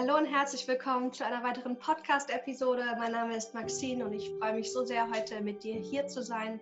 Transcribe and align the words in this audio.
Hallo 0.00 0.16
und 0.16 0.26
herzlich 0.26 0.68
willkommen 0.68 1.12
zu 1.12 1.26
einer 1.26 1.42
weiteren 1.42 1.76
Podcast-Episode. 1.76 2.84
Mein 3.00 3.10
Name 3.10 3.36
ist 3.36 3.52
Maxine 3.52 4.06
und 4.06 4.12
ich 4.12 4.30
freue 4.38 4.54
mich 4.54 4.72
so 4.72 4.84
sehr, 4.84 5.10
heute 5.10 5.40
mit 5.40 5.64
dir 5.64 5.74
hier 5.74 6.06
zu 6.06 6.22
sein 6.22 6.60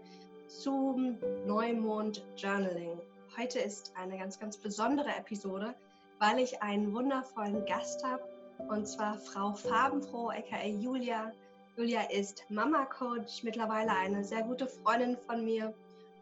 zum 0.49 1.19
Neumond 1.45 2.25
Journaling. 2.39 2.99
Heute 3.37 3.59
ist 3.59 3.93
eine 3.95 4.17
ganz, 4.17 4.39
ganz 4.39 4.57
besondere 4.57 5.15
Episode, 5.19 5.75
weil 6.19 6.39
ich 6.39 6.63
einen 6.63 6.95
wundervollen 6.95 7.63
Gast 7.67 8.03
habe 8.05 8.23
und 8.71 8.89
zwar 8.89 9.19
Frau 9.19 9.53
Farbenfroh, 9.53 10.31
aka 10.31 10.65
Julia. 10.65 11.31
Julia 11.77 12.11
ist 12.11 12.43
Mama-Coach, 12.49 13.43
mittlerweile 13.43 13.91
eine 13.91 14.25
sehr 14.25 14.45
gute 14.45 14.67
Freundin 14.67 15.19
von 15.27 15.45
mir 15.45 15.75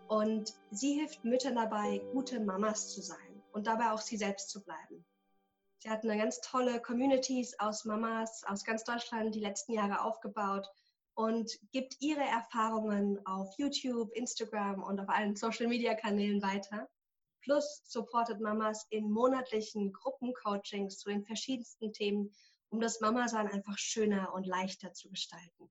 und 0.09 0.53
sie 0.73 0.95
hilft 0.95 1.25
Müttern 1.25 1.55
dabei, 1.55 2.03
gute 2.13 2.41
Mamas 2.41 2.93
zu 2.93 3.03
sein 3.03 3.41
und 3.53 3.69
dabei 3.69 3.93
auch 3.93 4.01
sie 4.01 4.17
selbst 4.17 4.51
zu 4.51 4.61
bleiben. 4.65 4.94
Sie 5.85 5.91
hat 5.91 6.03
eine 6.03 6.17
ganz 6.17 6.41
tolle 6.41 6.81
Communities 6.81 7.59
aus 7.59 7.85
Mamas 7.85 8.43
aus 8.45 8.65
ganz 8.65 8.85
Deutschland 8.85 9.35
die 9.35 9.41
letzten 9.41 9.75
Jahre 9.75 10.01
aufgebaut 10.01 10.67
und 11.13 11.59
gibt 11.73 12.01
ihre 12.01 12.23
Erfahrungen 12.23 13.21
auf 13.27 13.53
YouTube, 13.59 14.11
Instagram 14.15 14.83
und 14.83 14.99
auf 14.99 15.11
allen 15.11 15.37
Social-Media-Kanälen 15.37 16.41
weiter. 16.41 16.89
Plus 17.43 17.83
supportet 17.85 18.41
Mamas 18.41 18.87
in 18.89 19.11
monatlichen 19.11 19.93
Gruppencoachings 19.93 21.01
zu 21.01 21.11
den 21.11 21.23
verschiedensten 21.23 21.93
Themen, 21.93 22.35
um 22.71 22.81
das 22.81 23.03
Mama-Sein 23.03 23.49
einfach 23.49 23.77
schöner 23.77 24.33
und 24.33 24.47
leichter 24.47 24.95
zu 24.95 25.11
gestalten. 25.11 25.71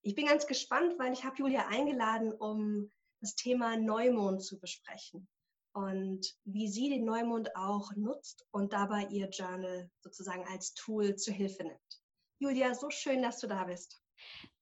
Ich 0.00 0.16
bin 0.16 0.26
ganz 0.26 0.48
gespannt, 0.48 0.98
weil 0.98 1.12
ich 1.12 1.22
habe 1.22 1.36
Julia 1.36 1.68
eingeladen, 1.68 2.32
um 2.32 2.90
das 3.20 3.36
Thema 3.36 3.76
Neumond 3.76 4.42
zu 4.42 4.58
besprechen 4.58 5.28
und 5.72 6.34
wie 6.44 6.68
sie 6.68 6.88
den 6.90 7.04
Neumond 7.04 7.54
auch 7.56 7.94
nutzt 7.96 8.46
und 8.50 8.72
dabei 8.72 9.06
ihr 9.10 9.28
Journal 9.30 9.90
sozusagen 10.00 10.46
als 10.48 10.74
Tool 10.74 11.16
zu 11.16 11.32
Hilfe 11.32 11.64
nimmt. 11.64 12.02
Julia, 12.38 12.74
so 12.74 12.90
schön, 12.90 13.22
dass 13.22 13.38
du 13.38 13.46
da 13.46 13.64
bist. 13.64 14.02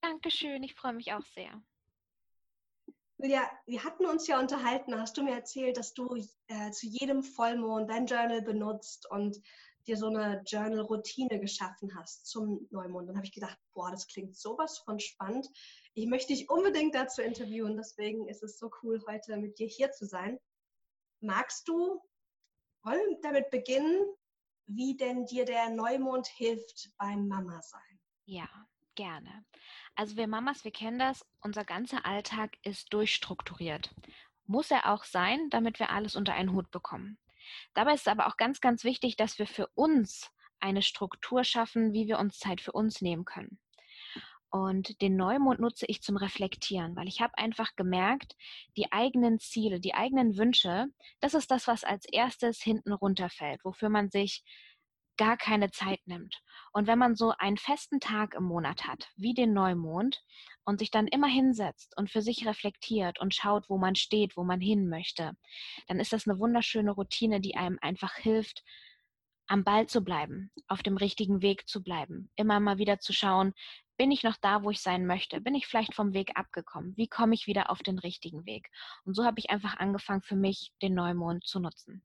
Dankeschön, 0.00 0.62
ich 0.62 0.74
freue 0.74 0.92
mich 0.92 1.12
auch 1.12 1.24
sehr. 1.34 1.62
Julia, 3.18 3.50
wir 3.66 3.84
hatten 3.84 4.06
uns 4.06 4.26
ja 4.26 4.38
unterhalten, 4.38 4.98
hast 4.98 5.16
du 5.16 5.22
mir 5.22 5.34
erzählt, 5.34 5.76
dass 5.76 5.92
du 5.92 6.16
äh, 6.46 6.70
zu 6.70 6.86
jedem 6.86 7.22
Vollmond 7.22 7.90
dein 7.90 8.06
Journal 8.06 8.40
benutzt 8.40 9.10
und 9.10 9.38
dir 9.86 9.96
so 9.96 10.06
eine 10.06 10.42
Journal-Routine 10.46 11.40
geschaffen 11.40 11.94
hast 11.98 12.26
zum 12.26 12.66
Neumond. 12.70 13.08
Dann 13.08 13.16
habe 13.16 13.26
ich 13.26 13.32
gedacht, 13.32 13.58
boah, 13.72 13.90
das 13.90 14.06
klingt 14.06 14.36
sowas 14.36 14.78
von 14.78 14.98
spannend. 15.00 15.48
Ich 15.94 16.06
möchte 16.06 16.32
dich 16.32 16.48
unbedingt 16.48 16.94
dazu 16.94 17.22
interviewen. 17.22 17.76
Deswegen 17.76 18.28
ist 18.28 18.42
es 18.42 18.58
so 18.58 18.70
cool, 18.82 19.02
heute 19.06 19.36
mit 19.36 19.58
dir 19.58 19.66
hier 19.66 19.90
zu 19.90 20.06
sein. 20.06 20.38
Magst 21.20 21.68
du 21.68 22.00
wollen 22.82 23.20
damit 23.22 23.50
beginnen, 23.50 24.06
wie 24.66 24.96
denn 24.96 25.26
dir 25.26 25.44
der 25.44 25.68
Neumond 25.70 26.26
hilft 26.26 26.90
beim 26.96 27.28
Mama 27.28 27.60
sein? 27.62 28.00
Ja, 28.24 28.48
gerne. 28.94 29.44
Also 29.94 30.16
wir 30.16 30.26
Mamas, 30.26 30.64
wir 30.64 30.70
kennen 30.70 30.98
das, 30.98 31.26
unser 31.40 31.64
ganzer 31.64 32.06
Alltag 32.06 32.56
ist 32.62 32.92
durchstrukturiert. 32.92 33.94
Muss 34.46 34.70
er 34.70 34.92
auch 34.92 35.04
sein, 35.04 35.50
damit 35.50 35.78
wir 35.78 35.90
alles 35.90 36.16
unter 36.16 36.34
einen 36.34 36.52
Hut 36.52 36.70
bekommen. 36.70 37.18
Dabei 37.74 37.94
ist 37.94 38.02
es 38.02 38.08
aber 38.08 38.26
auch 38.26 38.36
ganz, 38.36 38.60
ganz 38.60 38.84
wichtig, 38.84 39.16
dass 39.16 39.38
wir 39.38 39.46
für 39.46 39.66
uns 39.74 40.30
eine 40.60 40.82
Struktur 40.82 41.44
schaffen, 41.44 41.92
wie 41.92 42.06
wir 42.06 42.18
uns 42.18 42.38
Zeit 42.38 42.60
für 42.60 42.72
uns 42.72 43.00
nehmen 43.00 43.24
können. 43.24 43.58
Und 44.50 45.00
den 45.00 45.16
Neumond 45.16 45.60
nutze 45.60 45.86
ich 45.86 46.02
zum 46.02 46.16
Reflektieren, 46.16 46.96
weil 46.96 47.06
ich 47.06 47.20
habe 47.20 47.38
einfach 47.38 47.76
gemerkt, 47.76 48.34
die 48.76 48.90
eigenen 48.90 49.38
Ziele, 49.38 49.80
die 49.80 49.94
eigenen 49.94 50.36
Wünsche, 50.36 50.86
das 51.20 51.34
ist 51.34 51.50
das, 51.50 51.68
was 51.68 51.84
als 51.84 52.04
erstes 52.04 52.60
hinten 52.60 52.92
runterfällt, 52.92 53.64
wofür 53.64 53.88
man 53.88 54.10
sich 54.10 54.42
gar 55.16 55.36
keine 55.36 55.70
Zeit 55.70 56.00
nimmt. 56.06 56.40
Und 56.72 56.86
wenn 56.86 56.98
man 56.98 57.14
so 57.14 57.34
einen 57.38 57.58
festen 57.58 58.00
Tag 58.00 58.34
im 58.34 58.44
Monat 58.44 58.88
hat, 58.88 59.10
wie 59.16 59.34
den 59.34 59.52
Neumond, 59.52 60.22
und 60.64 60.78
sich 60.78 60.90
dann 60.90 61.08
immer 61.08 61.26
hinsetzt 61.26 61.96
und 61.96 62.10
für 62.10 62.22
sich 62.22 62.46
reflektiert 62.46 63.20
und 63.20 63.34
schaut, 63.34 63.68
wo 63.68 63.76
man 63.76 63.96
steht, 63.96 64.36
wo 64.36 64.44
man 64.44 64.60
hin 64.60 64.88
möchte, 64.88 65.32
dann 65.88 66.00
ist 66.00 66.12
das 66.12 66.26
eine 66.26 66.38
wunderschöne 66.38 66.92
Routine, 66.92 67.40
die 67.40 67.56
einem 67.56 67.78
einfach 67.82 68.14
hilft, 68.14 68.62
am 69.46 69.64
Ball 69.64 69.88
zu 69.88 70.02
bleiben, 70.02 70.52
auf 70.68 70.82
dem 70.82 70.96
richtigen 70.96 71.42
Weg 71.42 71.68
zu 71.68 71.82
bleiben, 71.82 72.30
immer 72.36 72.60
mal 72.60 72.78
wieder 72.78 73.00
zu 73.00 73.12
schauen, 73.12 73.52
bin 74.00 74.12
ich 74.12 74.22
noch 74.22 74.38
da, 74.38 74.64
wo 74.64 74.70
ich 74.70 74.80
sein 74.80 75.04
möchte? 75.04 75.42
Bin 75.42 75.54
ich 75.54 75.66
vielleicht 75.66 75.94
vom 75.94 76.14
Weg 76.14 76.30
abgekommen? 76.34 76.96
Wie 76.96 77.06
komme 77.06 77.34
ich 77.34 77.46
wieder 77.46 77.68
auf 77.68 77.80
den 77.80 77.98
richtigen 77.98 78.46
Weg? 78.46 78.70
Und 79.04 79.12
so 79.12 79.26
habe 79.26 79.38
ich 79.38 79.50
einfach 79.50 79.76
angefangen, 79.76 80.22
für 80.22 80.36
mich 80.36 80.72
den 80.80 80.94
Neumond 80.94 81.44
zu 81.44 81.60
nutzen. 81.60 82.02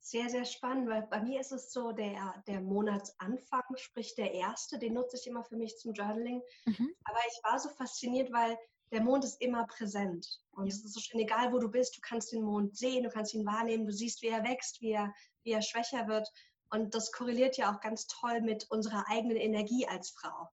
Sehr, 0.00 0.28
sehr 0.28 0.44
spannend, 0.44 0.90
weil 0.90 1.04
bei 1.04 1.22
mir 1.22 1.40
ist 1.40 1.52
es 1.52 1.72
so, 1.72 1.92
der, 1.92 2.34
der 2.46 2.60
Monatsanfang, 2.60 3.62
sprich 3.76 4.14
der 4.14 4.34
erste, 4.34 4.78
den 4.78 4.92
nutze 4.92 5.16
ich 5.16 5.26
immer 5.26 5.42
für 5.42 5.56
mich 5.56 5.78
zum 5.78 5.94
Journaling. 5.94 6.42
Mhm. 6.66 6.94
Aber 7.04 7.20
ich 7.30 7.40
war 7.44 7.58
so 7.58 7.70
fasziniert, 7.70 8.30
weil 8.30 8.58
der 8.90 9.02
Mond 9.02 9.24
ist 9.24 9.40
immer 9.40 9.66
präsent. 9.66 10.26
Und 10.50 10.66
ja. 10.66 10.74
es 10.74 10.84
ist 10.84 10.92
so 10.92 11.00
schön, 11.00 11.20
egal 11.20 11.50
wo 11.50 11.60
du 11.60 11.70
bist, 11.70 11.96
du 11.96 12.02
kannst 12.02 12.30
den 12.30 12.42
Mond 12.42 12.76
sehen, 12.76 13.04
du 13.04 13.08
kannst 13.08 13.32
ihn 13.32 13.46
wahrnehmen, 13.46 13.86
du 13.86 13.92
siehst, 13.92 14.20
wie 14.20 14.28
er 14.28 14.44
wächst, 14.44 14.82
wie 14.82 14.92
er, 14.92 15.14
wie 15.44 15.52
er 15.52 15.62
schwächer 15.62 16.06
wird. 16.08 16.28
Und 16.72 16.94
das 16.94 17.12
korreliert 17.12 17.58
ja 17.58 17.70
auch 17.70 17.80
ganz 17.80 18.06
toll 18.06 18.40
mit 18.40 18.70
unserer 18.70 19.04
eigenen 19.08 19.36
Energie 19.36 19.86
als 19.86 20.10
Frau. 20.10 20.48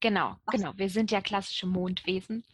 Genau, 0.00 0.36
Was? 0.44 0.54
genau. 0.54 0.72
Wir 0.76 0.88
sind 0.88 1.10
ja 1.10 1.20
klassische 1.20 1.66
Mondwesen. 1.66 2.44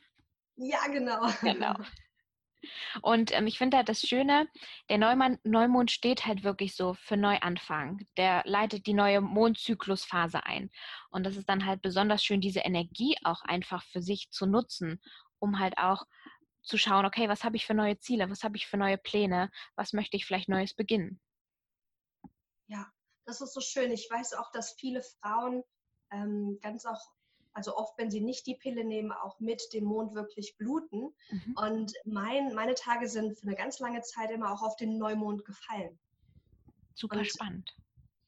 Ja, 0.56 0.86
genau. 0.88 1.28
Genau. 1.42 1.74
Und 3.02 3.30
ähm, 3.32 3.46
ich 3.46 3.58
finde 3.58 3.76
halt 3.76 3.88
das 3.88 4.00
Schöne, 4.00 4.48
der 4.88 4.98
Neumann, 4.98 5.38
Neumond 5.44 5.90
steht 5.90 6.26
halt 6.26 6.42
wirklich 6.44 6.74
so 6.74 6.94
für 6.94 7.16
Neuanfang. 7.16 8.06
Der 8.16 8.42
leitet 8.46 8.86
die 8.86 8.94
neue 8.94 9.20
Mondzyklusphase 9.20 10.44
ein. 10.44 10.70
Und 11.10 11.24
das 11.24 11.36
ist 11.36 11.48
dann 11.48 11.66
halt 11.66 11.82
besonders 11.82 12.24
schön, 12.24 12.40
diese 12.40 12.60
Energie 12.60 13.16
auch 13.22 13.42
einfach 13.42 13.84
für 13.84 14.02
sich 14.02 14.30
zu 14.30 14.46
nutzen, 14.46 15.00
um 15.38 15.60
halt 15.60 15.78
auch 15.78 16.04
zu 16.62 16.78
schauen, 16.78 17.06
okay, 17.06 17.28
was 17.28 17.44
habe 17.44 17.56
ich 17.56 17.66
für 17.66 17.74
neue 17.74 17.98
Ziele, 17.98 18.28
was 18.28 18.42
habe 18.42 18.56
ich 18.56 18.66
für 18.66 18.76
neue 18.76 18.98
Pläne, 18.98 19.50
was 19.76 19.92
möchte 19.92 20.16
ich 20.16 20.26
vielleicht 20.26 20.48
Neues 20.48 20.74
beginnen. 20.74 21.20
Ja, 22.68 22.86
das 23.24 23.40
ist 23.40 23.52
so 23.52 23.60
schön. 23.60 23.90
Ich 23.92 24.08
weiß 24.10 24.34
auch, 24.34 24.50
dass 24.52 24.72
viele 24.72 25.02
Frauen 25.02 25.62
ähm, 26.10 26.58
ganz 26.62 26.86
auch, 26.86 27.00
also 27.52 27.76
oft, 27.76 27.98
wenn 27.98 28.10
sie 28.10 28.20
nicht 28.20 28.46
die 28.46 28.54
Pille 28.54 28.84
nehmen, 28.84 29.12
auch 29.12 29.40
mit 29.40 29.72
dem 29.72 29.84
Mond 29.84 30.14
wirklich 30.14 30.56
bluten. 30.56 31.14
Mhm. 31.30 31.54
Und 31.56 31.92
mein, 32.04 32.54
meine 32.54 32.74
Tage 32.74 33.08
sind 33.08 33.38
für 33.38 33.46
eine 33.46 33.56
ganz 33.56 33.78
lange 33.80 34.02
Zeit 34.02 34.30
immer 34.30 34.52
auch 34.52 34.62
auf 34.62 34.76
den 34.76 34.98
Neumond 34.98 35.44
gefallen. 35.44 35.98
Super 36.94 37.18
Und 37.18 37.26
spannend. 37.26 37.70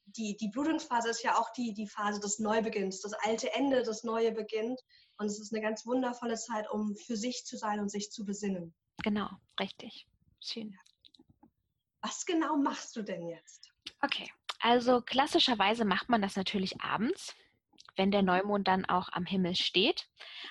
Die, 0.05 0.35
die 0.35 0.49
Blutungsphase 0.49 1.09
ist 1.09 1.23
ja 1.23 1.39
auch 1.39 1.53
die, 1.53 1.73
die 1.73 1.87
Phase 1.87 2.19
des 2.19 2.39
Neubeginns, 2.39 2.99
das 3.01 3.13
alte 3.13 3.53
Ende, 3.53 3.83
das 3.83 4.03
neue 4.03 4.31
beginnt. 4.33 4.81
Und 5.17 5.27
es 5.27 5.39
ist 5.39 5.53
eine 5.53 5.61
ganz 5.61 5.85
wundervolle 5.85 6.35
Zeit, 6.35 6.69
um 6.69 6.95
für 6.95 7.15
sich 7.15 7.45
zu 7.45 7.57
sein 7.57 7.79
und 7.79 7.89
sich 7.89 8.11
zu 8.11 8.25
besinnen. 8.25 8.73
Genau, 9.03 9.29
richtig. 9.59 10.07
Schön. 10.41 10.77
Was 12.01 12.25
genau 12.25 12.57
machst 12.57 12.95
du 12.95 13.03
denn 13.03 13.27
jetzt? 13.27 13.70
Okay, 14.03 14.29
also 14.59 15.01
klassischerweise 15.01 15.85
macht 15.85 16.09
man 16.09 16.21
das 16.21 16.35
natürlich 16.35 16.81
abends, 16.81 17.35
wenn 17.95 18.11
der 18.11 18.23
Neumond 18.23 18.67
dann 18.67 18.85
auch 18.85 19.09
am 19.11 19.25
Himmel 19.25 19.55
steht. 19.55 20.07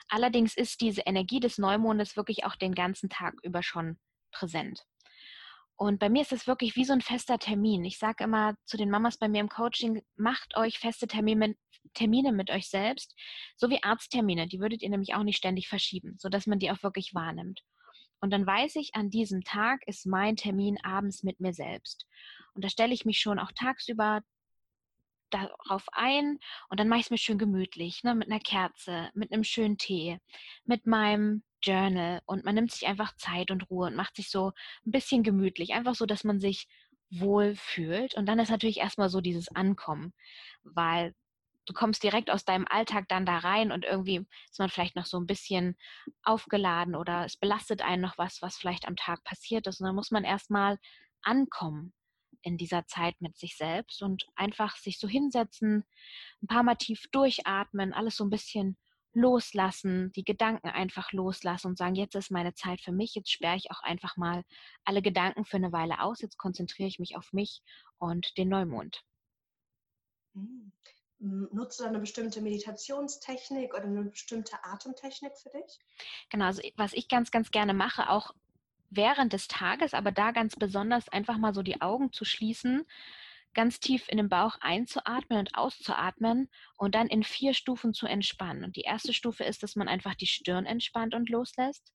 Allerdings 0.08 0.56
ist 0.56 0.80
diese 0.80 1.02
Energie 1.02 1.40
des 1.40 1.58
Neumondes 1.58 2.16
wirklich 2.16 2.44
auch 2.44 2.54
den 2.54 2.74
ganzen 2.74 3.08
Tag 3.08 3.34
über 3.42 3.62
schon 3.62 3.98
präsent. 4.30 4.84
Und 5.76 5.98
bei 5.98 6.10
mir 6.10 6.20
ist 6.20 6.32
es 6.32 6.46
wirklich 6.46 6.76
wie 6.76 6.84
so 6.84 6.92
ein 6.92 7.00
fester 7.00 7.38
Termin. 7.38 7.84
Ich 7.86 7.98
sage 7.98 8.24
immer 8.24 8.54
zu 8.66 8.76
den 8.76 8.90
Mamas 8.90 9.16
bei 9.16 9.28
mir 9.28 9.40
im 9.40 9.48
Coaching, 9.48 10.02
macht 10.14 10.56
euch 10.56 10.78
feste 10.78 11.06
Termine, 11.06 11.56
Termine 11.94 12.32
mit 12.32 12.50
euch 12.50 12.68
selbst, 12.68 13.16
so 13.56 13.70
wie 13.70 13.82
Arzttermine. 13.82 14.46
Die 14.46 14.60
würdet 14.60 14.82
ihr 14.82 14.90
nämlich 14.90 15.14
auch 15.14 15.22
nicht 15.22 15.38
ständig 15.38 15.68
verschieben, 15.68 16.16
sodass 16.18 16.46
man 16.46 16.58
die 16.58 16.70
auch 16.70 16.82
wirklich 16.82 17.14
wahrnimmt. 17.14 17.62
Und 18.20 18.30
dann 18.30 18.46
weiß 18.46 18.76
ich, 18.76 18.94
an 18.94 19.10
diesem 19.10 19.42
Tag 19.44 19.86
ist 19.86 20.06
mein 20.06 20.36
Termin 20.36 20.78
abends 20.82 21.22
mit 21.22 21.40
mir 21.40 21.52
selbst. 21.52 22.06
Und 22.54 22.64
da 22.64 22.68
stelle 22.68 22.92
ich 22.92 23.04
mich 23.04 23.20
schon 23.20 23.38
auch 23.38 23.52
tagsüber 23.52 24.22
darauf 25.30 25.86
ein 25.92 26.38
und 26.68 26.80
dann 26.80 26.88
mache 26.88 27.00
ich 27.00 27.06
es 27.06 27.10
mir 27.10 27.18
schön 27.18 27.38
gemütlich, 27.38 28.02
ne, 28.02 28.14
mit 28.14 28.28
einer 28.28 28.40
Kerze, 28.40 29.10
mit 29.14 29.32
einem 29.32 29.44
schönen 29.44 29.78
Tee, 29.78 30.18
mit 30.64 30.86
meinem 30.86 31.44
Journal 31.62 32.20
und 32.26 32.44
man 32.44 32.54
nimmt 32.54 32.72
sich 32.72 32.86
einfach 32.88 33.14
Zeit 33.16 33.50
und 33.50 33.70
Ruhe 33.70 33.86
und 33.86 33.96
macht 33.96 34.16
sich 34.16 34.30
so 34.30 34.52
ein 34.86 34.90
bisschen 34.90 35.22
gemütlich, 35.22 35.72
einfach 35.72 35.94
so, 35.94 36.06
dass 36.06 36.24
man 36.24 36.40
sich 36.40 36.66
wohl 37.10 37.54
fühlt. 37.56 38.14
Und 38.14 38.26
dann 38.26 38.38
ist 38.38 38.50
natürlich 38.50 38.78
erstmal 38.78 39.08
so 39.08 39.20
dieses 39.20 39.54
Ankommen, 39.54 40.12
weil 40.62 41.14
du 41.66 41.72
kommst 41.72 42.02
direkt 42.02 42.30
aus 42.30 42.44
deinem 42.44 42.66
Alltag 42.68 43.08
dann 43.08 43.26
da 43.26 43.38
rein 43.38 43.72
und 43.72 43.84
irgendwie 43.84 44.26
ist 44.50 44.58
man 44.58 44.70
vielleicht 44.70 44.96
noch 44.96 45.06
so 45.06 45.18
ein 45.18 45.26
bisschen 45.26 45.76
aufgeladen 46.22 46.94
oder 46.94 47.24
es 47.24 47.36
belastet 47.36 47.82
einen 47.82 48.02
noch 48.02 48.18
was, 48.18 48.42
was 48.42 48.56
vielleicht 48.56 48.88
am 48.88 48.96
Tag 48.96 49.22
passiert 49.24 49.66
ist. 49.66 49.80
Und 49.80 49.86
dann 49.86 49.94
muss 49.94 50.10
man 50.10 50.24
erstmal 50.24 50.78
ankommen 51.22 51.92
in 52.42 52.56
dieser 52.56 52.86
Zeit 52.86 53.20
mit 53.20 53.36
sich 53.36 53.56
selbst 53.56 54.02
und 54.02 54.26
einfach 54.34 54.76
sich 54.76 54.98
so 54.98 55.08
hinsetzen, 55.08 55.84
ein 56.42 56.46
paar 56.46 56.62
Mal 56.62 56.76
tief 56.76 57.06
durchatmen, 57.12 57.92
alles 57.92 58.16
so 58.16 58.24
ein 58.24 58.30
bisschen 58.30 58.76
loslassen, 59.12 60.12
die 60.12 60.24
Gedanken 60.24 60.68
einfach 60.68 61.12
loslassen 61.12 61.68
und 61.68 61.78
sagen, 61.78 61.96
jetzt 61.96 62.14
ist 62.14 62.30
meine 62.30 62.54
Zeit 62.54 62.80
für 62.80 62.92
mich, 62.92 63.14
jetzt 63.14 63.30
sperre 63.30 63.56
ich 63.56 63.70
auch 63.70 63.82
einfach 63.82 64.16
mal 64.16 64.44
alle 64.84 65.02
Gedanken 65.02 65.44
für 65.44 65.56
eine 65.56 65.72
Weile 65.72 66.00
aus, 66.00 66.20
jetzt 66.20 66.38
konzentriere 66.38 66.88
ich 66.88 66.98
mich 66.98 67.16
auf 67.16 67.32
mich 67.32 67.62
und 67.98 68.36
den 68.38 68.48
Neumond. 68.48 69.02
Nutzt 71.22 71.78
du 71.78 71.84
eine 71.84 71.98
bestimmte 71.98 72.40
Meditationstechnik 72.40 73.74
oder 73.74 73.84
eine 73.84 74.04
bestimmte 74.04 74.64
Atemtechnik 74.64 75.36
für 75.36 75.50
dich? 75.50 75.78
Genau, 76.30 76.46
also 76.46 76.62
was 76.76 76.94
ich 76.94 77.08
ganz, 77.08 77.30
ganz 77.30 77.50
gerne 77.50 77.74
mache, 77.74 78.08
auch 78.08 78.34
während 78.88 79.34
des 79.34 79.46
Tages, 79.46 79.92
aber 79.92 80.12
da 80.12 80.30
ganz 80.30 80.56
besonders 80.56 81.10
einfach 81.10 81.36
mal 81.36 81.52
so 81.52 81.62
die 81.62 81.82
Augen 81.82 82.10
zu 82.12 82.24
schließen, 82.24 82.86
ganz 83.52 83.80
tief 83.80 84.08
in 84.08 84.16
den 84.16 84.30
Bauch 84.30 84.56
einzuatmen 84.60 85.40
und 85.40 85.54
auszuatmen 85.54 86.48
und 86.76 86.94
dann 86.94 87.08
in 87.08 87.22
vier 87.22 87.52
Stufen 87.52 87.92
zu 87.92 88.06
entspannen. 88.06 88.64
Und 88.64 88.76
die 88.76 88.82
erste 88.82 89.12
Stufe 89.12 89.44
ist, 89.44 89.62
dass 89.62 89.76
man 89.76 89.88
einfach 89.88 90.14
die 90.14 90.26
Stirn 90.26 90.64
entspannt 90.64 91.14
und 91.14 91.28
loslässt, 91.28 91.92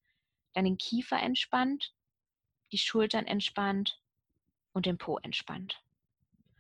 dann 0.54 0.66
den 0.66 0.78
Kiefer 0.78 1.20
entspannt, 1.20 1.94
die 2.72 2.78
Schultern 2.78 3.26
entspannt 3.26 4.00
und 4.72 4.86
den 4.86 5.00
Po 5.00 5.18
entspannt. 5.18 5.82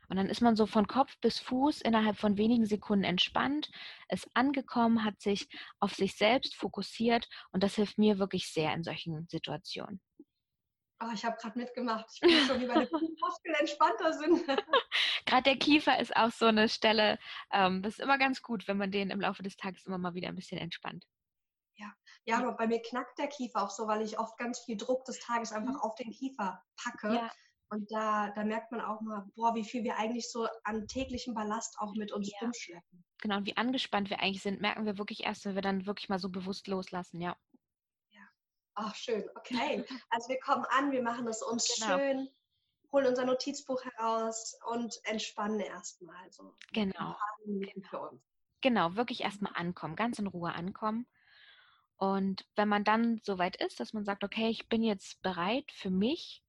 Und 0.09 0.17
dann 0.17 0.29
ist 0.29 0.41
man 0.41 0.55
so 0.55 0.65
von 0.65 0.87
Kopf 0.87 1.17
bis 1.21 1.39
Fuß 1.39 1.81
innerhalb 1.81 2.17
von 2.17 2.37
wenigen 2.37 2.65
Sekunden 2.65 3.03
entspannt, 3.03 3.71
ist 4.09 4.29
angekommen, 4.33 5.03
hat 5.03 5.21
sich 5.21 5.47
auf 5.79 5.93
sich 5.93 6.15
selbst 6.15 6.55
fokussiert 6.55 7.27
und 7.51 7.63
das 7.63 7.75
hilft 7.75 7.97
mir 7.97 8.19
wirklich 8.19 8.51
sehr 8.51 8.73
in 8.73 8.83
solchen 8.83 9.27
Situationen. 9.27 10.01
Oh, 11.03 11.11
ich 11.13 11.25
habe 11.25 11.35
gerade 11.37 11.59
mitgemacht. 11.59 12.05
Ich 12.13 12.21
bin 12.21 12.31
schon, 12.45 12.61
wie 12.61 12.67
meine 12.67 12.87
Muskeln 12.89 13.55
entspannter 13.59 14.13
sind. 14.13 14.47
gerade 15.25 15.43
der 15.43 15.57
Kiefer 15.57 15.99
ist 15.99 16.15
auch 16.15 16.31
so 16.31 16.45
eine 16.45 16.69
Stelle, 16.69 17.19
ähm, 17.51 17.81
das 17.81 17.95
ist 17.95 17.99
immer 17.99 18.17
ganz 18.17 18.41
gut, 18.41 18.67
wenn 18.67 18.77
man 18.77 18.91
den 18.91 19.09
im 19.09 19.19
Laufe 19.19 19.43
des 19.43 19.57
Tages 19.57 19.85
immer 19.85 19.97
mal 19.97 20.13
wieder 20.13 20.29
ein 20.29 20.35
bisschen 20.35 20.57
entspannt. 20.57 21.05
Ja, 21.77 21.93
ja, 22.23 22.37
aber 22.37 22.53
bei 22.53 22.67
mir 22.67 22.81
knackt 22.81 23.19
der 23.19 23.27
Kiefer 23.27 23.61
auch 23.61 23.69
so, 23.69 23.87
weil 23.87 24.01
ich 24.01 24.17
oft 24.17 24.37
ganz 24.37 24.59
viel 24.59 24.77
Druck 24.77 25.03
des 25.03 25.19
Tages 25.19 25.51
einfach 25.51 25.73
mhm. 25.73 25.81
auf 25.81 25.95
den 25.95 26.11
Kiefer 26.11 26.63
packe. 26.77 27.13
Ja. 27.13 27.31
Und 27.69 27.91
da, 27.91 28.31
da 28.31 28.44
merkt 28.44 28.71
man 28.71 28.81
auch 28.81 29.01
mal, 29.01 29.25
boah, 29.35 29.56
wie 29.56 29.63
viel 29.63 29.83
wir 29.83 29.97
eigentlich 29.97 30.31
so 30.31 30.47
an 30.63 30.88
täglichem 30.88 31.33
Ballast 31.33 31.75
auch 31.79 31.94
mit 31.95 32.12
uns 32.12 32.31
ja. 32.31 32.38
rumschleppen. 32.41 33.03
Genau, 33.21 33.38
und 33.38 33.45
wie 33.45 33.57
angespannt 33.57 34.09
wir 34.09 34.19
eigentlich 34.19 34.44
sind, 34.44 34.62
merken 34.62 34.85
wir 34.85 34.97
wirklich 34.97 35.23
erst, 35.23 35.45
wenn 35.45 35.56
wir 35.56 35.62
dann 35.62 35.85
wirklich 35.85 36.09
mal 36.09 36.19
so 36.19 36.29
bewusst 36.29 36.67
loslassen, 36.67 37.21
ja. 37.21 37.35
Ach, 38.75 38.94
schön. 38.94 39.23
Okay. 39.35 39.85
Also 40.09 40.29
wir 40.29 40.39
kommen 40.39 40.65
an, 40.69 40.91
wir 40.91 41.01
machen 41.01 41.27
es 41.27 41.41
uns 41.41 41.67
genau. 41.79 41.97
schön, 41.97 42.29
holen 42.91 43.07
unser 43.07 43.25
Notizbuch 43.25 43.81
heraus 43.83 44.57
und 44.71 45.00
entspannen 45.06 45.62
erstmal. 45.62 46.29
So 46.31 46.53
genau. 46.73 47.15
Genau. 47.45 48.19
genau, 48.62 48.95
wirklich 48.95 49.21
erstmal 49.21 49.53
ankommen, 49.56 49.95
ganz 49.95 50.19
in 50.19 50.27
Ruhe 50.27 50.53
ankommen. 50.53 51.07
Und 51.97 52.45
wenn 52.56 52.67
man 52.67 52.83
dann 52.83 53.21
so 53.23 53.38
weit 53.38 53.56
ist, 53.56 53.79
dass 53.79 53.94
man 53.94 54.03
sagt, 54.03 54.25
okay, 54.25 54.50
ich 54.50 54.67
bin 54.67 54.83
jetzt 54.83 55.21
bereit 55.21 55.71
für 55.71 55.89
mich, 55.89 56.44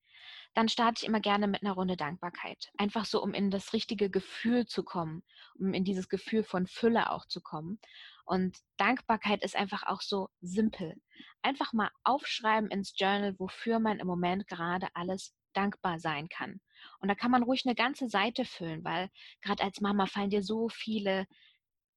dann 0.56 0.70
starte 0.70 1.02
ich 1.02 1.06
immer 1.06 1.20
gerne 1.20 1.48
mit 1.48 1.62
einer 1.62 1.74
Runde 1.74 1.98
Dankbarkeit. 1.98 2.72
Einfach 2.78 3.04
so, 3.04 3.22
um 3.22 3.34
in 3.34 3.50
das 3.50 3.74
richtige 3.74 4.08
Gefühl 4.08 4.64
zu 4.64 4.84
kommen, 4.84 5.22
um 5.58 5.74
in 5.74 5.84
dieses 5.84 6.08
Gefühl 6.08 6.44
von 6.44 6.66
Fülle 6.66 7.10
auch 7.10 7.26
zu 7.26 7.42
kommen. 7.42 7.78
Und 8.24 8.56
Dankbarkeit 8.78 9.44
ist 9.44 9.54
einfach 9.54 9.82
auch 9.82 10.00
so 10.00 10.30
simpel. 10.40 10.94
Einfach 11.42 11.74
mal 11.74 11.90
aufschreiben 12.04 12.70
ins 12.70 12.94
Journal, 12.96 13.38
wofür 13.38 13.80
man 13.80 13.98
im 13.98 14.06
Moment 14.06 14.48
gerade 14.48 14.88
alles 14.94 15.34
dankbar 15.52 16.00
sein 16.00 16.30
kann. 16.30 16.62
Und 17.00 17.08
da 17.08 17.14
kann 17.14 17.30
man 17.30 17.42
ruhig 17.42 17.66
eine 17.66 17.74
ganze 17.74 18.08
Seite 18.08 18.46
füllen, 18.46 18.82
weil 18.82 19.10
gerade 19.42 19.62
als 19.62 19.82
Mama 19.82 20.06
fallen 20.06 20.30
dir 20.30 20.42
so 20.42 20.70
viele 20.70 21.26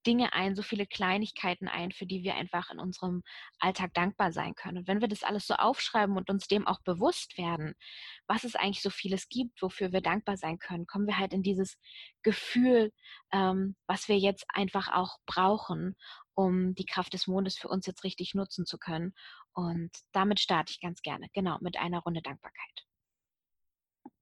Dinge 0.06 0.34
ein, 0.34 0.56
so 0.56 0.62
viele 0.62 0.86
Kleinigkeiten 0.88 1.68
ein, 1.68 1.92
für 1.92 2.06
die 2.06 2.24
wir 2.24 2.36
einfach 2.36 2.69
in 2.69 2.80
unserem 2.80 3.24
Alltag 3.60 3.94
dankbar 3.94 4.31
sein 4.31 4.56
können. 4.56 4.80
Und 4.80 4.88
wenn 4.88 5.01
wir 5.01 5.07
das 5.07 5.24
alles 5.24 5.48
so 5.48 5.56
aufschreiben 5.56 6.18
und 6.18 6.30
uns 6.30 6.48
dem 6.48 6.68
auch 6.68 6.81
bewusst 6.81 7.38
werden, 7.38 7.74
was 8.28 8.44
es 8.44 8.56
eigentlich 8.56 8.81
so 8.81 8.90
vieles 8.90 9.28
gibt, 9.30 9.62
wofür 9.62 9.92
wir 9.92 10.01
dankbar 10.01 10.38
sein 10.38 10.60
können, 10.60 10.88
kommen 10.88 11.07
wir 11.07 11.18
halt 11.18 11.34
in 11.34 11.44
dieses 11.44 11.78
Gefühl, 12.24 12.92
ähm, 13.31 13.75
was 13.88 14.07
wir 14.07 14.18
jetzt 14.18 14.46
einfach 14.50 14.90
auch 14.92 15.18
brauchen, 15.25 15.96
um 16.34 16.74
die 16.75 16.86
Kraft 16.86 17.13
des 17.13 17.28
Mondes 17.28 17.57
für 17.57 17.68
uns 17.68 17.86
jetzt 17.86 18.04
richtig 18.04 18.34
nutzen 18.34 18.66
zu 18.66 18.78
können. 18.78 19.13
Und 19.54 19.92
damit 20.13 20.40
starte 20.40 20.72
ich 20.72 20.80
ganz 20.80 21.02
gerne, 21.02 21.28
genau, 21.34 21.57
mit 21.62 21.78
einer 21.78 22.00
Runde 22.00 22.22
Dankbarkeit. 22.22 22.88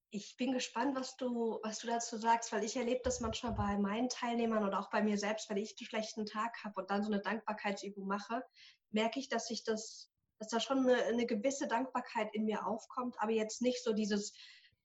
Ich 0.09 0.37
bin 0.37 0.53
gespannt, 0.53 0.95
was 0.95 1.17
du, 1.17 1.59
was 1.63 1.79
du 1.79 1.87
dazu 1.87 2.17
sagst, 2.17 2.51
weil 2.53 2.63
ich 2.63 2.77
erlebe 2.77 3.01
das 3.03 3.19
manchmal 3.19 3.53
bei 3.53 3.77
meinen 3.77 4.07
Teilnehmern 4.07 4.63
oder 4.63 4.79
auch 4.79 4.89
bei 4.89 5.01
mir 5.01 5.17
selbst, 5.17 5.49
wenn 5.49 5.57
ich 5.57 5.75
einen 5.77 5.87
schlechten 5.87 6.25
Tag 6.25 6.63
habe 6.63 6.79
und 6.79 6.89
dann 6.89 7.03
so 7.03 7.11
eine 7.11 7.21
Dankbarkeitsübung 7.21 8.07
mache, 8.07 8.41
merke 8.91 9.19
ich, 9.19 9.27
dass 9.27 9.49
ich 9.51 9.63
das, 9.65 10.09
dass 10.39 10.47
da 10.47 10.59
schon 10.61 10.79
eine, 10.79 11.03
eine 11.03 11.25
gewisse 11.25 11.67
Dankbarkeit 11.67 12.33
in 12.33 12.45
mir 12.45 12.65
aufkommt, 12.65 13.15
aber 13.19 13.31
jetzt 13.31 13.61
nicht 13.61 13.83
so 13.83 13.93
dieses 13.93 14.33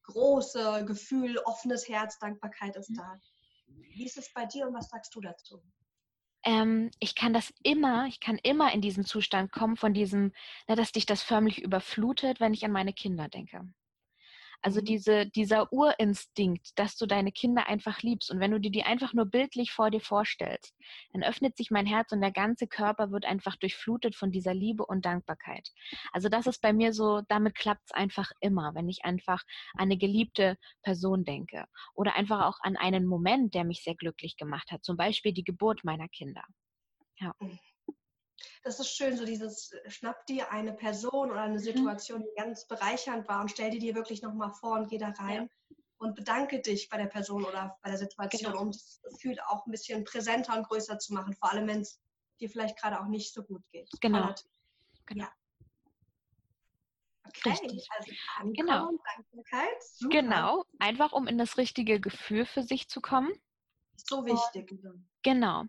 große 0.04 0.84
Gefühl, 0.86 1.38
offenes 1.44 1.88
Herz, 1.88 2.18
Dankbarkeit 2.18 2.74
ist 2.76 2.90
mhm. 2.90 2.96
da. 2.96 3.20
Wie 3.66 4.04
ist 4.04 4.18
es 4.18 4.32
bei 4.32 4.46
dir 4.46 4.66
und 4.66 4.74
was 4.74 4.88
sagst 4.88 5.14
du 5.14 5.20
dazu? 5.20 5.62
Ähm, 6.44 6.90
ich 6.98 7.14
kann 7.14 7.32
das 7.32 7.54
immer, 7.62 8.06
ich 8.06 8.18
kann 8.18 8.38
immer 8.42 8.72
in 8.72 8.80
diesen 8.80 9.04
Zustand 9.04 9.52
kommen 9.52 9.76
von 9.76 9.94
diesem, 9.94 10.32
na, 10.66 10.74
dass 10.74 10.90
dich 10.90 11.06
das 11.06 11.22
förmlich 11.22 11.62
überflutet, 11.62 12.40
wenn 12.40 12.52
ich 12.52 12.64
an 12.64 12.72
meine 12.72 12.92
Kinder 12.92 13.28
denke. 13.28 13.72
Also 14.62 14.80
mhm. 14.80 14.84
diese, 14.84 15.26
dieser 15.26 15.72
Urinstinkt, 15.72 16.78
dass 16.78 16.96
du 16.96 17.06
deine 17.06 17.32
Kinder 17.32 17.66
einfach 17.66 18.00
liebst 18.02 18.30
und 18.30 18.40
wenn 18.40 18.52
du 18.52 18.60
dir 18.60 18.70
die 18.70 18.84
einfach 18.84 19.12
nur 19.12 19.26
bildlich 19.26 19.72
vor 19.72 19.90
dir 19.90 20.00
vorstellst, 20.00 20.74
dann 21.12 21.22
öffnet 21.22 21.56
sich 21.56 21.70
mein 21.70 21.86
Herz 21.86 22.12
und 22.12 22.20
der 22.20 22.32
ganze 22.32 22.66
Körper 22.66 23.10
wird 23.10 23.24
einfach 23.24 23.56
durchflutet 23.56 24.14
von 24.16 24.30
dieser 24.30 24.54
Liebe 24.54 24.86
und 24.86 25.04
Dankbarkeit. 25.04 25.68
Also 26.12 26.28
das 26.28 26.46
ist 26.46 26.62
bei 26.62 26.72
mir 26.72 26.92
so, 26.92 27.22
damit 27.28 27.54
klappt 27.54 27.82
es 27.86 27.92
einfach 27.92 28.30
immer, 28.40 28.74
wenn 28.74 28.88
ich 28.88 29.04
einfach 29.04 29.42
an 29.74 29.82
eine 29.82 29.98
geliebte 29.98 30.56
Person 30.82 31.24
denke 31.24 31.66
oder 31.94 32.14
einfach 32.14 32.46
auch 32.46 32.58
an 32.62 32.76
einen 32.76 33.06
Moment, 33.06 33.54
der 33.54 33.64
mich 33.64 33.82
sehr 33.82 33.96
glücklich 33.96 34.36
gemacht 34.36 34.70
hat, 34.70 34.84
zum 34.84 34.96
Beispiel 34.96 35.32
die 35.32 35.44
Geburt 35.44 35.84
meiner 35.84 36.08
Kinder. 36.08 36.44
Ja. 37.18 37.34
Das 38.62 38.80
ist 38.80 38.94
schön, 38.94 39.16
so 39.16 39.24
dieses, 39.24 39.72
äh, 39.72 39.90
schnapp 39.90 40.26
dir 40.26 40.50
eine 40.50 40.72
Person 40.72 41.30
oder 41.30 41.42
eine 41.42 41.54
mhm. 41.54 41.58
Situation, 41.58 42.22
die 42.22 42.34
ganz 42.36 42.66
bereichernd 42.66 43.28
war 43.28 43.40
und 43.40 43.50
stell 43.50 43.70
die 43.70 43.78
dir 43.78 43.94
wirklich 43.94 44.22
nochmal 44.22 44.52
vor 44.52 44.78
und 44.78 44.88
geh 44.88 44.98
da 44.98 45.10
rein 45.10 45.48
ja. 45.70 45.76
und 45.98 46.14
bedanke 46.14 46.60
dich 46.60 46.88
bei 46.88 46.96
der 46.96 47.06
Person 47.06 47.44
oder 47.44 47.78
bei 47.82 47.90
der 47.90 47.98
Situation, 47.98 48.52
genau. 48.52 48.62
um 48.62 48.72
das 48.72 49.00
Gefühl 49.02 49.38
auch 49.48 49.66
ein 49.66 49.70
bisschen 49.70 50.04
präsenter 50.04 50.56
und 50.56 50.68
größer 50.68 50.98
zu 50.98 51.14
machen, 51.14 51.34
vor 51.34 51.52
allem 51.52 51.66
wenn 51.68 51.80
es 51.80 52.00
dir 52.40 52.50
vielleicht 52.50 52.78
gerade 52.78 53.00
auch 53.00 53.06
nicht 53.06 53.32
so 53.32 53.42
gut 53.42 53.62
geht. 53.70 53.88
Genau. 54.00 54.34
genau. 55.06 55.24
Ja. 55.24 55.32
Okay, 57.24 57.50
Richtig. 57.50 57.88
also 57.96 58.12
ankommen, 58.36 58.54
genau. 58.54 58.90
Dankbarkeit. 59.16 59.82
Super. 59.82 60.20
Genau, 60.20 60.64
einfach 60.78 61.12
um 61.12 61.26
in 61.26 61.38
das 61.38 61.56
richtige 61.56 62.00
Gefühl 62.00 62.44
für 62.44 62.62
sich 62.62 62.88
zu 62.88 63.00
kommen. 63.00 63.32
So 64.04 64.26
wichtig. 64.26 64.72
Genau. 65.22 65.64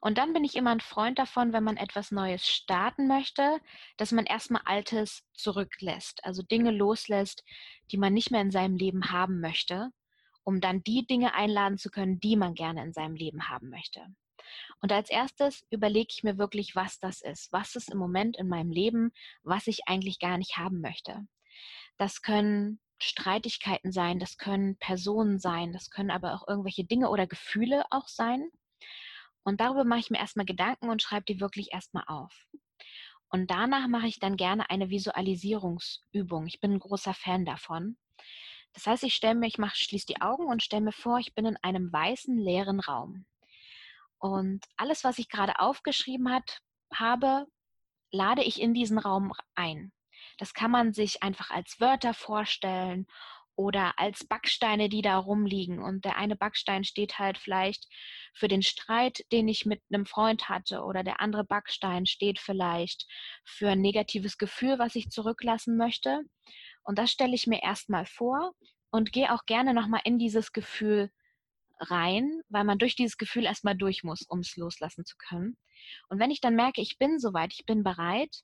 Und 0.00 0.18
dann 0.18 0.32
bin 0.32 0.44
ich 0.44 0.54
immer 0.54 0.70
ein 0.70 0.80
Freund 0.80 1.18
davon, 1.18 1.52
wenn 1.52 1.64
man 1.64 1.76
etwas 1.76 2.10
Neues 2.10 2.46
starten 2.46 3.08
möchte, 3.08 3.60
dass 3.96 4.12
man 4.12 4.26
erstmal 4.26 4.62
Altes 4.64 5.24
zurücklässt, 5.34 6.24
also 6.24 6.42
Dinge 6.42 6.70
loslässt, 6.70 7.44
die 7.90 7.98
man 7.98 8.12
nicht 8.12 8.30
mehr 8.30 8.40
in 8.40 8.50
seinem 8.50 8.76
Leben 8.76 9.10
haben 9.10 9.40
möchte, 9.40 9.90
um 10.44 10.60
dann 10.60 10.82
die 10.84 11.06
Dinge 11.06 11.34
einladen 11.34 11.78
zu 11.78 11.90
können, 11.90 12.20
die 12.20 12.36
man 12.36 12.54
gerne 12.54 12.82
in 12.84 12.92
seinem 12.92 13.16
Leben 13.16 13.48
haben 13.48 13.70
möchte. 13.70 14.06
Und 14.80 14.92
als 14.92 15.10
erstes 15.10 15.64
überlege 15.70 16.08
ich 16.10 16.22
mir 16.22 16.38
wirklich, 16.38 16.74
was 16.76 16.98
das 16.98 17.20
ist. 17.22 17.52
Was 17.52 17.76
ist 17.76 17.90
im 17.90 17.98
Moment 17.98 18.36
in 18.36 18.48
meinem 18.48 18.70
Leben, 18.70 19.12
was 19.42 19.66
ich 19.66 19.88
eigentlich 19.88 20.18
gar 20.18 20.38
nicht 20.38 20.56
haben 20.56 20.80
möchte. 20.80 21.26
Das 21.96 22.22
können 22.22 22.80
Streitigkeiten 23.02 23.92
sein, 23.92 24.18
das 24.18 24.38
können 24.38 24.76
Personen 24.76 25.38
sein, 25.38 25.72
das 25.72 25.90
können 25.90 26.10
aber 26.10 26.34
auch 26.34 26.46
irgendwelche 26.48 26.84
Dinge 26.84 27.10
oder 27.10 27.26
Gefühle 27.26 27.84
auch 27.90 28.08
sein. 28.08 28.50
Und 29.44 29.60
darüber 29.60 29.84
mache 29.84 30.00
ich 30.00 30.10
mir 30.10 30.18
erstmal 30.18 30.46
Gedanken 30.46 30.88
und 30.88 31.02
schreibe 31.02 31.24
die 31.24 31.40
wirklich 31.40 31.72
erstmal 31.72 32.04
auf. 32.06 32.46
Und 33.28 33.50
danach 33.50 33.88
mache 33.88 34.06
ich 34.06 34.20
dann 34.20 34.36
gerne 34.36 34.70
eine 34.70 34.90
Visualisierungsübung. 34.90 36.46
Ich 36.46 36.60
bin 36.60 36.72
ein 36.72 36.78
großer 36.78 37.14
Fan 37.14 37.44
davon. 37.44 37.96
Das 38.74 38.86
heißt, 38.86 39.02
ich 39.04 39.14
stelle 39.14 39.34
mir, 39.34 39.46
ich 39.46 39.58
mache, 39.58 39.76
schließe 39.76 40.06
die 40.06 40.20
Augen 40.20 40.46
und 40.46 40.62
stelle 40.62 40.82
mir 40.82 40.92
vor, 40.92 41.18
ich 41.18 41.34
bin 41.34 41.46
in 41.46 41.56
einem 41.62 41.92
weißen, 41.92 42.38
leeren 42.38 42.80
Raum. 42.80 43.26
Und 44.18 44.64
alles, 44.76 45.02
was 45.02 45.18
ich 45.18 45.28
gerade 45.28 45.58
aufgeschrieben 45.58 46.30
hat, 46.30 46.60
habe, 46.94 47.46
lade 48.12 48.42
ich 48.42 48.60
in 48.60 48.74
diesen 48.74 48.98
Raum 48.98 49.32
ein. 49.54 49.92
Das 50.42 50.54
kann 50.54 50.72
man 50.72 50.92
sich 50.92 51.22
einfach 51.22 51.52
als 51.52 51.78
Wörter 51.78 52.14
vorstellen 52.14 53.06
oder 53.54 53.96
als 53.96 54.24
Backsteine, 54.24 54.88
die 54.88 55.00
da 55.00 55.16
rumliegen. 55.16 55.80
Und 55.80 56.04
der 56.04 56.16
eine 56.16 56.34
Backstein 56.34 56.82
steht 56.82 57.20
halt 57.20 57.38
vielleicht 57.38 57.86
für 58.34 58.48
den 58.48 58.62
Streit, 58.62 59.24
den 59.30 59.46
ich 59.46 59.66
mit 59.66 59.80
einem 59.88 60.04
Freund 60.04 60.48
hatte, 60.48 60.82
oder 60.82 61.04
der 61.04 61.20
andere 61.20 61.44
Backstein 61.44 62.06
steht 62.06 62.40
vielleicht 62.40 63.06
für 63.44 63.70
ein 63.70 63.80
negatives 63.80 64.36
Gefühl, 64.36 64.80
was 64.80 64.96
ich 64.96 65.10
zurücklassen 65.10 65.76
möchte. 65.76 66.22
Und 66.82 66.98
das 66.98 67.12
stelle 67.12 67.36
ich 67.36 67.46
mir 67.46 67.62
erstmal 67.62 68.04
vor 68.04 68.52
und 68.90 69.12
gehe 69.12 69.32
auch 69.32 69.46
gerne 69.46 69.72
nochmal 69.74 70.00
in 70.02 70.18
dieses 70.18 70.50
Gefühl 70.50 71.12
rein, 71.78 72.42
weil 72.48 72.64
man 72.64 72.78
durch 72.78 72.96
dieses 72.96 73.16
Gefühl 73.16 73.44
erstmal 73.44 73.76
durch 73.76 74.02
muss, 74.02 74.22
um 74.22 74.40
es 74.40 74.56
loslassen 74.56 75.04
zu 75.04 75.14
können. 75.18 75.56
Und 76.08 76.18
wenn 76.18 76.32
ich 76.32 76.40
dann 76.40 76.56
merke, 76.56 76.80
ich 76.80 76.98
bin 76.98 77.20
soweit, 77.20 77.52
ich 77.52 77.64
bin 77.64 77.84
bereit, 77.84 78.42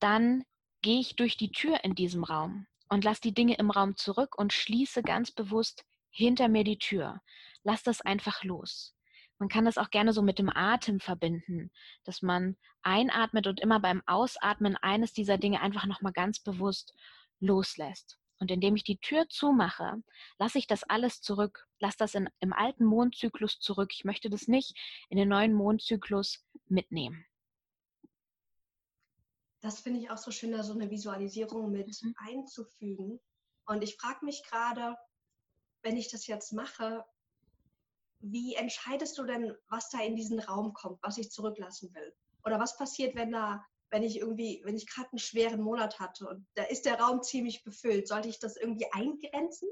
dann 0.00 0.42
gehe 0.84 1.00
ich 1.00 1.16
durch 1.16 1.38
die 1.38 1.50
Tür 1.50 1.82
in 1.82 1.94
diesem 1.94 2.24
Raum 2.24 2.66
und 2.90 3.04
lasse 3.04 3.22
die 3.22 3.32
Dinge 3.32 3.54
im 3.54 3.70
Raum 3.70 3.96
zurück 3.96 4.36
und 4.36 4.52
schließe 4.52 5.02
ganz 5.02 5.30
bewusst 5.30 5.86
hinter 6.10 6.48
mir 6.48 6.62
die 6.62 6.78
Tür. 6.78 7.22
lass 7.62 7.82
das 7.82 8.02
einfach 8.02 8.44
los. 8.44 8.94
Man 9.38 9.48
kann 9.48 9.64
das 9.64 9.78
auch 9.78 9.88
gerne 9.88 10.12
so 10.12 10.20
mit 10.20 10.38
dem 10.38 10.54
Atem 10.54 11.00
verbinden, 11.00 11.70
dass 12.04 12.20
man 12.20 12.58
einatmet 12.82 13.46
und 13.46 13.60
immer 13.60 13.80
beim 13.80 14.02
Ausatmen 14.04 14.76
eines 14.76 15.14
dieser 15.14 15.38
Dinge 15.38 15.62
einfach 15.62 15.86
nochmal 15.86 16.12
ganz 16.12 16.38
bewusst 16.38 16.92
loslässt. 17.40 18.18
Und 18.38 18.50
indem 18.50 18.76
ich 18.76 18.84
die 18.84 18.98
Tür 18.98 19.26
zumache, 19.30 20.02
lasse 20.38 20.58
ich 20.58 20.66
das 20.66 20.84
alles 20.84 21.22
zurück, 21.22 21.66
lasse 21.78 21.96
das 21.96 22.14
in, 22.14 22.28
im 22.40 22.52
alten 22.52 22.84
Mondzyklus 22.84 23.58
zurück. 23.58 23.92
Ich 23.94 24.04
möchte 24.04 24.28
das 24.28 24.48
nicht 24.48 24.76
in 25.08 25.16
den 25.16 25.30
neuen 25.30 25.54
Mondzyklus 25.54 26.44
mitnehmen. 26.68 27.24
Das 29.64 29.80
finde 29.80 29.98
ich 29.98 30.10
auch 30.10 30.18
so 30.18 30.30
schön, 30.30 30.52
da 30.52 30.62
so 30.62 30.74
eine 30.74 30.90
Visualisierung 30.90 31.72
mit 31.72 31.88
mhm. 32.02 32.14
einzufügen. 32.18 33.18
Und 33.64 33.82
ich 33.82 33.96
frage 33.96 34.22
mich 34.22 34.44
gerade, 34.44 34.94
wenn 35.80 35.96
ich 35.96 36.10
das 36.10 36.26
jetzt 36.26 36.52
mache, 36.52 37.02
wie 38.20 38.56
entscheidest 38.56 39.16
du 39.16 39.24
denn, 39.24 39.56
was 39.68 39.88
da 39.88 40.02
in 40.02 40.16
diesen 40.16 40.38
Raum 40.38 40.74
kommt, 40.74 41.02
was 41.02 41.16
ich 41.16 41.30
zurücklassen 41.30 41.94
will? 41.94 42.14
Oder 42.44 42.60
was 42.60 42.76
passiert, 42.76 43.14
wenn 43.14 43.32
da, 43.32 43.64
wenn 43.88 44.02
ich 44.02 44.18
irgendwie, 44.18 44.60
wenn 44.66 44.76
ich 44.76 44.86
gerade 44.86 45.08
einen 45.12 45.18
schweren 45.18 45.62
Monat 45.62 45.98
hatte 45.98 46.28
und 46.28 46.46
da 46.56 46.64
ist 46.64 46.84
der 46.84 47.00
Raum 47.00 47.22
ziemlich 47.22 47.64
befüllt, 47.64 48.06
sollte 48.06 48.28
ich 48.28 48.38
das 48.38 48.58
irgendwie 48.58 48.92
eingrenzen? 48.92 49.70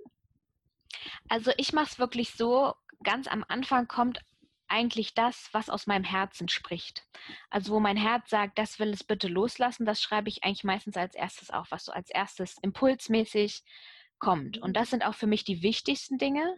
Also 1.28 1.50
ich 1.58 1.74
mache 1.74 1.90
es 1.90 1.98
wirklich 1.98 2.32
so, 2.32 2.72
ganz 3.04 3.26
am 3.26 3.44
Anfang 3.46 3.88
kommt 3.88 4.20
eigentlich 4.72 5.14
das, 5.14 5.50
was 5.52 5.68
aus 5.68 5.86
meinem 5.86 6.04
Herzen 6.04 6.48
spricht. 6.48 7.04
Also 7.50 7.74
wo 7.74 7.80
mein 7.80 7.96
Herz 7.96 8.30
sagt, 8.30 8.58
das 8.58 8.78
will 8.78 8.88
es 8.88 9.04
bitte 9.04 9.28
loslassen, 9.28 9.84
das 9.84 10.00
schreibe 10.00 10.30
ich 10.30 10.42
eigentlich 10.42 10.64
meistens 10.64 10.96
als 10.96 11.14
erstes 11.14 11.50
auf, 11.50 11.70
was 11.70 11.84
so 11.84 11.92
als 11.92 12.10
erstes 12.10 12.56
impulsmäßig 12.62 13.62
kommt. 14.18 14.58
Und 14.58 14.74
das 14.74 14.90
sind 14.90 15.04
auch 15.04 15.14
für 15.14 15.26
mich 15.26 15.44
die 15.44 15.62
wichtigsten 15.62 16.16
Dinge, 16.16 16.56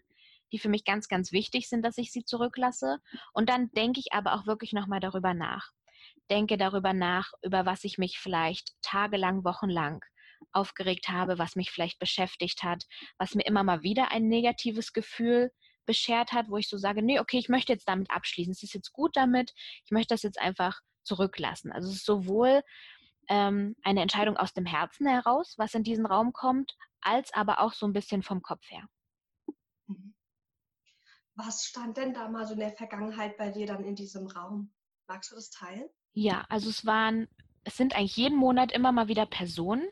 die 0.53 0.59
für 0.59 0.69
mich 0.69 0.85
ganz, 0.85 1.09
ganz 1.09 1.33
wichtig 1.33 1.69
sind, 1.69 1.83
dass 1.83 1.99
ich 1.99 2.13
sie 2.13 2.25
zurücklasse. 2.25 2.99
Und 3.33 3.49
dann 3.49 3.71
denke 3.73 3.99
ich 3.99 4.13
aber 4.13 4.35
auch 4.35 4.47
wirklich 4.47 4.73
nochmal 4.73 5.01
darüber 5.01 5.35
nach. 5.35 5.71
Denke 6.31 6.57
darüber 6.57 6.93
nach, 6.93 7.33
über 7.43 7.67
was 7.67 7.83
ich 7.83 7.99
mich 7.99 8.19
vielleicht 8.19 8.71
tagelang, 8.81 9.45
wochenlang 9.45 10.01
aufgeregt 10.53 11.09
habe, 11.09 11.39
was 11.39 11.57
mich 11.57 11.71
vielleicht 11.71 11.99
beschäftigt 11.99 12.63
hat, 12.63 12.85
was 13.19 13.35
mir 13.35 13.45
immer 13.45 13.65
mal 13.65 13.83
wieder 13.83 14.13
ein 14.13 14.29
negatives 14.29 14.93
Gefühl 14.93 15.51
beschert 15.87 16.33
hat, 16.33 16.49
wo 16.49 16.57
ich 16.57 16.69
so 16.69 16.79
sage, 16.79 17.03
nee, 17.03 17.21
okay, 17.21 17.39
ich 17.39 17.49
möchte 17.49 17.73
jetzt 17.73 17.89
damit 17.89 18.11
abschließen. 18.11 18.53
Es 18.53 18.63
ist 18.63 18.75
jetzt 18.75 18.93
gut 18.93 19.17
damit. 19.17 19.53
Ich 19.85 19.91
möchte 19.91 20.15
das 20.15 20.23
jetzt 20.23 20.41
einfach 20.41 20.81
zurücklassen. 21.05 21.73
Also 21.73 21.89
es 21.89 21.97
ist 21.97 22.07
sowohl 22.07 22.63
ähm, 23.29 23.77
eine 23.83 24.03
Entscheidung 24.03 24.37
aus 24.37 24.53
dem 24.53 24.67
Herzen 24.67 25.07
heraus, 25.07 25.55
was 25.57 25.75
in 25.75 25.83
diesen 25.83 26.07
Raum 26.07 26.33
kommt, 26.33 26.77
als 27.01 27.33
aber 27.33 27.61
auch 27.61 27.73
so 27.73 27.87
ein 27.87 27.93
bisschen 27.93 28.23
vom 28.23 28.43
Kopf 28.43 28.65
her. 28.71 28.87
Mhm. 29.87 30.15
Was 31.35 31.65
stand 31.65 31.97
denn 31.97 32.15
da 32.15 32.29
mal 32.29 32.47
so 32.47 32.55
in 32.55 32.61
der 32.61 32.73
Vergangenheit 32.73 33.37
bei 33.37 33.51
dir 33.51 33.67
dann 33.67 33.85
in 33.85 33.95
diesem 33.95 34.27
Raum? 34.27 34.73
Magst 35.07 35.31
du 35.31 35.35
das 35.35 35.51
teilen? 35.51 35.89
Ja, 36.13 36.45
also 36.49 36.71
es 36.71 36.87
waren, 36.87 37.29
es 37.65 37.77
sind 37.77 37.95
eigentlich 37.95 38.17
jeden 38.17 38.39
Monat 38.39 38.73
immer 38.73 38.93
mal 38.93 39.09
wieder 39.09 39.27
Personen. 39.27 39.89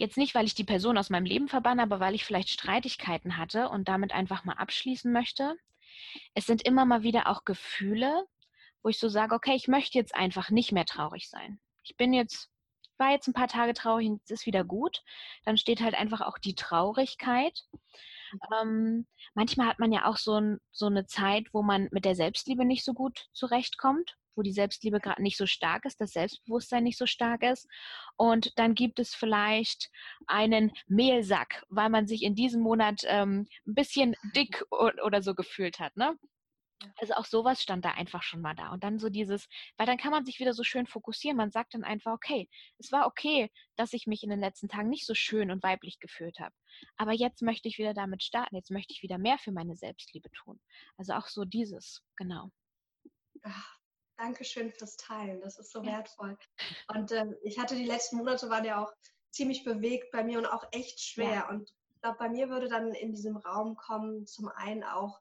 Jetzt 0.00 0.16
nicht, 0.16 0.34
weil 0.34 0.46
ich 0.46 0.54
die 0.54 0.64
Person 0.64 0.96
aus 0.96 1.10
meinem 1.10 1.26
Leben 1.26 1.46
verbanne, 1.46 1.82
aber 1.82 2.00
weil 2.00 2.14
ich 2.14 2.24
vielleicht 2.24 2.48
Streitigkeiten 2.48 3.36
hatte 3.36 3.68
und 3.68 3.86
damit 3.86 4.12
einfach 4.12 4.44
mal 4.44 4.54
abschließen 4.54 5.12
möchte. 5.12 5.56
Es 6.32 6.46
sind 6.46 6.62
immer 6.62 6.86
mal 6.86 7.02
wieder 7.02 7.26
auch 7.26 7.44
Gefühle, 7.44 8.24
wo 8.82 8.88
ich 8.88 8.98
so 8.98 9.10
sage, 9.10 9.34
okay, 9.34 9.54
ich 9.54 9.68
möchte 9.68 9.98
jetzt 9.98 10.14
einfach 10.14 10.48
nicht 10.48 10.72
mehr 10.72 10.86
traurig 10.86 11.28
sein. 11.28 11.60
Ich 11.82 11.98
bin 11.98 12.14
jetzt, 12.14 12.48
war 12.96 13.10
jetzt 13.10 13.28
ein 13.28 13.34
paar 13.34 13.48
Tage 13.48 13.74
traurig 13.74 14.08
und 14.08 14.22
es 14.24 14.30
ist 14.30 14.46
wieder 14.46 14.64
gut. 14.64 15.02
Dann 15.44 15.58
steht 15.58 15.82
halt 15.82 15.94
einfach 15.94 16.22
auch 16.22 16.38
die 16.38 16.54
Traurigkeit. 16.54 17.60
Ähm, 18.58 19.06
manchmal 19.34 19.66
hat 19.66 19.80
man 19.80 19.92
ja 19.92 20.06
auch 20.06 20.16
so, 20.16 20.40
ein, 20.40 20.60
so 20.72 20.86
eine 20.86 21.04
Zeit, 21.04 21.52
wo 21.52 21.60
man 21.60 21.88
mit 21.90 22.06
der 22.06 22.14
Selbstliebe 22.14 22.64
nicht 22.64 22.86
so 22.86 22.94
gut 22.94 23.28
zurechtkommt, 23.34 24.16
wo 24.34 24.42
die 24.42 24.52
Selbstliebe 24.52 25.00
gerade 25.00 25.22
nicht 25.22 25.36
so 25.36 25.46
stark 25.46 25.84
ist, 25.84 26.00
das 26.00 26.12
Selbstbewusstsein 26.12 26.84
nicht 26.84 26.98
so 26.98 27.06
stark 27.06 27.42
ist. 27.42 27.68
Und 28.16 28.58
dann 28.58 28.74
gibt 28.74 28.98
es 28.98 29.14
vielleicht 29.14 29.90
einen 30.26 30.72
Mehlsack, 30.86 31.64
weil 31.68 31.90
man 31.90 32.06
sich 32.06 32.22
in 32.22 32.34
diesem 32.34 32.62
Monat 32.62 33.02
ähm, 33.06 33.46
ein 33.66 33.74
bisschen 33.74 34.16
dick 34.34 34.64
oder 34.70 35.22
so 35.22 35.34
gefühlt 35.34 35.78
hat. 35.78 35.96
Ne? 35.96 36.16
Also 36.96 37.14
auch 37.14 37.26
sowas 37.26 37.62
stand 37.62 37.84
da 37.84 37.90
einfach 37.90 38.22
schon 38.22 38.40
mal 38.40 38.54
da. 38.54 38.70
Und 38.72 38.84
dann 38.84 38.98
so 38.98 39.10
dieses, 39.10 39.48
weil 39.76 39.86
dann 39.86 39.98
kann 39.98 40.12
man 40.12 40.24
sich 40.24 40.40
wieder 40.40 40.54
so 40.54 40.64
schön 40.64 40.86
fokussieren. 40.86 41.36
Man 41.36 41.50
sagt 41.50 41.74
dann 41.74 41.84
einfach, 41.84 42.12
okay, 42.12 42.48
es 42.78 42.90
war 42.90 43.06
okay, 43.06 43.50
dass 43.76 43.92
ich 43.92 44.06
mich 44.06 44.22
in 44.22 44.30
den 44.30 44.40
letzten 44.40 44.68
Tagen 44.68 44.88
nicht 44.88 45.06
so 45.06 45.14
schön 45.14 45.50
und 45.50 45.62
weiblich 45.62 45.98
gefühlt 45.98 46.38
habe. 46.40 46.54
Aber 46.96 47.12
jetzt 47.12 47.42
möchte 47.42 47.68
ich 47.68 47.78
wieder 47.78 47.94
damit 47.94 48.22
starten. 48.22 48.56
Jetzt 48.56 48.70
möchte 48.70 48.94
ich 48.94 49.02
wieder 49.02 49.18
mehr 49.18 49.38
für 49.38 49.52
meine 49.52 49.76
Selbstliebe 49.76 50.30
tun. 50.30 50.58
Also 50.96 51.12
auch 51.12 51.26
so 51.26 51.44
dieses, 51.44 52.02
genau. 52.16 52.50
Ach, 53.42 53.79
Dankeschön 54.20 54.70
fürs 54.70 54.96
Teilen. 54.96 55.40
Das 55.40 55.58
ist 55.58 55.72
so 55.72 55.82
ja. 55.82 55.92
wertvoll. 55.92 56.36
Und 56.94 57.10
äh, 57.10 57.26
ich 57.42 57.58
hatte 57.58 57.74
die 57.74 57.86
letzten 57.86 58.18
Monate 58.18 58.50
waren 58.50 58.64
ja 58.64 58.82
auch 58.82 58.92
ziemlich 59.30 59.64
bewegt 59.64 60.10
bei 60.12 60.22
mir 60.22 60.38
und 60.38 60.46
auch 60.46 60.66
echt 60.72 61.00
schwer. 61.00 61.34
Ja. 61.34 61.48
Und 61.48 61.72
ich 61.94 62.00
glaube, 62.02 62.18
bei 62.18 62.28
mir 62.28 62.50
würde 62.50 62.68
dann 62.68 62.92
in 62.92 63.12
diesem 63.12 63.36
Raum 63.36 63.76
kommen, 63.76 64.26
zum 64.26 64.48
einen 64.48 64.84
auch 64.84 65.20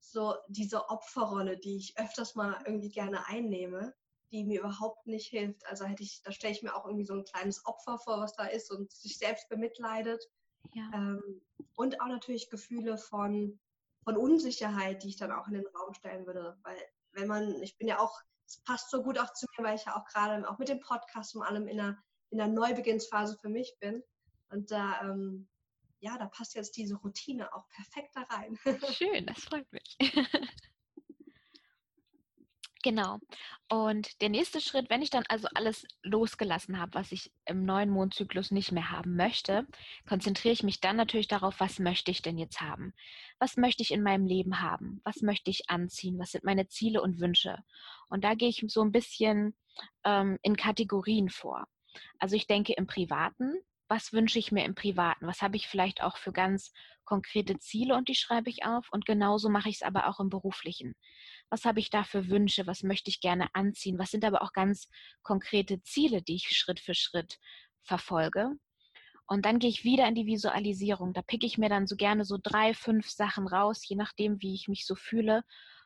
so 0.00 0.34
diese 0.48 0.90
Opferrolle, 0.90 1.56
die 1.56 1.76
ich 1.76 1.98
öfters 1.98 2.34
mal 2.34 2.62
irgendwie 2.66 2.90
gerne 2.90 3.26
einnehme, 3.26 3.94
die 4.30 4.44
mir 4.44 4.60
überhaupt 4.60 5.06
nicht 5.06 5.28
hilft. 5.28 5.66
Also 5.66 5.84
hätte 5.84 6.02
ich, 6.02 6.22
da 6.22 6.32
stelle 6.32 6.52
ich 6.52 6.62
mir 6.62 6.74
auch 6.74 6.84
irgendwie 6.84 7.06
so 7.06 7.14
ein 7.14 7.24
kleines 7.24 7.64
Opfer 7.64 7.98
vor, 7.98 8.20
was 8.20 8.34
da 8.34 8.44
ist 8.44 8.70
und 8.70 8.92
sich 8.92 9.16
selbst 9.16 9.48
bemitleidet. 9.48 10.22
Ja. 10.74 10.90
Ähm, 10.92 11.40
und 11.76 12.00
auch 12.00 12.08
natürlich 12.08 12.50
Gefühle 12.50 12.98
von, 12.98 13.58
von 14.02 14.16
Unsicherheit, 14.16 15.02
die 15.02 15.08
ich 15.08 15.16
dann 15.16 15.32
auch 15.32 15.48
in 15.48 15.54
den 15.54 15.66
Raum 15.66 15.94
stellen 15.94 16.26
würde. 16.26 16.58
Weil 16.62 16.76
wenn 17.12 17.28
man, 17.28 17.62
ich 17.62 17.76
bin 17.78 17.88
ja 17.88 17.98
auch, 17.98 18.20
es 18.46 18.60
passt 18.64 18.90
so 18.90 19.02
gut 19.02 19.18
auch 19.18 19.32
zu 19.32 19.46
mir, 19.56 19.64
weil 19.64 19.76
ich 19.76 19.84
ja 19.84 19.96
auch 19.96 20.04
gerade 20.06 20.48
auch 20.48 20.58
mit 20.58 20.68
dem 20.68 20.80
Podcast 20.80 21.34
und 21.34 21.42
allem 21.42 21.66
in 21.66 21.80
einer, 21.80 21.98
in 22.30 22.40
einer 22.40 22.52
Neubeginnsphase 22.52 23.38
für 23.40 23.48
mich 23.48 23.76
bin. 23.80 24.02
Und 24.50 24.70
da 24.70 25.00
ähm, 25.02 25.48
ja, 26.04 26.18
da 26.18 26.26
passt 26.26 26.54
jetzt 26.54 26.76
diese 26.76 26.96
Routine 26.96 27.52
auch 27.54 27.66
perfekt 27.70 28.14
da 28.14 28.22
rein. 28.22 28.58
Schön, 28.92 29.26
das 29.26 29.40
freut 29.44 29.66
mich. 29.72 29.96
Genau. 32.84 33.18
Und 33.70 34.20
der 34.20 34.28
nächste 34.28 34.60
Schritt, 34.60 34.90
wenn 34.90 35.00
ich 35.00 35.08
dann 35.08 35.24
also 35.30 35.48
alles 35.54 35.86
losgelassen 36.02 36.78
habe, 36.78 36.92
was 36.92 37.12
ich 37.12 37.32
im 37.46 37.64
neuen 37.64 37.88
Mondzyklus 37.88 38.50
nicht 38.50 38.72
mehr 38.72 38.90
haben 38.90 39.16
möchte, 39.16 39.66
konzentriere 40.06 40.52
ich 40.52 40.62
mich 40.62 40.80
dann 40.80 40.96
natürlich 40.96 41.26
darauf, 41.26 41.60
was 41.60 41.78
möchte 41.78 42.10
ich 42.10 42.20
denn 42.20 42.36
jetzt 42.36 42.60
haben? 42.60 42.92
Was 43.38 43.56
möchte 43.56 43.82
ich 43.82 43.90
in 43.90 44.02
meinem 44.02 44.26
Leben 44.26 44.60
haben? 44.60 45.00
Was 45.02 45.22
möchte 45.22 45.50
ich 45.50 45.70
anziehen? 45.70 46.18
Was 46.18 46.32
sind 46.32 46.44
meine 46.44 46.68
Ziele 46.68 47.00
und 47.00 47.20
Wünsche? 47.20 47.64
Und 48.10 48.22
da 48.22 48.34
gehe 48.34 48.50
ich 48.50 48.62
so 48.68 48.82
ein 48.82 48.92
bisschen 48.92 49.56
ähm, 50.04 50.38
in 50.42 50.54
Kategorien 50.54 51.30
vor. 51.30 51.66
Also 52.18 52.36
ich 52.36 52.46
denke 52.46 52.74
im 52.74 52.86
Privaten, 52.86 53.54
was 53.88 54.12
wünsche 54.12 54.38
ich 54.38 54.52
mir 54.52 54.66
im 54.66 54.74
Privaten? 54.74 55.26
Was 55.26 55.40
habe 55.40 55.56
ich 55.56 55.68
vielleicht 55.68 56.02
auch 56.02 56.18
für 56.18 56.32
ganz 56.32 56.70
konkrete 57.04 57.58
Ziele 57.58 57.94
und 57.94 58.08
die 58.08 58.14
schreibe 58.14 58.50
ich 58.50 58.64
auf. 58.64 58.88
Und 58.90 59.06
genauso 59.06 59.48
mache 59.48 59.68
ich 59.68 59.76
es 59.76 59.82
aber 59.82 60.08
auch 60.08 60.20
im 60.20 60.28
beruflichen. 60.28 60.94
Was 61.54 61.64
habe 61.64 61.78
ich 61.78 61.88
da 61.88 62.02
für 62.02 62.28
Wünsche? 62.30 62.66
Was 62.66 62.82
möchte 62.82 63.10
ich 63.10 63.20
gerne 63.20 63.46
anziehen? 63.54 63.96
Was 63.96 64.10
sind 64.10 64.24
aber 64.24 64.42
auch 64.42 64.52
ganz 64.52 64.88
konkrete 65.22 65.80
Ziele, 65.84 66.20
die 66.20 66.34
ich 66.34 66.48
Schritt 66.48 66.80
für 66.80 66.94
Schritt 66.94 67.38
verfolge? 67.84 68.50
Und 69.28 69.44
dann 69.44 69.60
gehe 69.60 69.70
ich 69.70 69.84
wieder 69.84 70.08
in 70.08 70.16
die 70.16 70.26
Visualisierung. 70.26 71.12
Da 71.12 71.22
picke 71.22 71.46
ich 71.46 71.56
mir 71.56 71.68
dann 71.68 71.86
so 71.86 71.94
gerne 71.94 72.24
so 72.24 72.38
drei, 72.42 72.74
fünf 72.74 73.08
Sachen 73.08 73.46
raus, 73.46 73.88
je 73.88 73.94
nachdem, 73.94 74.42
wie 74.42 74.52
ich 74.52 74.66
mich 74.66 74.84
so 74.84 74.96
fühle 74.96 75.44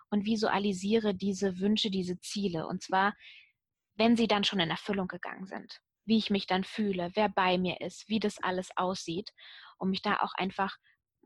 und 0.08 0.24
visualisiere 0.24 1.14
diese 1.14 1.58
Wünsche, 1.58 1.90
diese 1.90 2.18
Ziele. 2.18 2.66
Und 2.66 2.82
zwar, 2.82 3.14
wenn 3.94 4.16
sie 4.16 4.26
dann 4.26 4.44
schon 4.44 4.60
in 4.60 4.70
Erfüllung 4.70 5.06
gegangen 5.06 5.44
sind 5.44 5.82
wie 6.06 6.16
ich 6.16 6.30
mich 6.30 6.46
dann 6.46 6.64
fühle, 6.64 7.10
wer 7.12 7.28
bei 7.28 7.58
mir 7.58 7.82
ist, 7.82 8.08
wie 8.08 8.18
das 8.18 8.42
alles 8.42 8.70
aussieht, 8.76 9.34
um 9.76 9.90
mich 9.90 10.00
da 10.00 10.16
auch 10.20 10.32
einfach 10.32 10.78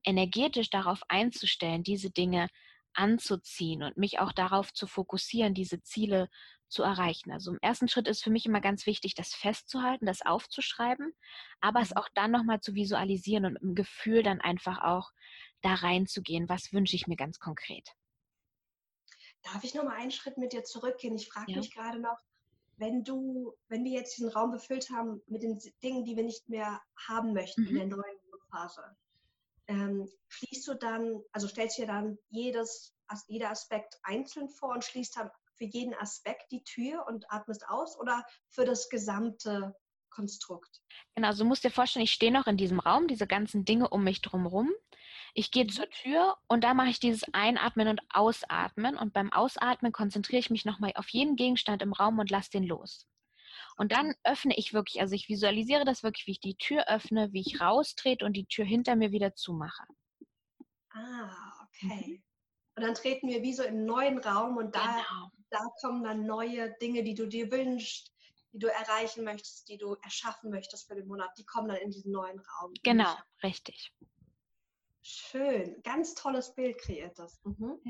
energetisch 0.02 0.70
darauf 0.70 1.02
einzustellen, 1.08 1.84
diese 1.84 2.10
Dinge 2.10 2.48
anzuziehen 2.94 3.82
und 3.82 3.96
mich 3.96 4.18
auch 4.18 4.32
darauf 4.32 4.72
zu 4.72 4.86
fokussieren, 4.86 5.54
diese 5.54 5.82
Ziele 5.82 6.28
zu 6.68 6.82
erreichen. 6.82 7.30
Also 7.30 7.52
im 7.52 7.58
ersten 7.60 7.88
Schritt 7.88 8.08
ist 8.08 8.24
für 8.24 8.30
mich 8.30 8.46
immer 8.46 8.60
ganz 8.60 8.86
wichtig, 8.86 9.14
das 9.14 9.34
festzuhalten, 9.34 10.06
das 10.06 10.22
aufzuschreiben, 10.22 11.14
aber 11.60 11.80
es 11.80 11.90
mhm. 11.90 11.98
auch 11.98 12.08
dann 12.14 12.30
nochmal 12.30 12.60
zu 12.60 12.74
visualisieren 12.74 13.44
und 13.44 13.56
im 13.56 13.74
Gefühl 13.74 14.22
dann 14.22 14.40
einfach 14.40 14.82
auch 14.82 15.10
da 15.60 15.74
reinzugehen, 15.74 16.48
was 16.48 16.72
wünsche 16.72 16.96
ich 16.96 17.06
mir 17.06 17.16
ganz 17.16 17.38
konkret. 17.38 17.88
Darf 19.42 19.62
ich 19.64 19.74
nochmal 19.74 19.96
einen 19.96 20.10
Schritt 20.10 20.38
mit 20.38 20.52
dir 20.52 20.64
zurückgehen? 20.64 21.14
Ich 21.14 21.28
frage 21.28 21.52
ja. 21.52 21.58
mich 21.58 21.74
gerade 21.74 22.00
noch, 22.00 22.18
wenn 22.76 23.04
du, 23.04 23.54
wenn 23.68 23.84
wir 23.84 23.92
jetzt 23.92 24.16
diesen 24.16 24.30
Raum 24.30 24.50
befüllt 24.50 24.90
haben 24.90 25.20
mit 25.26 25.42
den 25.42 25.58
Dingen, 25.82 26.04
die 26.04 26.16
wir 26.16 26.24
nicht 26.24 26.48
mehr 26.48 26.80
haben 26.96 27.32
möchten 27.32 27.62
mhm. 27.62 27.68
in 27.68 27.74
der 27.74 27.86
neuen 27.86 28.18
Phase, 28.50 28.82
ähm, 29.68 30.08
schließt 30.28 30.66
du 30.68 30.74
dann, 30.74 31.22
also 31.32 31.48
stellst 31.48 31.78
du 31.78 31.82
dir 31.82 31.88
dann 31.88 32.18
jedes, 32.30 32.94
jeder 33.28 33.50
Aspekt 33.50 33.98
einzeln 34.02 34.48
vor 34.48 34.70
und 34.70 34.84
schließt 34.84 35.16
dann 35.16 35.30
für 35.56 35.64
jeden 35.64 35.94
Aspekt 35.94 36.50
die 36.50 36.64
Tür 36.64 37.06
und 37.06 37.30
atmest 37.30 37.68
aus 37.68 37.98
oder 37.98 38.24
für 38.50 38.64
das 38.64 38.88
gesamte 38.88 39.74
Konstrukt? 40.10 40.82
Genau, 41.14 41.28
also 41.28 41.44
du 41.44 41.48
musst 41.48 41.64
dir 41.64 41.70
vorstellen, 41.70 42.04
ich 42.04 42.12
stehe 42.12 42.32
noch 42.32 42.46
in 42.46 42.56
diesem 42.56 42.80
Raum, 42.80 43.08
diese 43.08 43.26
ganzen 43.26 43.64
Dinge 43.64 43.88
um 43.88 44.04
mich 44.04 44.22
drumherum. 44.22 44.70
Ich 45.34 45.50
gehe 45.50 45.66
zur 45.66 45.88
Tür 45.88 46.36
und 46.46 46.62
da 46.64 46.74
mache 46.74 46.90
ich 46.90 47.00
dieses 47.00 47.24
Einatmen 47.32 47.88
und 47.88 48.00
Ausatmen. 48.10 48.96
Und 48.96 49.12
beim 49.12 49.32
Ausatmen 49.32 49.92
konzentriere 49.92 50.40
ich 50.40 50.50
mich 50.50 50.64
nochmal 50.64 50.92
auf 50.96 51.08
jeden 51.08 51.36
Gegenstand 51.36 51.82
im 51.82 51.92
Raum 51.92 52.18
und 52.18 52.30
lasse 52.30 52.50
den 52.50 52.64
los. 52.64 53.06
Und 53.82 53.90
dann 53.90 54.14
öffne 54.22 54.56
ich 54.56 54.72
wirklich, 54.72 55.00
also 55.00 55.16
ich 55.16 55.28
visualisiere 55.28 55.84
das 55.84 56.04
wirklich, 56.04 56.28
wie 56.28 56.30
ich 56.30 56.40
die 56.40 56.54
Tür 56.54 56.88
öffne, 56.88 57.32
wie 57.32 57.40
ich 57.40 57.60
raustrete 57.60 58.24
und 58.24 58.34
die 58.34 58.46
Tür 58.46 58.64
hinter 58.64 58.94
mir 58.94 59.10
wieder 59.10 59.34
zumache. 59.34 59.82
Ah, 60.90 61.34
okay. 61.64 62.06
Mhm. 62.06 62.22
Und 62.76 62.82
dann 62.84 62.94
treten 62.94 63.26
wir 63.26 63.42
wie 63.42 63.52
so 63.52 63.64
in 63.64 63.70
einen 63.70 63.86
neuen 63.86 64.18
Raum 64.18 64.56
und 64.56 64.76
da, 64.76 64.86
genau. 64.86 65.30
da 65.50 65.58
kommen 65.80 66.04
dann 66.04 66.26
neue 66.26 66.72
Dinge, 66.80 67.02
die 67.02 67.14
du 67.14 67.26
dir 67.26 67.50
wünschst, 67.50 68.12
die 68.52 68.60
du 68.60 68.68
erreichen 68.68 69.24
möchtest, 69.24 69.68
die 69.68 69.78
du 69.78 69.96
erschaffen 70.04 70.50
möchtest 70.50 70.86
für 70.86 70.94
den 70.94 71.08
Monat, 71.08 71.30
die 71.36 71.44
kommen 71.44 71.66
dann 71.66 71.78
in 71.78 71.90
diesen 71.90 72.12
neuen 72.12 72.38
Raum. 72.38 72.72
Genau, 72.84 73.16
richtig. 73.42 73.92
Schön, 75.00 75.82
ganz 75.82 76.14
tolles 76.14 76.54
Bild 76.54 76.78
kreiert 76.78 77.18
das. 77.18 77.40
Mhm. 77.42 77.80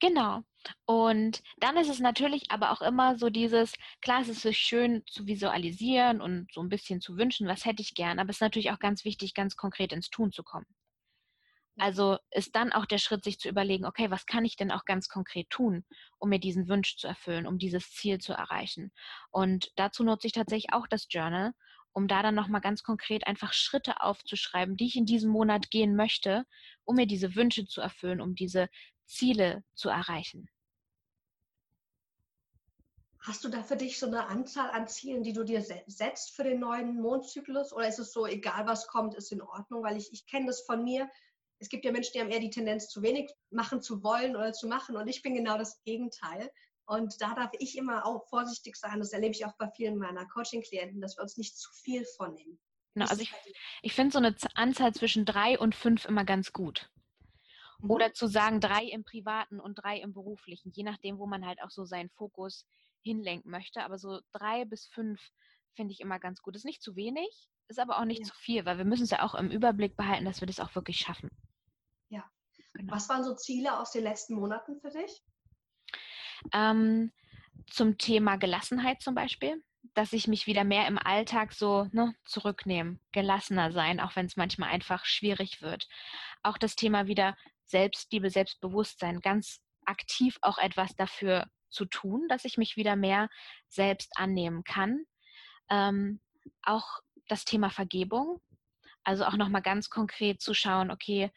Genau. 0.00 0.42
Und 0.86 1.42
dann 1.58 1.76
ist 1.76 1.88
es 1.88 2.00
natürlich 2.00 2.50
aber 2.50 2.70
auch 2.72 2.82
immer 2.82 3.16
so 3.18 3.30
dieses, 3.30 3.74
klar, 4.00 4.22
es 4.22 4.28
ist 4.28 4.56
schön 4.56 5.02
zu 5.06 5.26
visualisieren 5.26 6.20
und 6.20 6.52
so 6.52 6.62
ein 6.62 6.68
bisschen 6.68 7.00
zu 7.00 7.16
wünschen, 7.16 7.48
was 7.48 7.64
hätte 7.64 7.82
ich 7.82 7.94
gern, 7.94 8.18
aber 8.18 8.30
es 8.30 8.36
ist 8.36 8.40
natürlich 8.40 8.70
auch 8.70 8.78
ganz 8.78 9.04
wichtig, 9.04 9.34
ganz 9.34 9.56
konkret 9.56 9.92
ins 9.92 10.10
Tun 10.10 10.32
zu 10.32 10.42
kommen. 10.42 10.66
Also 11.78 12.18
ist 12.30 12.54
dann 12.54 12.72
auch 12.72 12.86
der 12.86 12.98
Schritt, 12.98 13.24
sich 13.24 13.38
zu 13.38 13.48
überlegen, 13.48 13.84
okay, 13.84 14.10
was 14.10 14.26
kann 14.26 14.44
ich 14.44 14.56
denn 14.56 14.70
auch 14.70 14.84
ganz 14.84 15.08
konkret 15.08 15.50
tun, 15.50 15.84
um 16.18 16.28
mir 16.28 16.38
diesen 16.38 16.68
Wunsch 16.68 16.96
zu 16.96 17.08
erfüllen, 17.08 17.46
um 17.46 17.58
dieses 17.58 17.90
Ziel 17.90 18.18
zu 18.18 18.32
erreichen. 18.32 18.92
Und 19.30 19.72
dazu 19.76 20.04
nutze 20.04 20.28
ich 20.28 20.32
tatsächlich 20.32 20.72
auch 20.72 20.86
das 20.86 21.06
Journal, 21.10 21.52
um 21.92 22.06
da 22.08 22.22
dann 22.22 22.34
nochmal 22.34 22.60
ganz 22.60 22.82
konkret 22.84 23.26
einfach 23.26 23.52
Schritte 23.52 24.00
aufzuschreiben, 24.00 24.76
die 24.76 24.86
ich 24.86 24.96
in 24.96 25.06
diesem 25.06 25.30
Monat 25.30 25.70
gehen 25.70 25.96
möchte, 25.96 26.44
um 26.84 26.96
mir 26.96 27.06
diese 27.06 27.34
Wünsche 27.34 27.66
zu 27.66 27.80
erfüllen, 27.80 28.20
um 28.20 28.34
diese 28.34 28.68
Ziele 29.06 29.62
zu 29.74 29.88
erreichen. 29.88 30.48
Hast 33.20 33.42
du 33.42 33.48
da 33.48 33.62
für 33.62 33.76
dich 33.76 33.98
so 33.98 34.06
eine 34.06 34.26
Anzahl 34.26 34.70
an 34.70 34.86
Zielen, 34.86 35.22
die 35.22 35.32
du 35.32 35.44
dir 35.44 35.62
setzt 35.62 36.36
für 36.36 36.44
den 36.44 36.60
neuen 36.60 37.00
Mondzyklus? 37.00 37.72
Oder 37.72 37.88
ist 37.88 37.98
es 37.98 38.12
so, 38.12 38.26
egal 38.26 38.66
was 38.66 38.86
kommt, 38.86 39.14
ist 39.14 39.32
in 39.32 39.40
Ordnung? 39.40 39.82
Weil 39.82 39.96
ich, 39.96 40.12
ich 40.12 40.26
kenne 40.26 40.46
das 40.46 40.60
von 40.62 40.84
mir 40.84 41.08
es 41.58 41.68
gibt 41.68 41.84
ja 41.84 41.92
Menschen, 41.92 42.12
die 42.14 42.20
haben 42.20 42.30
eher 42.30 42.40
die 42.40 42.50
Tendenz, 42.50 42.88
zu 42.88 43.02
wenig 43.02 43.30
machen 43.50 43.80
zu 43.80 44.02
wollen 44.02 44.36
oder 44.36 44.52
zu 44.52 44.66
machen. 44.66 44.96
Und 44.96 45.08
ich 45.08 45.22
bin 45.22 45.34
genau 45.34 45.56
das 45.58 45.82
Gegenteil. 45.84 46.50
Und 46.86 47.20
da 47.20 47.34
darf 47.34 47.50
ich 47.58 47.78
immer 47.78 48.04
auch 48.04 48.28
vorsichtig 48.28 48.76
sein. 48.76 48.98
Das 48.98 49.12
erlebe 49.12 49.32
ich 49.32 49.46
auch 49.46 49.56
bei 49.56 49.70
vielen 49.70 49.96
meiner 49.96 50.26
Coaching-Klienten, 50.26 51.00
dass 51.00 51.16
wir 51.16 51.22
uns 51.22 51.38
nicht 51.38 51.56
zu 51.56 51.72
viel 51.72 52.04
vornehmen. 52.04 52.58
Genau, 52.94 53.06
also 53.06 53.22
ich, 53.22 53.32
ich 53.82 53.94
finde 53.94 54.12
so 54.12 54.18
eine 54.18 54.36
Anzahl 54.54 54.92
zwischen 54.92 55.24
drei 55.24 55.58
und 55.58 55.74
fünf 55.74 56.04
immer 56.04 56.24
ganz 56.24 56.52
gut. 56.52 56.90
Mhm. 57.84 57.90
Oder 57.90 58.12
zu 58.14 58.26
sagen, 58.26 58.60
drei 58.60 58.84
im 58.84 59.04
privaten 59.04 59.60
und 59.60 59.74
drei 59.76 59.98
im 59.98 60.14
beruflichen, 60.14 60.72
je 60.72 60.82
nachdem, 60.82 61.18
wo 61.18 61.26
man 61.26 61.46
halt 61.46 61.62
auch 61.62 61.70
so 61.70 61.84
seinen 61.84 62.10
Fokus 62.10 62.66
hinlenken 63.02 63.50
möchte. 63.50 63.82
Aber 63.84 63.98
so 63.98 64.20
drei 64.32 64.64
bis 64.64 64.86
fünf 64.86 65.20
finde 65.74 65.92
ich 65.92 66.00
immer 66.00 66.18
ganz 66.18 66.40
gut. 66.40 66.56
Ist 66.56 66.64
nicht 66.64 66.82
zu 66.82 66.96
wenig, 66.96 67.48
ist 67.68 67.78
aber 67.78 67.98
auch 67.98 68.04
nicht 68.04 68.20
ja. 68.20 68.26
zu 68.26 68.34
viel, 68.36 68.64
weil 68.64 68.78
wir 68.78 68.84
müssen 68.84 69.04
es 69.04 69.10
ja 69.10 69.22
auch 69.22 69.34
im 69.34 69.50
Überblick 69.50 69.96
behalten, 69.96 70.24
dass 70.24 70.40
wir 70.40 70.46
das 70.46 70.60
auch 70.60 70.74
wirklich 70.74 70.98
schaffen. 70.98 71.30
Ja. 72.08 72.24
Genau. 72.72 72.92
Was 72.92 73.08
waren 73.08 73.22
so 73.22 73.34
Ziele 73.34 73.78
aus 73.78 73.92
den 73.92 74.04
letzten 74.04 74.34
Monaten 74.34 74.80
für 74.80 74.90
dich? 74.90 75.22
Ähm, 76.52 77.12
zum 77.66 77.98
Thema 77.98 78.36
Gelassenheit 78.36 79.02
zum 79.02 79.14
Beispiel, 79.14 79.62
dass 79.94 80.12
ich 80.12 80.28
mich 80.28 80.46
wieder 80.46 80.64
mehr 80.64 80.86
im 80.86 80.98
Alltag 80.98 81.52
so 81.52 81.88
ne, 81.92 82.14
zurücknehme, 82.24 82.98
gelassener 83.12 83.72
sein, 83.72 84.00
auch 84.00 84.16
wenn 84.16 84.26
es 84.26 84.36
manchmal 84.36 84.70
einfach 84.70 85.04
schwierig 85.04 85.60
wird. 85.60 85.88
Auch 86.42 86.58
das 86.58 86.76
Thema 86.76 87.06
wieder 87.06 87.36
Selbstliebe, 87.74 88.30
Selbstbewusstsein, 88.30 89.18
ganz 89.18 89.60
aktiv 89.84 90.38
auch 90.42 90.58
etwas 90.58 90.94
dafür 90.94 91.48
zu 91.70 91.86
tun, 91.86 92.28
dass 92.28 92.44
ich 92.44 92.56
mich 92.56 92.76
wieder 92.76 92.94
mehr 92.94 93.28
selbst 93.68 94.12
annehmen 94.14 94.62
kann. 94.62 95.04
Ähm, 95.68 96.20
auch 96.62 97.00
das 97.26 97.44
Thema 97.44 97.70
Vergebung. 97.70 98.40
Also 99.02 99.24
auch 99.24 99.36
nochmal 99.36 99.60
ganz 99.60 99.90
konkret 99.90 100.40
zu 100.40 100.54
schauen, 100.54 100.92
okay, 100.92 101.32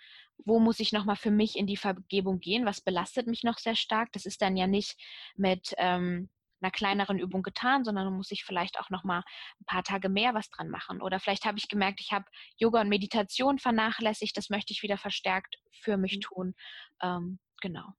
wo 0.46 0.60
muss 0.60 0.80
ich 0.80 0.92
nochmal 0.92 1.16
für 1.16 1.32
mich 1.32 1.58
in 1.58 1.66
die 1.66 1.76
Vergebung 1.76 2.40
gehen? 2.40 2.68
Was 2.68 2.82
belastet 2.82 3.26
mich 3.26 3.42
noch 3.44 3.58
sehr 3.58 3.76
stark? 3.76 4.12
Das 4.12 4.28
ist 4.28 4.44
dann 4.44 4.56
ja 4.56 4.68
nicht 4.68 4.96
mit 5.36 5.74
ähm, 5.78 6.30
einer 6.62 6.72
kleineren 6.72 7.20
Übung 7.20 7.44
getan, 7.44 7.84
sondern 7.84 8.14
muss 8.14 8.28
sich 8.30 8.44
vielleicht 8.44 8.80
auch 8.80 8.90
nochmal 8.90 9.24
ein 9.60 9.66
paar 9.66 9.84
Tage 9.84 10.10
mehr 10.10 10.34
was 10.34 10.50
dran 10.50 10.70
machen. 10.70 11.02
Oder 11.02 11.20
vielleicht 11.20 11.46
habe 11.46 11.58
ich 11.58 11.68
gemerkt, 11.68 12.02
ich 12.02 12.12
habe 12.12 12.26
Yoga 12.58 12.82
und 12.82 12.90
Meditation 12.90 13.60
vernachlässigt, 13.60 14.36
das 14.38 14.50
möchte 14.50 14.74
ich 14.74 14.84
wieder 14.84 14.98
verstärkt 14.98 15.58
für 15.82 15.98
mich 15.98 16.18
mhm. 16.18 16.22
tun. 16.22 16.56
Ähm, 17.02 17.40
genau. 17.62 17.94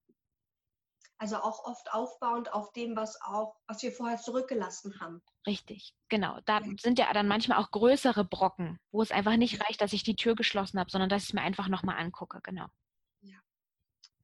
Also 1.20 1.36
auch 1.38 1.64
oft 1.64 1.92
aufbauend 1.92 2.52
auf 2.52 2.72
dem, 2.72 2.94
was 2.94 3.20
auch, 3.20 3.56
was 3.66 3.82
wir 3.82 3.90
vorher 3.90 4.18
zurückgelassen 4.18 5.00
haben. 5.00 5.20
Richtig, 5.48 5.92
genau. 6.08 6.38
Da 6.46 6.60
sind 6.78 6.98
ja 7.00 7.12
dann 7.12 7.26
manchmal 7.26 7.58
auch 7.58 7.72
größere 7.72 8.24
Brocken, 8.24 8.78
wo 8.92 9.02
es 9.02 9.10
einfach 9.10 9.36
nicht 9.36 9.60
reicht, 9.60 9.80
dass 9.80 9.92
ich 9.92 10.04
die 10.04 10.14
Tür 10.14 10.36
geschlossen 10.36 10.78
habe, 10.78 10.90
sondern 10.90 11.10
dass 11.10 11.24
ich 11.24 11.30
es 11.30 11.34
mir 11.34 11.42
einfach 11.42 11.66
nochmal 11.66 11.98
angucke, 11.98 12.38
genau. 12.44 12.66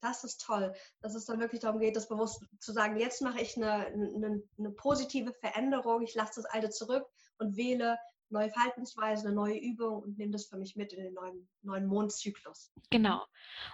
Das 0.05 0.23
ist 0.23 0.41
toll, 0.45 0.71
dass 1.01 1.15
es 1.15 1.25
dann 1.25 1.39
wirklich 1.39 1.61
darum 1.61 1.79
geht, 1.79 1.95
das 1.95 2.07
bewusst 2.07 2.45
zu 2.59 2.71
sagen, 2.73 2.99
jetzt 2.99 3.23
mache 3.23 3.41
ich 3.41 3.57
eine, 3.57 3.87
eine, 3.87 4.43
eine 4.59 4.71
positive 4.71 5.33
Veränderung, 5.33 6.03
ich 6.03 6.13
lasse 6.13 6.41
das 6.41 6.45
Alte 6.45 6.69
zurück 6.69 7.07
und 7.39 7.57
wähle 7.57 7.97
neue 8.29 8.49
Verhaltensweise, 8.49 9.25
eine 9.25 9.35
neue 9.35 9.57
Übung 9.57 10.03
und 10.03 10.17
nehme 10.19 10.31
das 10.31 10.45
für 10.45 10.57
mich 10.57 10.75
mit 10.75 10.93
in 10.93 11.03
den 11.03 11.13
neuen, 11.13 11.49
neuen 11.63 11.87
Mondzyklus. 11.87 12.71
Genau. 12.91 13.23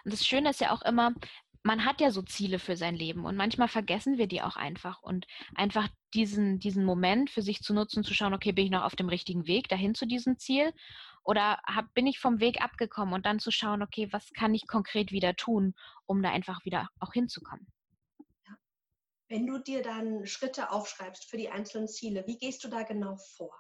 Und 0.06 0.14
das 0.14 0.26
Schöne 0.26 0.52
ist 0.52 0.62
ja 0.62 0.72
auch 0.72 0.84
immer, 0.84 1.14
man 1.64 1.84
hat 1.84 2.00
ja 2.00 2.12
so 2.12 2.22
Ziele 2.22 2.60
für 2.60 2.78
sein 2.78 2.96
Leben 2.96 3.26
und 3.26 3.36
manchmal 3.36 3.68
vergessen 3.68 4.18
wir 4.18 4.28
die 4.28 4.42
auch 4.42 4.56
einfach 4.56 5.04
und 5.04 5.28
einfach 5.54 5.90
diesen, 6.14 6.60
diesen 6.60 6.86
Moment 6.86 7.30
für 7.30 7.42
sich 7.42 7.62
zu 7.62 7.74
nutzen, 7.74 8.06
zu 8.06 8.14
schauen, 8.14 8.34
okay, 8.34 8.54
bin 8.54 8.66
ich 8.66 8.72
noch 8.72 8.84
auf 8.84 8.96
dem 8.96 9.10
richtigen 9.10 9.48
Weg 9.48 9.68
dahin 9.68 9.96
zu 9.96 10.06
diesem 10.06 10.38
Ziel 10.38 10.74
oder 11.24 11.60
hab, 11.66 11.94
bin 11.94 12.08
ich 12.08 12.20
vom 12.20 12.40
Weg 12.40 12.62
abgekommen 12.62 13.14
und 13.14 13.26
dann 13.26 13.40
zu 13.40 13.52
schauen, 13.52 13.84
okay, 13.84 14.08
was 14.12 14.32
kann 14.34 14.54
ich 14.54 14.68
konkret 14.68 15.12
wieder 15.12 15.36
tun, 15.36 15.74
um 16.06 16.22
da 16.22 16.32
einfach 16.32 16.66
wieder 16.66 16.90
auch 17.00 17.14
hinzukommen. 17.14 17.68
Wenn 19.30 19.48
du 19.48 19.60
dir 19.60 19.82
dann 19.82 20.26
Schritte 20.26 20.72
aufschreibst 20.72 21.30
für 21.30 21.38
die 21.38 21.50
einzelnen 21.50 21.88
Ziele, 21.88 22.26
wie 22.28 22.38
gehst 22.38 22.64
du 22.64 22.68
da 22.68 22.84
genau 22.84 23.16
vor? 23.16 23.56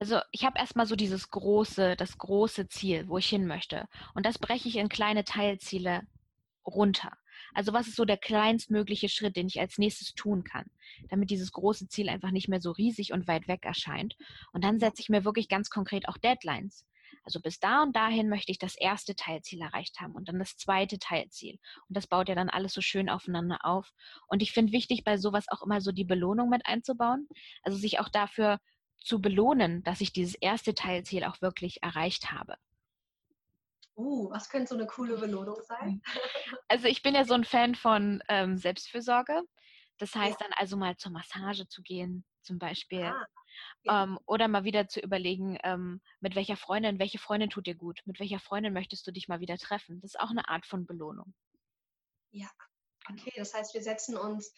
Also 0.00 0.20
ich 0.32 0.44
habe 0.44 0.58
erstmal 0.58 0.86
so 0.86 0.96
dieses 0.96 1.30
große, 1.30 1.94
das 1.94 2.18
große 2.18 2.68
Ziel, 2.68 3.08
wo 3.08 3.18
ich 3.18 3.28
hin 3.28 3.46
möchte. 3.46 3.86
Und 4.14 4.26
das 4.26 4.38
breche 4.38 4.68
ich 4.68 4.76
in 4.76 4.88
kleine 4.88 5.24
Teilziele 5.24 6.02
runter. 6.66 7.16
Also 7.54 7.72
was 7.72 7.88
ist 7.88 7.96
so 7.96 8.04
der 8.04 8.16
kleinstmögliche 8.16 9.08
Schritt, 9.08 9.36
den 9.36 9.46
ich 9.46 9.60
als 9.60 9.78
nächstes 9.78 10.14
tun 10.14 10.44
kann, 10.44 10.66
damit 11.08 11.30
dieses 11.30 11.52
große 11.52 11.88
Ziel 11.88 12.08
einfach 12.08 12.30
nicht 12.30 12.48
mehr 12.48 12.60
so 12.60 12.70
riesig 12.70 13.12
und 13.12 13.28
weit 13.28 13.48
weg 13.48 13.64
erscheint. 13.64 14.16
Und 14.52 14.64
dann 14.64 14.80
setze 14.80 15.02
ich 15.02 15.08
mir 15.08 15.24
wirklich 15.24 15.48
ganz 15.48 15.70
konkret 15.70 16.08
auch 16.08 16.18
Deadlines. 16.18 16.86
Also 17.24 17.40
bis 17.40 17.60
da 17.60 17.82
und 17.82 17.94
dahin 17.94 18.28
möchte 18.28 18.50
ich 18.50 18.58
das 18.58 18.76
erste 18.76 19.14
Teilziel 19.14 19.60
erreicht 19.60 20.00
haben 20.00 20.14
und 20.14 20.28
dann 20.28 20.38
das 20.38 20.56
zweite 20.56 20.98
Teilziel. 20.98 21.58
Und 21.88 21.96
das 21.96 22.06
baut 22.06 22.28
ja 22.28 22.34
dann 22.34 22.48
alles 22.48 22.72
so 22.72 22.80
schön 22.80 23.08
aufeinander 23.08 23.58
auf. 23.62 23.92
Und 24.26 24.42
ich 24.42 24.52
finde 24.52 24.72
wichtig, 24.72 25.04
bei 25.04 25.18
sowas 25.18 25.46
auch 25.48 25.62
immer 25.62 25.80
so 25.80 25.92
die 25.92 26.04
Belohnung 26.04 26.48
mit 26.48 26.66
einzubauen. 26.66 27.28
Also 27.62 27.78
sich 27.78 28.00
auch 28.00 28.08
dafür 28.08 28.58
zu 28.98 29.20
belohnen, 29.20 29.82
dass 29.82 30.00
ich 30.00 30.12
dieses 30.12 30.34
erste 30.34 30.74
Teilziel 30.74 31.24
auch 31.24 31.40
wirklich 31.40 31.82
erreicht 31.82 32.32
habe. 32.32 32.56
Uh, 34.00 34.30
was 34.30 34.48
könnte 34.48 34.68
so 34.68 34.74
eine 34.76 34.86
coole 34.86 35.18
Belohnung 35.18 35.62
sein? 35.62 36.02
Also 36.68 36.86
ich 36.86 37.02
bin 37.02 37.14
ja 37.14 37.24
so 37.24 37.34
ein 37.34 37.44
Fan 37.44 37.74
von 37.74 38.22
ähm, 38.28 38.56
Selbstfürsorge. 38.56 39.42
Das 39.98 40.14
heißt 40.14 40.40
ja. 40.40 40.46
dann 40.46 40.52
also 40.56 40.76
mal 40.76 40.96
zur 40.96 41.12
Massage 41.12 41.68
zu 41.68 41.82
gehen, 41.82 42.24
zum 42.42 42.58
Beispiel. 42.58 43.02
Ah, 43.02 43.26
ja. 43.82 44.04
ähm, 44.04 44.18
oder 44.24 44.48
mal 44.48 44.64
wieder 44.64 44.88
zu 44.88 45.00
überlegen, 45.00 45.58
ähm, 45.64 46.00
mit 46.20 46.34
welcher 46.34 46.56
Freundin, 46.56 46.98
welche 46.98 47.18
Freundin 47.18 47.50
tut 47.50 47.66
dir 47.66 47.74
gut? 47.74 48.00
Mit 48.06 48.20
welcher 48.20 48.38
Freundin 48.38 48.72
möchtest 48.72 49.06
du 49.06 49.10
dich 49.10 49.28
mal 49.28 49.40
wieder 49.40 49.58
treffen? 49.58 50.00
Das 50.00 50.14
ist 50.14 50.20
auch 50.20 50.30
eine 50.30 50.48
Art 50.48 50.64
von 50.64 50.86
Belohnung. 50.86 51.34
Ja, 52.30 52.48
genau. 53.06 53.20
okay. 53.20 53.32
Das 53.36 53.52
heißt, 53.52 53.74
wir 53.74 53.82
setzen 53.82 54.16
uns 54.16 54.54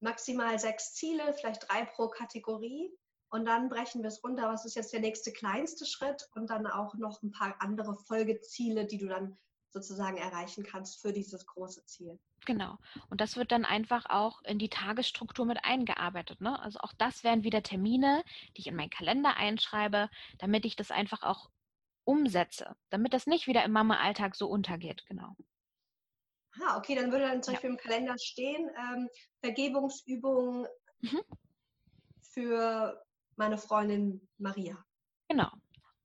maximal 0.00 0.58
sechs 0.58 0.94
Ziele, 0.94 1.32
vielleicht 1.34 1.68
drei 1.68 1.84
pro 1.84 2.08
Kategorie 2.08 2.90
und 3.34 3.46
dann 3.46 3.68
brechen 3.68 4.02
wir 4.02 4.08
es 4.08 4.22
runter, 4.22 4.48
was 4.48 4.64
ist 4.64 4.76
jetzt 4.76 4.92
der 4.92 5.00
nächste 5.00 5.32
kleinste 5.32 5.86
Schritt 5.86 6.28
und 6.36 6.50
dann 6.50 6.68
auch 6.68 6.94
noch 6.94 7.20
ein 7.20 7.32
paar 7.32 7.56
andere 7.58 7.96
Folgeziele, 7.96 8.86
die 8.86 8.96
du 8.96 9.08
dann 9.08 9.36
sozusagen 9.70 10.18
erreichen 10.18 10.62
kannst 10.62 11.02
für 11.02 11.12
dieses 11.12 11.44
große 11.44 11.84
Ziel. 11.84 12.20
Genau. 12.46 12.78
Und 13.10 13.20
das 13.20 13.36
wird 13.36 13.50
dann 13.50 13.64
einfach 13.64 14.06
auch 14.08 14.40
in 14.42 14.60
die 14.60 14.68
Tagesstruktur 14.68 15.46
mit 15.46 15.64
eingearbeitet. 15.64 16.40
Ne? 16.40 16.56
Also 16.62 16.78
auch 16.78 16.92
das 16.96 17.24
wären 17.24 17.42
wieder 17.42 17.64
Termine, 17.64 18.22
die 18.56 18.60
ich 18.60 18.66
in 18.68 18.76
meinen 18.76 18.90
Kalender 18.90 19.36
einschreibe, 19.36 20.10
damit 20.38 20.64
ich 20.64 20.76
das 20.76 20.92
einfach 20.92 21.24
auch 21.24 21.50
umsetze, 22.04 22.76
damit 22.90 23.14
das 23.14 23.26
nicht 23.26 23.48
wieder 23.48 23.64
im 23.64 23.72
Mama-Alltag 23.72 24.36
so 24.36 24.46
untergeht. 24.46 25.04
Genau. 25.08 25.34
Ah, 26.62 26.78
okay, 26.78 26.94
dann 26.94 27.10
würde 27.10 27.26
dann 27.26 27.42
zum 27.42 27.54
Beispiel 27.54 27.70
im 27.70 27.78
Kalender 27.78 28.16
stehen, 28.16 28.70
ähm, 28.78 29.08
Vergebungsübungen 29.40 30.68
mhm. 31.00 31.22
für 32.20 33.03
meine 33.36 33.58
Freundin 33.58 34.26
Maria. 34.38 34.84
Genau. 35.28 35.50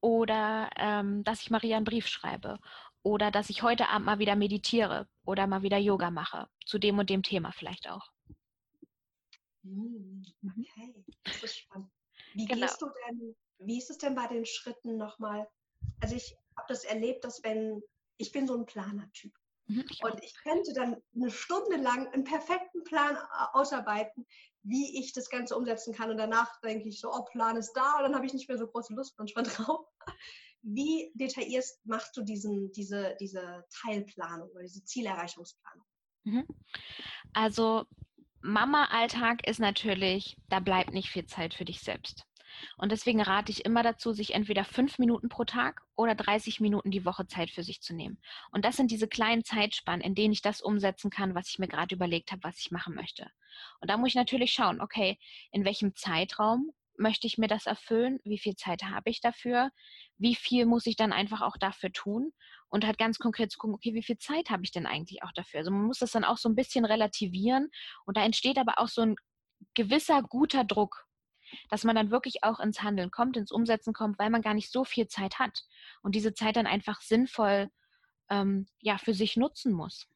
Oder 0.02 0.70
ähm, 0.78 1.24
dass 1.24 1.42
ich 1.42 1.52
Maria 1.52 1.78
einen 1.78 1.86
Brief 1.86 2.08
schreibe. 2.08 2.60
Oder 3.04 3.32
dass 3.32 3.50
ich 3.50 3.64
heute 3.64 3.90
Abend 3.90 4.06
mal 4.06 4.20
wieder 4.20 4.36
meditiere 4.36 5.08
oder 5.26 5.48
mal 5.48 5.62
wieder 5.62 5.78
Yoga 5.78 6.12
mache. 6.12 6.50
Zu 6.66 6.80
dem 6.80 7.00
und 7.00 7.10
dem 7.10 7.24
Thema 7.24 7.52
vielleicht 7.52 7.90
auch. 7.90 8.12
Hm, 9.64 10.26
mhm. 10.42 10.54
Okay, 10.58 11.06
das 11.24 11.44
ist 11.44 11.58
spannend. 11.58 11.90
Wie 12.34 12.46
genau. 12.46 12.66
gehst 12.66 12.82
du 12.82 12.88
denn, 13.08 13.36
wie 13.60 13.78
ist 13.78 13.90
es 13.90 13.98
denn 13.98 14.16
bei 14.16 14.28
den 14.28 14.46
Schritten 14.46 14.98
nochmal? 14.98 15.48
Also 16.02 16.16
ich 16.16 16.36
habe 16.56 16.68
das 16.68 16.84
erlebt, 16.84 17.24
dass 17.24 17.44
wenn, 17.44 17.82
ich 18.18 18.32
bin 18.32 18.48
so 18.48 18.56
ein 18.56 18.66
Planertyp. 18.66 19.34
Mhm, 19.68 19.86
und 20.02 20.24
ich 20.24 20.34
könnte 20.44 20.74
dann 20.74 20.98
eine 21.16 21.30
Stunde 21.30 21.78
lang 21.78 22.08
einen 22.08 22.24
perfekten 22.24 22.84
Plan 22.84 23.18
ausarbeiten, 23.54 24.26
wie 24.64 25.00
ich 25.00 25.14
das 25.14 25.30
Ganze 25.30 25.56
umsetzen 25.56 25.94
kann. 25.94 26.10
Und 26.10 26.18
danach 26.18 26.60
denke 26.62 26.88
ich 26.90 27.00
so, 27.00 27.12
oh, 27.12 27.24
Plan 27.26 27.58
ist 27.58 27.74
da 27.74 27.98
und 27.98 28.04
dann 28.04 28.16
habe 28.16 28.26
ich 28.26 28.34
nicht 28.34 28.48
mehr 28.48 28.58
so 28.58 28.68
große 28.68 28.94
Lust 28.94 29.16
manchmal 29.18 29.44
drauf. 29.46 29.86
Wie 30.62 31.12
detailliert 31.14 31.66
machst 31.86 32.18
du 32.18 32.22
diesen, 32.22 32.72
diese, 32.74 33.16
diese 33.20 33.66
Teilplanung 33.82 34.50
oder 34.50 34.64
diese 34.64 34.84
Zielerreichungsplanung? 34.84 35.86
Mhm. 36.26 36.48
Also 37.34 37.86
Mama-Alltag 38.42 39.48
ist 39.48 39.60
natürlich, 39.60 40.38
da 40.50 40.60
bleibt 40.60 40.94
nicht 40.94 41.10
viel 41.10 41.26
Zeit 41.26 41.54
für 41.54 41.66
dich 41.66 41.82
selbst. 41.82 42.26
Und 42.78 42.92
deswegen 42.92 43.22
rate 43.22 43.52
ich 43.52 43.66
immer 43.66 43.84
dazu, 43.84 44.14
sich 44.14 44.34
entweder 44.34 44.64
fünf 44.64 45.00
Minuten 45.00 45.30
pro 45.30 45.44
Tag 45.44 45.82
oder 45.96 46.16
30 46.16 46.60
Minuten 46.60 46.92
die 46.92 47.06
Woche 47.06 47.28
Zeit 47.28 47.50
für 47.52 47.64
sich 47.64 47.82
zu 47.82 47.94
nehmen. 47.94 48.20
Und 48.52 48.66
das 48.66 48.78
sind 48.78 48.92
diese 48.92 49.08
kleinen 49.08 49.44
Zeitspannen, 49.44 50.02
in 50.02 50.16
denen 50.16 50.34
ich 50.34 50.42
das 50.42 50.62
umsetzen 50.62 51.10
kann, 51.10 51.36
was 51.36 51.50
ich 51.50 51.60
mir 51.60 51.68
gerade 51.68 51.96
überlegt 51.96 52.32
habe, 52.32 52.44
was 52.44 52.60
ich 52.60 52.72
machen 52.72 52.96
möchte. 52.96 53.30
Und 53.82 53.90
da 53.90 53.98
muss 53.98 54.10
ich 54.10 54.16
natürlich 54.16 54.52
schauen, 54.52 54.82
okay, 54.82 55.18
in 55.52 55.66
welchem 55.66 55.96
Zeitraum 55.96 56.72
möchte 57.00 57.28
ich 57.28 57.38
mir 57.38 57.48
das 57.48 57.66
erfüllen? 57.66 58.20
Wie 58.24 58.38
viel 58.38 58.56
Zeit 58.56 58.84
habe 58.84 59.10
ich 59.10 59.22
dafür? 59.22 59.72
Wie 60.18 60.36
viel 60.36 60.66
muss 60.66 60.86
ich 60.86 60.96
dann 60.96 61.14
einfach 61.14 61.42
auch 61.42 61.58
dafür 61.58 61.92
tun? 61.92 62.32
Und 62.68 62.86
halt 62.86 62.98
ganz 62.98 63.18
konkret 63.18 63.52
zu 63.52 63.58
gucken, 63.58 63.76
okay, 63.76 63.94
wie 63.94 64.04
viel 64.04 64.18
Zeit 64.18 64.50
habe 64.50 64.64
ich 64.64 64.72
denn 64.72 64.86
eigentlich 64.86 65.24
auch 65.24 65.32
dafür? 65.34 65.60
Also 65.60 65.72
man 65.72 65.86
muss 65.86 66.00
das 66.00 66.12
dann 66.12 66.26
auch 66.26 66.38
so 66.38 66.50
ein 66.50 66.56
bisschen 66.56 66.86
relativieren. 66.86 67.70
Und 68.06 68.18
da 68.18 68.24
entsteht 68.24 68.58
aber 68.58 68.78
auch 68.78 68.90
so 68.90 69.02
ein 69.02 69.16
gewisser 69.74 70.22
guter 70.22 70.64
Druck, 70.64 71.06
dass 71.70 71.84
man 71.84 71.96
dann 71.96 72.12
wirklich 72.12 72.44
auch 72.44 72.60
ins 72.60 72.82
Handeln 72.82 73.12
kommt, 73.12 73.38
ins 73.38 73.52
Umsetzen 73.52 73.94
kommt, 73.94 74.20
weil 74.20 74.30
man 74.30 74.42
gar 74.42 74.54
nicht 74.54 74.72
so 74.72 74.84
viel 74.84 75.08
Zeit 75.08 75.40
hat 75.40 75.66
und 76.02 76.16
diese 76.16 76.34
Zeit 76.34 76.56
dann 76.56 76.68
einfach 76.68 77.02
sinnvoll 77.02 77.70
ähm, 78.30 78.68
ja, 78.80 78.98
für 78.98 79.14
sich 79.14 79.38
nutzen 79.38 79.74
muss. 79.74 80.08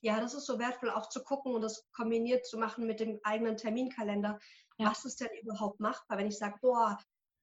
Ja. 0.00 0.20
das 0.20 0.34
ist 0.34 0.46
so 0.46 0.58
wertvoll, 0.58 0.90
auch 0.90 1.08
zu 1.08 1.22
gucken 1.22 1.54
und 1.54 1.62
das 1.62 1.88
kombiniert 1.92 2.44
zu 2.44 2.58
machen 2.58 2.86
mit 2.86 2.98
dem 3.00 3.20
eigenen 3.22 3.56
Terminkalender. 3.56 4.40
Ja. 4.78 4.90
Was 4.90 5.04
ist 5.04 5.20
denn 5.20 5.28
überhaupt 5.40 5.78
machbar, 5.78 6.18
wenn 6.18 6.26
ich 6.26 6.38
sage, 6.38 6.58
boah, 6.60 6.98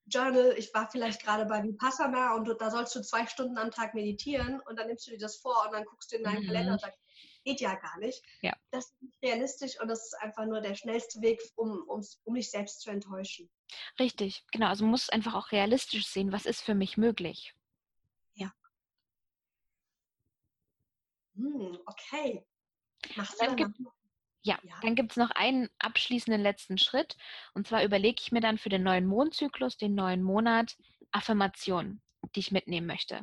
Journal, 0.10 0.56
ich 0.58 0.74
war 0.74 0.90
vielleicht 0.90 1.24
gerade 1.24 1.46
bei 1.46 1.64
Vipassana 1.64 2.34
und 2.34 2.50
da 2.60 2.72
sollst 2.72 2.96
du 2.96 3.02
zwei 3.02 3.28
Stunden 3.28 3.58
am 3.58 3.72
Tag 3.72 3.94
meditieren 3.94 4.60
und 4.62 4.78
dann 4.78 4.88
nimmst 4.88 5.08
du 5.08 5.12
dir 5.12 5.20
das 5.20 5.38
vor 5.38 5.64
und 5.66 5.74
dann 5.74 5.86
guckst 5.86 6.12
du 6.12 6.18
in 6.18 6.24
deinen 6.24 6.44
mhm. 6.44 6.48
Kalender 6.48 6.74
und 6.74 6.82
sagst, 6.82 7.00
geht 7.44 7.62
ja 7.62 7.76
gar 7.76 7.98
nicht. 8.00 8.24
Ja. 8.42 8.54
Das 8.72 8.86
ist 8.86 9.02
nicht 9.02 9.24
realistisch 9.24 9.80
und 9.80 9.88
das 9.88 10.06
ist 10.06 10.14
einfach 10.22 10.46
nur 10.46 10.62
der 10.62 10.76
schnellste 10.76 11.22
Weg, 11.22 11.42
um, 11.56 11.84
um, 11.88 12.06
um 12.24 12.36
dich 12.36 12.52
selbst 12.52 12.82
zu 12.82 12.90
enttäuschen. 12.90 13.50
Richtig, 14.00 14.44
genau. 14.52 14.68
Also 14.68 14.84
man 14.84 14.92
muss 14.92 15.10
einfach 15.10 15.36
auch 15.36 15.52
realistisch 15.52 16.08
sehen, 16.08 16.32
was 16.32 16.46
ist 16.46 16.62
für 16.62 16.76
mich 16.76 16.98
möglich. 16.98 17.54
Ja. 18.34 18.52
Hm, 21.36 21.80
okay. 21.86 22.46
Machst 23.16 23.42
du 23.42 23.46
dann 23.46 23.56
gibt, 23.56 23.80
ja, 24.42 24.58
ja, 24.64 24.76
dann 24.82 24.96
gibt 24.96 25.12
es 25.12 25.18
noch 25.18 25.32
einen 25.32 25.70
abschließenden 25.80 26.42
letzten 26.42 26.78
Schritt. 26.78 27.18
Und 27.54 27.68
zwar 27.68 27.84
überlege 27.84 28.22
ich 28.22 28.32
mir 28.32 28.42
dann 28.42 28.58
für 28.58 28.70
den 28.70 28.84
neuen 28.84 29.06
Mondzyklus, 29.06 29.78
den 29.78 29.96
neuen 29.96 30.24
Monat, 30.24 30.78
Affirmationen, 31.12 32.02
die 32.36 32.40
ich 32.40 32.52
mitnehmen 32.52 32.88
möchte. 32.88 33.22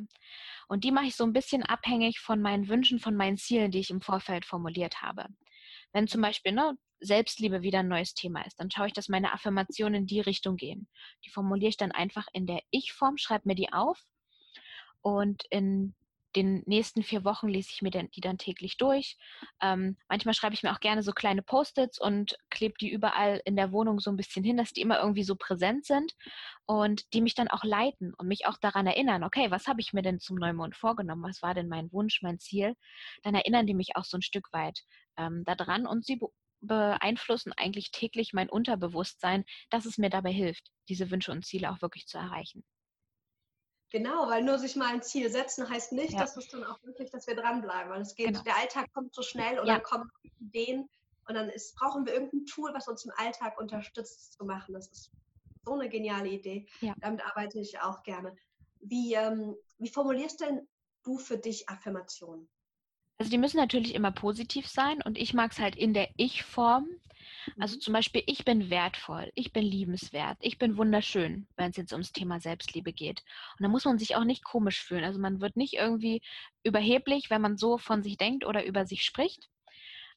Und 0.67 0.83
die 0.83 0.91
mache 0.91 1.05
ich 1.05 1.15
so 1.15 1.23
ein 1.23 1.33
bisschen 1.33 1.63
abhängig 1.63 2.19
von 2.19 2.41
meinen 2.41 2.67
Wünschen, 2.67 2.99
von 2.99 3.15
meinen 3.15 3.37
Zielen, 3.37 3.71
die 3.71 3.79
ich 3.79 3.89
im 3.89 4.01
Vorfeld 4.01 4.45
formuliert 4.45 5.01
habe. 5.01 5.27
Wenn 5.93 6.07
zum 6.07 6.21
Beispiel 6.21 6.51
ne, 6.51 6.77
Selbstliebe 6.99 7.61
wieder 7.61 7.79
ein 7.79 7.87
neues 7.87 8.13
Thema 8.13 8.45
ist, 8.45 8.59
dann 8.59 8.71
schaue 8.71 8.87
ich, 8.87 8.93
dass 8.93 9.09
meine 9.09 9.33
Affirmationen 9.33 10.01
in 10.01 10.07
die 10.07 10.21
Richtung 10.21 10.57
gehen. 10.57 10.89
Die 11.25 11.29
formuliere 11.29 11.69
ich 11.69 11.77
dann 11.77 11.91
einfach 11.91 12.27
in 12.33 12.45
der 12.45 12.61
Ich-Form, 12.71 13.17
schreibe 13.17 13.47
mir 13.47 13.55
die 13.55 13.71
auf 13.71 14.03
und 15.01 15.43
in 15.49 15.95
den 16.35 16.63
nächsten 16.65 17.03
vier 17.03 17.23
Wochen 17.23 17.47
lese 17.47 17.69
ich 17.71 17.81
mir 17.81 17.89
die 17.89 18.21
dann 18.21 18.37
täglich 18.37 18.77
durch. 18.77 19.17
Ähm, 19.61 19.97
manchmal 20.09 20.33
schreibe 20.33 20.53
ich 20.53 20.63
mir 20.63 20.71
auch 20.71 20.79
gerne 20.79 21.01
so 21.01 21.11
kleine 21.11 21.41
Post-its 21.41 21.99
und 21.99 22.37
klebe 22.49 22.75
die 22.79 22.91
überall 22.91 23.41
in 23.45 23.55
der 23.55 23.71
Wohnung 23.71 23.99
so 23.99 24.11
ein 24.11 24.17
bisschen 24.17 24.43
hin, 24.43 24.57
dass 24.57 24.73
die 24.73 24.81
immer 24.81 24.99
irgendwie 24.99 25.23
so 25.23 25.35
präsent 25.35 25.85
sind 25.85 26.13
und 26.65 27.11
die 27.13 27.21
mich 27.21 27.35
dann 27.35 27.47
auch 27.47 27.63
leiten 27.63 28.13
und 28.15 28.27
mich 28.27 28.45
auch 28.45 28.57
daran 28.57 28.87
erinnern, 28.87 29.23
okay, 29.23 29.49
was 29.49 29.67
habe 29.67 29.81
ich 29.81 29.93
mir 29.93 30.01
denn 30.01 30.19
zum 30.19 30.37
Neumond 30.37 30.75
vorgenommen? 30.75 31.23
Was 31.23 31.41
war 31.41 31.53
denn 31.53 31.69
mein 31.69 31.91
Wunsch, 31.91 32.21
mein 32.21 32.39
Ziel? 32.39 32.75
Dann 33.23 33.35
erinnern 33.35 33.67
die 33.67 33.73
mich 33.73 33.95
auch 33.95 34.05
so 34.05 34.17
ein 34.17 34.21
Stück 34.21 34.51
weit 34.51 34.81
ähm, 35.17 35.43
daran 35.45 35.87
und 35.87 36.05
sie 36.05 36.19
beeinflussen 36.59 37.53
eigentlich 37.53 37.91
täglich 37.91 38.33
mein 38.33 38.49
Unterbewusstsein, 38.49 39.45
dass 39.69 39.85
es 39.85 39.97
mir 39.97 40.09
dabei 40.09 40.31
hilft, 40.31 40.71
diese 40.89 41.11
Wünsche 41.11 41.31
und 41.31 41.45
Ziele 41.45 41.71
auch 41.71 41.81
wirklich 41.81 42.07
zu 42.07 42.17
erreichen. 42.17 42.63
Genau, 43.89 44.27
weil 44.27 44.43
nur 44.43 44.59
sich 44.59 44.75
mal 44.75 44.93
ein 44.93 45.01
Ziel 45.01 45.29
setzen 45.29 45.69
heißt 45.69 45.93
nicht, 45.93 46.13
ja. 46.13 46.19
dass 46.19 46.35
es 46.35 46.49
dann 46.49 46.63
auch 46.63 46.83
wirklich, 46.83 47.09
dass 47.09 47.25
wir 47.25 47.35
dranbleiben. 47.35 47.91
Weil 47.91 48.01
es 48.01 48.15
geht, 48.15 48.27
genau. 48.27 48.41
der 48.43 48.57
Alltag 48.57 48.91
kommt 48.93 49.13
so 49.13 49.21
schnell 49.21 49.59
und 49.59 49.67
ja. 49.67 49.75
dann 49.75 49.83
kommen 49.83 50.11
Ideen 50.39 50.89
und 51.27 51.35
dann 51.35 51.49
ist, 51.49 51.75
brauchen 51.75 52.05
wir 52.05 52.13
irgendein 52.13 52.45
Tool, 52.45 52.73
was 52.73 52.87
uns 52.87 53.05
im 53.05 53.11
Alltag 53.15 53.59
unterstützt 53.59 54.33
zu 54.33 54.45
machen. 54.45 54.73
Das 54.73 54.87
ist 54.87 55.11
so 55.65 55.73
eine 55.73 55.89
geniale 55.89 56.29
Idee. 56.29 56.65
Ja. 56.81 56.95
Damit 56.99 57.25
arbeite 57.25 57.59
ich 57.59 57.79
auch 57.79 58.03
gerne. 58.03 58.35
Wie, 58.81 59.13
ähm, 59.13 59.55
wie 59.77 59.89
formulierst 59.89 60.41
denn 60.41 60.67
du 61.03 61.17
für 61.17 61.37
dich 61.37 61.67
Affirmationen? 61.69 62.47
Also 63.17 63.31
die 63.31 63.37
müssen 63.37 63.57
natürlich 63.57 63.95
immer 63.95 64.11
positiv 64.11 64.67
sein 64.67 65.01
und 65.01 65.17
ich 65.17 65.33
mag 65.33 65.51
es 65.51 65.59
halt 65.59 65.75
in 65.75 65.93
der 65.93 66.09
Ich-Form. 66.17 66.87
Also 67.59 67.75
mhm. 67.75 67.81
zum 67.81 67.93
Beispiel, 67.93 68.23
ich 68.25 68.45
bin 68.45 68.69
wertvoll, 68.69 69.31
ich 69.35 69.53
bin 69.53 69.63
liebenswert, 69.63 70.37
ich 70.41 70.57
bin 70.57 70.77
wunderschön, 70.77 71.47
wenn 71.55 71.71
es 71.71 71.77
jetzt 71.77 71.91
ums 71.91 72.11
Thema 72.11 72.39
Selbstliebe 72.39 72.93
geht. 72.93 73.23
Und 73.57 73.63
da 73.63 73.67
muss 73.67 73.85
man 73.85 73.97
sich 73.97 74.15
auch 74.15 74.23
nicht 74.23 74.43
komisch 74.43 74.81
fühlen. 74.81 75.03
Also 75.03 75.19
man 75.19 75.41
wird 75.41 75.55
nicht 75.55 75.73
irgendwie 75.73 76.21
überheblich, 76.63 77.29
wenn 77.29 77.41
man 77.41 77.57
so 77.57 77.77
von 77.77 78.03
sich 78.03 78.17
denkt 78.17 78.45
oder 78.45 78.65
über 78.65 78.85
sich 78.85 79.03
spricht. 79.03 79.49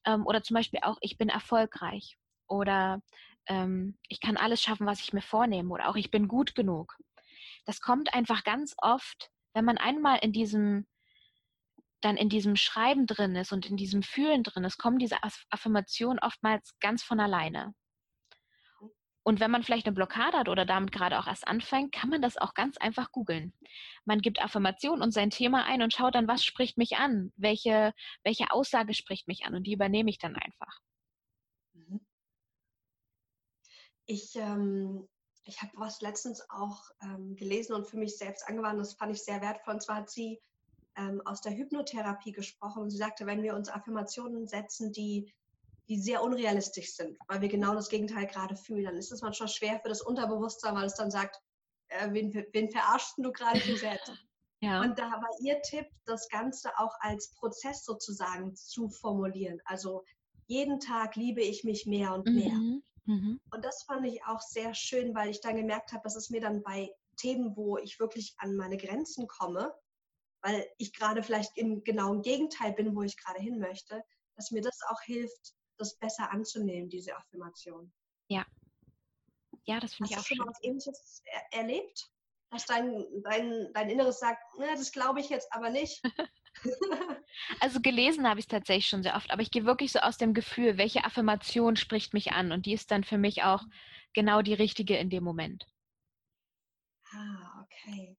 Ähm, 0.05 0.27
oder 0.27 0.43
zum 0.43 0.55
Beispiel 0.55 0.81
auch, 0.83 0.99
ich 1.01 1.19
bin 1.19 1.29
erfolgreich 1.29 2.17
oder 2.49 3.03
ähm, 3.47 3.97
ich 4.09 4.21
kann 4.21 4.37
alles 4.37 4.63
schaffen, 4.63 4.87
was 4.87 5.01
ich 5.01 5.13
mir 5.13 5.23
vornehme 5.23 5.73
oder 5.73 5.89
auch 5.89 5.97
ich 5.97 6.11
bin 6.11 6.29
gut 6.29 6.55
genug. 6.55 6.97
Das 7.67 7.81
kommt 7.81 8.15
einfach 8.15 8.45
ganz 8.45 8.75
oft, 8.79 9.31
wenn 9.53 9.65
man 9.65 9.79
einmal 9.79 10.19
in 10.23 10.33
diesem 10.33 10.87
dann 12.01 12.17
in 12.17 12.29
diesem 12.29 12.57
Schreiben 12.57 13.07
drin 13.07 13.37
ist 13.37 13.53
und 13.53 13.67
in 13.67 13.77
diesem 13.77 14.03
Fühlen 14.03 14.43
drin 14.43 14.65
ist, 14.65 14.79
kommen 14.79 14.99
diese 14.99 15.19
Affirmationen 15.51 16.19
oftmals 16.19 16.79
ganz 16.81 17.03
von 17.03 17.21
alleine. 17.21 17.75
Und 19.23 19.39
wenn 19.39 19.51
man 19.51 19.63
vielleicht 19.63 19.87
eine 19.87 19.95
Blockade 19.95 20.37
hat 20.37 20.49
oder 20.49 20.65
damit 20.65 20.93
gerade 20.93 21.19
auch 21.19 21.27
erst 21.27 21.47
anfängt, 21.47 21.93
kann 21.93 22.09
man 22.09 22.23
das 22.23 22.39
auch 22.39 22.55
ganz 22.55 22.79
einfach 22.79 23.13
googeln. 23.13 23.53
Man 24.05 24.21
gibt 24.21 24.43
Affirmation 24.43 25.03
und 25.03 25.13
sein 25.13 25.31
Thema 25.31 25.65
ein 25.65 25.83
und 25.83 25.93
schaut 25.93 26.15
dann, 26.15 26.27
was 26.27 26.43
spricht 26.43 26.79
mich 26.79 26.97
an, 26.97 27.33
welche, 27.37 27.93
welche 28.25 28.51
Aussage 28.51 28.95
spricht 28.95 29.29
mich 29.29 29.45
an 29.45 29.55
und 29.55 29.65
die 29.65 29.75
übernehme 29.75 30.09
ich 30.09 30.19
dann 30.19 30.37
einfach. 30.37 30.81
Mhm. 31.75 32.01
Ich, 34.07 34.35
ähm, 34.37 35.07
ich 35.45 35.61
habe 35.61 35.73
was 35.75 36.01
letztens 36.01 36.49
auch 36.49 36.83
ähm, 37.03 37.37
gelesen 37.37 37.75
und 37.75 37.87
für 37.87 37.99
mich 37.99 38.17
selbst 38.17 38.49
angewandt, 38.49 38.81
das 38.81 38.95
fand 38.95 39.13
ich 39.13 39.23
sehr 39.23 39.43
wertvoll. 39.43 39.75
Und 39.75 39.83
zwar 39.83 39.97
hat 39.97 40.11
sie 40.11 40.41
ähm, 40.97 41.23
aus 41.25 41.41
der 41.41 41.53
Hypnotherapie 41.53 42.33
gesprochen 42.33 42.83
und 42.83 42.91
sie 42.91 42.99
sagte, 42.99 43.27
wenn 43.27 43.43
wir 43.43 43.55
uns 43.55 43.69
Affirmationen 43.69 44.47
setzen, 44.47 44.93
die, 44.93 45.33
die 45.89 46.01
sehr 46.01 46.23
unrealistisch 46.23 46.95
sind, 46.95 47.19
weil 47.29 47.41
wir 47.41 47.49
genau 47.49 47.75
das 47.75 47.89
Gegenteil 47.89 48.27
gerade 48.27 48.57
fühlen, 48.57 48.85
dann 48.85 48.97
ist 48.97 49.13
es 49.13 49.23
manchmal 49.23 49.49
schwer 49.49 49.81
für 49.81 49.89
das 49.89 50.03
Unterbewusstsein, 50.03 50.75
weil 50.75 50.87
es 50.87 50.95
dann 50.95 51.11
sagt, 51.11 51.41
äh, 51.89 52.13
wen, 52.13 52.33
wen 52.53 52.71
verarschst 52.71 53.15
du 53.19 53.33
gerade 53.33 53.61
so 53.61 53.77
selbst? 53.77 54.13
Ja. 54.63 54.83
Und 54.83 54.99
da 54.99 55.11
war 55.11 55.31
ihr 55.41 55.63
Tipp, 55.63 55.87
das 56.05 56.29
Ganze 56.29 56.69
auch 56.77 56.95
als 57.01 57.33
Prozess 57.33 57.83
sozusagen 57.83 58.55
zu 58.55 58.91
formulieren. 58.91 59.59
Also 59.65 60.05
jeden 60.49 60.81
Tag 60.81 61.17
liebe 61.17 61.41
ich 61.41 61.65
mich 61.65 61.87
mehr 61.87 62.13
und 62.13 62.27
mehr. 62.27 62.53
Mhm. 62.53 62.83
Mhm. 63.07 63.41
Und 63.51 63.65
das 63.65 63.85
fand 63.85 64.07
ich 64.07 64.23
auch 64.25 64.41
sehr 64.41 64.75
schön, 64.75 65.15
weil 65.15 65.31
ich 65.31 65.41
dann 65.41 65.57
gemerkt 65.57 65.93
habe, 65.93 66.03
dass 66.05 66.15
es 66.15 66.29
mir 66.29 66.43
dann 66.43 66.63
bei 66.63 66.91
Themen, 67.17 67.57
wo 67.57 67.79
ich 67.79 67.99
wirklich 67.99 68.35
an 68.39 68.57
meine 68.57 68.77
Grenzen 68.77 69.27
komme, 69.27 69.75
weil 70.43 70.67
ich 70.79 70.93
gerade 70.93 71.23
vielleicht 71.23 71.57
im 71.57 71.85
genauen 71.85 72.23
Gegenteil 72.23 72.73
bin, 72.73 72.95
wo 72.95 73.03
ich 73.03 73.17
gerade 73.17 73.41
hin 73.41 73.59
möchte, 73.59 74.03
dass 74.37 74.51
mir 74.51 74.63
das 74.63 74.79
auch 74.89 75.01
hilft, 75.03 75.55
das 75.79 75.99
besser 75.99 76.31
anzunehmen, 76.31 76.89
diese 76.89 77.17
Affirmation. 77.17 77.93
Ja. 78.29 78.47
Ja, 79.65 79.81
das 79.81 79.95
finde 79.95 80.13
ich 80.13 80.19
auch 80.19 80.25
schön. 80.25 80.25
Hast 80.25 80.31
du 80.31 80.37
schon 80.37 80.47
mal 80.47 80.51
was 80.51 80.65
Ähnliches 80.65 81.23
er 81.25 81.59
erlebt? 81.61 82.11
Dass 82.51 82.67
dein, 82.67 83.07
dein, 83.23 83.73
dein 83.75 83.91
Inneres 83.91 84.19
sagt, 84.19 84.43
na, 84.59 84.75
das 84.75 84.91
glaube 84.91 85.21
ich 85.21 85.29
jetzt 85.29 85.53
aber 85.53 85.71
nicht. 85.71 86.03
also 87.61 87.81
gelesen 87.81 88.29
habe 88.29 88.41
ich 88.41 88.47
es 88.47 88.49
tatsächlich 88.49 88.89
schon 88.89 89.05
sehr 89.05 89.15
oft, 89.15 89.31
aber 89.31 89.43
ich 89.43 89.53
gehe 89.53 89.65
wirklich 89.65 89.93
so 89.93 90.01
aus 90.01 90.17
dem 90.17 90.35
Gefühl, 90.35 90.77
welche 90.77 91.05
Affirmation 91.05 91.77
spricht 91.77 92.13
mich 92.13 92.33
an 92.33 92.51
und 92.51 92.67
die 92.67 92.73
ist 92.73 92.91
dann 92.91 93.05
für 93.05 93.19
mich 93.19 93.45
auch 93.45 93.63
genau 94.15 94.43
die 94.43 94.55
richtige 94.55 94.97
in 94.97 95.11
dem 95.11 95.23
Moment. 95.23 95.65
Ah, 97.13 97.65
okay. 97.65 98.17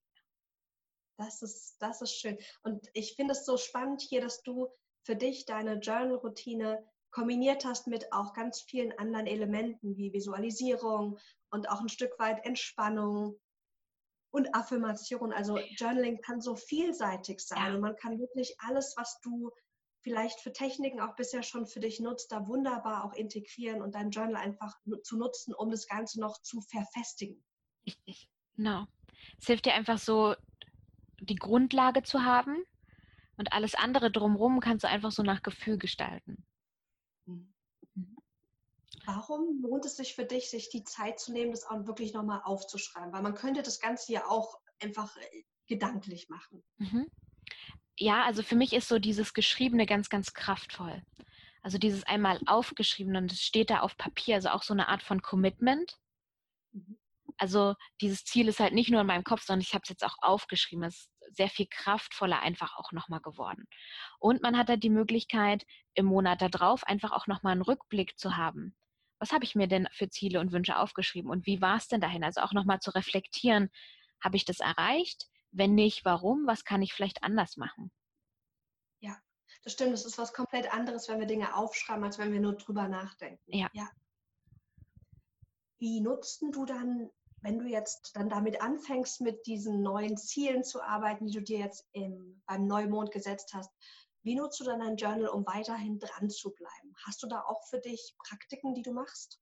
Das 1.18 1.42
ist, 1.42 1.76
das 1.80 2.02
ist 2.02 2.14
schön. 2.14 2.38
Und 2.62 2.88
ich 2.94 3.14
finde 3.14 3.32
es 3.32 3.44
so 3.44 3.56
spannend 3.56 4.00
hier, 4.00 4.20
dass 4.20 4.42
du 4.42 4.68
für 5.04 5.16
dich 5.16 5.44
deine 5.46 5.74
Journal-Routine 5.74 6.84
kombiniert 7.10 7.64
hast 7.64 7.86
mit 7.86 8.12
auch 8.12 8.32
ganz 8.32 8.62
vielen 8.62 8.96
anderen 8.98 9.26
Elementen 9.26 9.96
wie 9.96 10.12
Visualisierung 10.12 11.18
und 11.50 11.68
auch 11.68 11.80
ein 11.80 11.88
Stück 11.88 12.18
weit 12.18 12.44
Entspannung 12.44 13.38
und 14.30 14.54
Affirmation. 14.54 15.32
Also 15.32 15.58
Journaling 15.76 16.20
kann 16.22 16.40
so 16.40 16.56
vielseitig 16.56 17.40
sein 17.40 17.68
ja. 17.68 17.74
und 17.74 17.80
man 17.80 17.96
kann 17.96 18.18
wirklich 18.18 18.56
alles, 18.60 18.94
was 18.96 19.20
du 19.20 19.52
vielleicht 20.00 20.40
für 20.40 20.52
Techniken 20.52 21.00
auch 21.00 21.14
bisher 21.14 21.42
schon 21.42 21.66
für 21.66 21.80
dich 21.80 22.00
nutzt, 22.00 22.32
da 22.32 22.46
wunderbar 22.48 23.04
auch 23.04 23.12
integrieren 23.12 23.82
und 23.82 23.94
dein 23.94 24.10
Journal 24.10 24.36
einfach 24.36 24.74
zu 25.04 25.16
nutzen, 25.16 25.54
um 25.54 25.70
das 25.70 25.86
Ganze 25.86 26.18
noch 26.18 26.40
zu 26.42 26.60
verfestigen. 26.62 27.44
Richtig, 27.86 28.28
genau. 28.56 28.86
Es 29.38 29.46
hilft 29.46 29.66
dir 29.66 29.74
einfach 29.74 29.98
so, 29.98 30.34
die 31.22 31.36
Grundlage 31.36 32.02
zu 32.02 32.24
haben 32.24 32.64
und 33.36 33.52
alles 33.52 33.74
andere 33.74 34.10
drumherum 34.10 34.60
kannst 34.60 34.84
du 34.84 34.88
einfach 34.88 35.12
so 35.12 35.22
nach 35.22 35.42
Gefühl 35.42 35.78
gestalten. 35.78 36.44
Mhm. 37.26 37.52
Mhm. 37.94 38.16
Warum 39.04 39.62
lohnt 39.62 39.84
es 39.84 39.96
sich 39.96 40.14
für 40.14 40.24
dich, 40.24 40.50
sich 40.50 40.68
die 40.68 40.84
Zeit 40.84 41.18
zu 41.18 41.32
nehmen, 41.32 41.52
das 41.52 41.64
auch 41.64 41.86
wirklich 41.86 42.12
nochmal 42.12 42.42
aufzuschreiben? 42.44 43.12
Weil 43.12 43.22
man 43.22 43.34
könnte 43.34 43.62
das 43.62 43.80
Ganze 43.80 44.12
ja 44.12 44.26
auch 44.26 44.58
einfach 44.80 45.16
äh, 45.16 45.44
gedanklich 45.66 46.28
machen. 46.28 46.62
Mhm. 46.78 47.06
Ja, 47.96 48.24
also 48.24 48.42
für 48.42 48.56
mich 48.56 48.72
ist 48.72 48.88
so 48.88 48.98
dieses 48.98 49.32
Geschriebene 49.34 49.86
ganz, 49.86 50.08
ganz 50.08 50.34
kraftvoll. 50.34 51.02
Also 51.62 51.78
dieses 51.78 52.02
einmal 52.04 52.40
aufgeschrieben 52.46 53.16
und 53.16 53.30
es 53.30 53.40
steht 53.40 53.70
da 53.70 53.80
auf 53.80 53.96
Papier, 53.96 54.34
also 54.34 54.48
auch 54.48 54.64
so 54.64 54.72
eine 54.72 54.88
Art 54.88 55.02
von 55.02 55.22
Commitment. 55.22 55.96
Mhm. 56.72 56.98
Also 57.38 57.74
dieses 58.00 58.24
Ziel 58.24 58.48
ist 58.48 58.60
halt 58.60 58.74
nicht 58.74 58.90
nur 58.90 59.00
in 59.00 59.06
meinem 59.06 59.24
Kopf, 59.24 59.42
sondern 59.42 59.62
ich 59.62 59.74
habe 59.74 59.82
es 59.82 59.88
jetzt 59.88 60.04
auch 60.04 60.16
aufgeschrieben. 60.20 60.84
Es 60.84 60.96
ist 60.96 61.11
sehr 61.30 61.48
viel 61.48 61.66
kraftvoller 61.66 62.40
einfach 62.40 62.76
auch 62.78 62.92
nochmal 62.92 63.20
geworden. 63.20 63.66
Und 64.18 64.42
man 64.42 64.56
hat 64.56 64.68
halt 64.68 64.82
die 64.82 64.90
Möglichkeit, 64.90 65.64
im 65.94 66.06
Monat 66.06 66.42
darauf 66.42 66.84
einfach 66.84 67.12
auch 67.12 67.26
nochmal 67.26 67.52
einen 67.52 67.62
Rückblick 67.62 68.18
zu 68.18 68.36
haben. 68.36 68.74
Was 69.18 69.32
habe 69.32 69.44
ich 69.44 69.54
mir 69.54 69.68
denn 69.68 69.88
für 69.92 70.08
Ziele 70.08 70.40
und 70.40 70.52
Wünsche 70.52 70.76
aufgeschrieben 70.76 71.30
und 71.30 71.46
wie 71.46 71.60
war 71.60 71.76
es 71.76 71.88
denn 71.88 72.00
dahin? 72.00 72.24
Also 72.24 72.40
auch 72.40 72.52
nochmal 72.52 72.80
zu 72.80 72.90
reflektieren, 72.94 73.70
habe 74.22 74.36
ich 74.36 74.44
das 74.44 74.60
erreicht? 74.60 75.28
Wenn 75.52 75.74
nicht, 75.74 76.04
warum? 76.04 76.46
Was 76.46 76.64
kann 76.64 76.82
ich 76.82 76.92
vielleicht 76.92 77.22
anders 77.22 77.56
machen? 77.56 77.92
Ja, 79.00 79.16
das 79.64 79.74
stimmt. 79.74 79.92
Das 79.92 80.04
ist 80.04 80.18
was 80.18 80.32
komplett 80.32 80.72
anderes, 80.72 81.08
wenn 81.08 81.20
wir 81.20 81.26
Dinge 81.26 81.54
aufschreiben, 81.54 82.04
als 82.04 82.18
wenn 82.18 82.32
wir 82.32 82.40
nur 82.40 82.54
drüber 82.54 82.88
nachdenken. 82.88 83.42
Ja. 83.46 83.68
ja. 83.74 83.88
Wie 85.78 86.00
nutzt 86.00 86.42
du 86.42 86.64
dann 86.64 87.10
wenn 87.42 87.58
du 87.58 87.66
jetzt 87.66 88.16
dann 88.16 88.28
damit 88.28 88.62
anfängst, 88.62 89.20
mit 89.20 89.46
diesen 89.46 89.82
neuen 89.82 90.16
Zielen 90.16 90.64
zu 90.64 90.80
arbeiten, 90.80 91.26
die 91.26 91.34
du 91.34 91.42
dir 91.42 91.58
jetzt 91.58 91.86
im, 91.92 92.42
beim 92.46 92.66
Neumond 92.66 93.10
gesetzt 93.10 93.52
hast, 93.52 93.70
wie 94.22 94.36
nutzt 94.36 94.60
du 94.60 94.64
dann 94.64 94.78
dein 94.78 94.96
Journal, 94.96 95.28
um 95.28 95.44
weiterhin 95.46 95.98
dran 95.98 96.30
zu 96.30 96.52
bleiben? 96.52 96.94
Hast 97.04 97.22
du 97.22 97.26
da 97.26 97.42
auch 97.42 97.66
für 97.68 97.80
dich 97.80 98.14
Praktiken, 98.18 98.74
die 98.74 98.82
du 98.82 98.92
machst? 98.92 99.40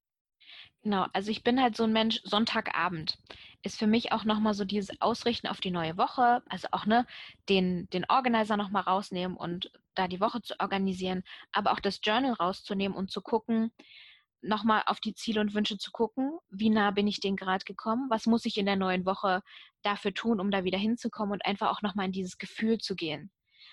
Genau, 0.82 1.06
also 1.12 1.30
ich 1.30 1.44
bin 1.44 1.60
halt 1.60 1.76
so 1.76 1.84
ein 1.84 1.92
Mensch, 1.92 2.22
Sonntagabend 2.24 3.18
ist 3.62 3.78
für 3.78 3.86
mich 3.86 4.12
auch 4.12 4.24
nochmal 4.24 4.54
so 4.54 4.64
dieses 4.64 5.00
Ausrichten 5.02 5.46
auf 5.46 5.60
die 5.60 5.70
neue 5.70 5.98
Woche, 5.98 6.42
also 6.48 6.68
auch 6.72 6.86
ne, 6.86 7.06
den, 7.50 7.88
den 7.90 8.06
Organizer 8.08 8.56
nochmal 8.56 8.84
rausnehmen 8.84 9.36
und 9.36 9.70
da 9.94 10.08
die 10.08 10.20
Woche 10.20 10.40
zu 10.40 10.58
organisieren, 10.58 11.22
aber 11.52 11.72
auch 11.72 11.80
das 11.80 12.00
Journal 12.02 12.32
rauszunehmen 12.32 12.96
und 12.96 13.10
zu 13.10 13.20
gucken, 13.20 13.70
nochmal 14.42 14.82
auf 14.86 15.00
die 15.00 15.14
Ziele 15.14 15.40
und 15.40 15.54
Wünsche 15.54 15.78
zu 15.78 15.90
gucken, 15.90 16.38
wie 16.50 16.70
nah 16.70 16.90
bin 16.90 17.06
ich 17.06 17.20
denen 17.20 17.36
gerade 17.36 17.64
gekommen, 17.64 18.08
was 18.10 18.26
muss 18.26 18.44
ich 18.44 18.56
in 18.56 18.66
der 18.66 18.76
neuen 18.76 19.04
Woche 19.06 19.42
dafür 19.82 20.14
tun, 20.14 20.40
um 20.40 20.50
da 20.50 20.64
wieder 20.64 20.78
hinzukommen 20.78 21.32
und 21.32 21.44
einfach 21.44 21.70
auch 21.70 21.82
nochmal 21.82 22.06
in 22.06 22.12
dieses 22.12 22.38
Gefühl 22.38 22.78
zu 22.78 22.94
gehen. 22.94 23.30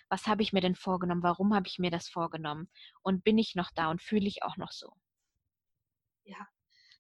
Was 0.10 0.28
habe 0.28 0.42
ich 0.42 0.54
mir 0.54 0.62
denn 0.62 0.76
vorgenommen? 0.76 1.24
Warum 1.24 1.54
habe 1.54 1.68
ich 1.68 1.80
mir 1.80 1.92
das 1.92 2.08
vorgenommen? 2.08 2.70
Und 3.02 3.24
bin 3.24 3.38
ich 3.38 3.56
noch 3.56 3.72
da 3.76 3.90
und 3.90 4.02
fühle 4.02 4.28
ich 4.28 4.44
auch 4.44 4.58
noch 4.58 4.72
so? 4.72 4.94
Ja, 6.24 6.48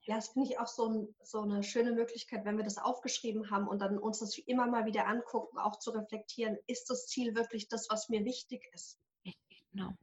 ja, 0.07 0.15
das 0.15 0.29
finde 0.29 0.49
ich 0.49 0.57
auch 0.57 0.67
so, 0.67 1.13
so, 1.21 1.41
eine 1.41 1.63
schöne 1.63 1.91
Möglichkeit, 1.91 2.45
wenn 2.45 2.55
wir 2.55 2.63
das 2.63 2.77
aufgeschrieben 2.77 3.51
haben 3.51 3.67
und 3.67 3.79
dann 3.79 3.99
uns 3.99 4.19
das 4.19 4.37
immer 4.37 4.65
mal 4.65 4.85
wieder 4.85 5.05
angucken, 5.05 5.57
auch 5.57 5.79
zu 5.79 5.91
reflektieren, 5.91 6.57
ist 6.65 6.89
das 6.89 7.07
Ziel 7.07 7.35
wirklich 7.35 7.67
das, 7.67 7.89
was 7.89 8.07
mir 8.07 8.23
wichtig 8.23 8.63
ist? 8.73 8.97
Genau. 9.73 9.93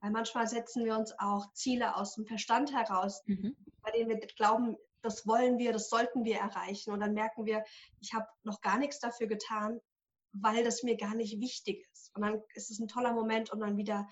Weil 0.00 0.10
manchmal 0.10 0.46
setzen 0.48 0.84
wir 0.84 0.96
uns 0.96 1.12
auch 1.18 1.52
Ziele 1.52 1.96
aus 1.96 2.14
dem 2.14 2.26
Verstand 2.26 2.72
heraus, 2.72 3.22
mhm. 3.26 3.56
bei 3.82 3.90
denen 3.90 4.08
wir 4.08 4.18
glauben, 4.18 4.76
das 5.02 5.26
wollen 5.26 5.58
wir, 5.58 5.72
das 5.72 5.88
sollten 5.88 6.24
wir 6.24 6.38
erreichen. 6.38 6.92
Und 6.92 7.00
dann 7.00 7.14
merken 7.14 7.44
wir, 7.44 7.64
ich 8.00 8.12
habe 8.14 8.26
noch 8.42 8.60
gar 8.60 8.78
nichts 8.78 8.98
dafür 8.98 9.26
getan, 9.26 9.80
weil 10.32 10.64
das 10.64 10.82
mir 10.82 10.96
gar 10.96 11.14
nicht 11.14 11.40
wichtig 11.40 11.86
ist. 11.92 12.14
Und 12.14 12.22
dann 12.22 12.42
ist 12.54 12.70
es 12.70 12.78
ein 12.78 12.88
toller 12.88 13.12
Moment, 13.12 13.52
um 13.52 13.60
dann 13.60 13.76
wieder 13.76 14.08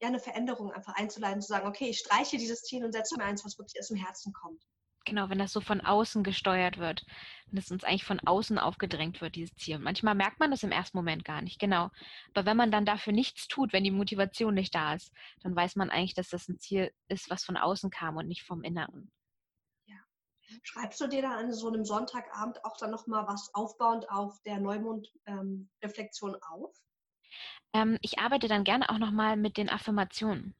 ja, 0.00 0.08
eine 0.08 0.18
Veränderung 0.18 0.72
einfach 0.72 0.94
einzuleiten, 0.94 1.40
zu 1.40 1.48
sagen, 1.48 1.66
okay, 1.66 1.88
ich 1.88 1.98
streiche 1.98 2.36
dieses 2.36 2.62
Ziel 2.62 2.84
und 2.84 2.92
setze 2.92 3.16
mir 3.16 3.24
eins, 3.24 3.44
was 3.44 3.58
wirklich 3.58 3.80
aus 3.80 3.88
dem 3.88 3.96
Herzen 3.96 4.32
kommt. 4.32 4.62
Genau, 5.06 5.28
wenn 5.28 5.38
das 5.38 5.52
so 5.52 5.60
von 5.60 5.82
außen 5.82 6.24
gesteuert 6.24 6.78
wird, 6.78 7.04
wenn 7.46 7.58
es 7.58 7.70
uns 7.70 7.84
eigentlich 7.84 8.04
von 8.04 8.20
außen 8.20 8.58
aufgedrängt 8.58 9.20
wird, 9.20 9.34
dieses 9.34 9.54
Ziel. 9.54 9.78
Manchmal 9.78 10.14
merkt 10.14 10.40
man 10.40 10.50
das 10.50 10.62
im 10.62 10.72
ersten 10.72 10.96
Moment 10.96 11.26
gar 11.26 11.42
nicht, 11.42 11.58
genau. 11.58 11.90
Aber 12.32 12.46
wenn 12.46 12.56
man 12.56 12.70
dann 12.70 12.86
dafür 12.86 13.12
nichts 13.12 13.46
tut, 13.46 13.74
wenn 13.74 13.84
die 13.84 13.90
Motivation 13.90 14.54
nicht 14.54 14.74
da 14.74 14.94
ist, 14.94 15.12
dann 15.42 15.54
weiß 15.54 15.76
man 15.76 15.90
eigentlich, 15.90 16.14
dass 16.14 16.30
das 16.30 16.48
ein 16.48 16.58
Ziel 16.58 16.90
ist, 17.08 17.28
was 17.28 17.44
von 17.44 17.58
außen 17.58 17.90
kam 17.90 18.16
und 18.16 18.28
nicht 18.28 18.44
vom 18.44 18.62
Inneren. 18.62 19.12
Ja. 19.84 19.96
Schreibst 20.62 21.00
du 21.02 21.06
dir 21.06 21.20
dann 21.20 21.32
an 21.32 21.52
so 21.52 21.68
einem 21.68 21.84
Sonntagabend 21.84 22.64
auch 22.64 22.78
dann 22.78 22.90
nochmal 22.90 23.26
was 23.26 23.54
aufbauend 23.54 24.08
auf 24.08 24.40
der 24.44 24.58
Neumond-Reflexion 24.58 26.32
ähm, 26.32 26.40
auf? 26.48 26.74
Ähm, 27.74 27.98
ich 28.00 28.20
arbeite 28.20 28.48
dann 28.48 28.64
gerne 28.64 28.88
auch 28.88 28.98
nochmal 28.98 29.36
mit 29.36 29.58
den 29.58 29.68
Affirmationen. 29.68 30.54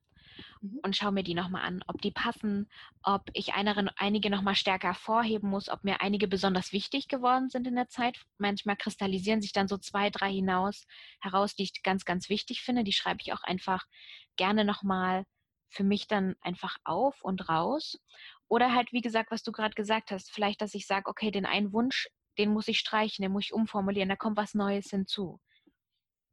Mhm. 0.64 0.80
und 0.82 0.96
schaue 0.96 1.12
mir 1.12 1.22
die 1.22 1.34
nochmal 1.34 1.62
an, 1.62 1.82
ob 1.88 2.00
die 2.00 2.10
passen, 2.10 2.70
ob 3.02 3.22
ich 3.34 3.52
eine, 3.52 3.92
einige 3.98 4.30
nochmal 4.30 4.54
stärker 4.54 4.88
hervorheben 4.88 5.50
muss, 5.50 5.68
ob 5.68 5.84
mir 5.84 6.00
einige 6.00 6.26
besonders 6.26 6.72
wichtig 6.72 7.08
geworden 7.08 7.50
sind 7.50 7.66
in 7.66 7.74
der 7.74 7.88
Zeit. 7.88 8.18
Manchmal 8.38 8.76
kristallisieren 8.76 9.42
sich 9.42 9.52
dann 9.52 9.68
so 9.68 9.76
zwei, 9.76 10.08
drei 10.08 10.32
hinaus 10.32 10.86
heraus, 11.20 11.54
die 11.54 11.64
ich 11.64 11.82
ganz, 11.82 12.04
ganz 12.06 12.30
wichtig 12.30 12.62
finde. 12.62 12.82
Die 12.82 12.92
schreibe 12.94 13.18
ich 13.20 13.32
auch 13.34 13.42
einfach 13.42 13.84
gerne 14.36 14.64
nochmal 14.64 15.24
für 15.68 15.84
mich 15.84 16.06
dann 16.06 16.34
einfach 16.40 16.78
auf 16.84 17.22
und 17.22 17.48
raus. 17.50 17.98
Oder 18.48 18.74
halt, 18.74 18.92
wie 18.92 19.02
gesagt, 19.02 19.30
was 19.30 19.42
du 19.42 19.52
gerade 19.52 19.74
gesagt 19.74 20.10
hast, 20.12 20.30
vielleicht, 20.32 20.62
dass 20.62 20.74
ich 20.74 20.86
sage, 20.86 21.10
okay, 21.10 21.30
den 21.30 21.44
einen 21.46 21.72
Wunsch, 21.74 22.08
den 22.38 22.52
muss 22.52 22.68
ich 22.68 22.78
streichen, 22.78 23.22
den 23.22 23.32
muss 23.32 23.44
ich 23.46 23.52
umformulieren, 23.52 24.08
da 24.08 24.16
kommt 24.16 24.36
was 24.38 24.54
Neues 24.54 24.88
hinzu. 24.90 25.40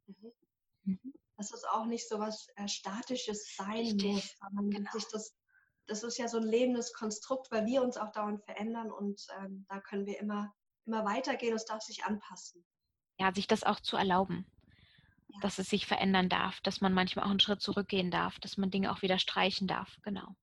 Mhm. 0.06 0.32
Mhm 0.84 1.21
dass 1.36 1.52
es 1.52 1.64
auch 1.64 1.86
nicht 1.86 2.08
so 2.08 2.18
was 2.18 2.48
äh, 2.56 2.68
Statisches 2.68 3.54
sein 3.56 3.76
Richtig. 3.76 4.12
muss, 4.12 4.36
sondern 4.40 4.70
genau. 4.70 4.90
sich 4.92 5.06
das, 5.08 5.34
das 5.86 6.02
ist 6.02 6.18
ja 6.18 6.28
so 6.28 6.38
ein 6.38 6.46
lebendes 6.46 6.92
Konstrukt, 6.92 7.50
weil 7.50 7.66
wir 7.66 7.82
uns 7.82 7.96
auch 7.96 8.12
dauernd 8.12 8.42
verändern 8.44 8.90
und 8.90 9.26
ähm, 9.38 9.66
da 9.68 9.80
können 9.80 10.06
wir 10.06 10.20
immer, 10.20 10.54
immer 10.86 11.04
weitergehen, 11.04 11.54
es 11.54 11.64
darf 11.64 11.82
sich 11.82 12.04
anpassen. 12.04 12.64
Ja, 13.18 13.32
sich 13.34 13.46
das 13.46 13.64
auch 13.64 13.80
zu 13.80 13.96
erlauben, 13.96 14.46
ja. 15.28 15.40
dass 15.40 15.58
es 15.58 15.68
sich 15.68 15.86
verändern 15.86 16.28
darf, 16.28 16.60
dass 16.60 16.80
man 16.80 16.92
manchmal 16.92 17.26
auch 17.26 17.30
einen 17.30 17.40
Schritt 17.40 17.60
zurückgehen 17.60 18.10
darf, 18.10 18.38
dass 18.38 18.56
man 18.56 18.70
Dinge 18.70 18.92
auch 18.92 19.02
wieder 19.02 19.18
streichen 19.18 19.66
darf, 19.66 19.96
genau. 20.02 20.34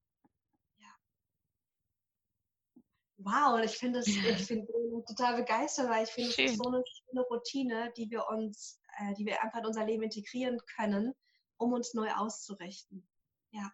Wow, 3.22 3.56
und 3.56 3.64
ich 3.64 3.78
finde 3.78 4.00
es, 4.00 4.08
ich 4.08 4.48
bin 4.48 4.66
total 5.06 5.36
begeistert, 5.36 5.90
weil 5.90 6.06
ich 6.06 6.10
finde, 6.10 6.30
es 6.30 6.38
ist 6.38 6.58
so 6.58 6.70
eine 6.70 6.84
schöne 6.86 7.22
Routine, 7.30 7.92
die 7.98 8.10
wir 8.10 8.26
uns 8.28 8.80
äh, 9.00 9.14
die 9.14 9.26
wir 9.26 9.42
einfach 9.42 9.60
in 9.60 9.66
unser 9.66 9.86
Leben 9.86 10.04
integrieren 10.04 10.60
können, 10.76 11.14
um 11.58 11.74
uns 11.74 11.94
neu 11.94 12.12
auszurichten. 12.12 13.08
Ja. 13.52 13.72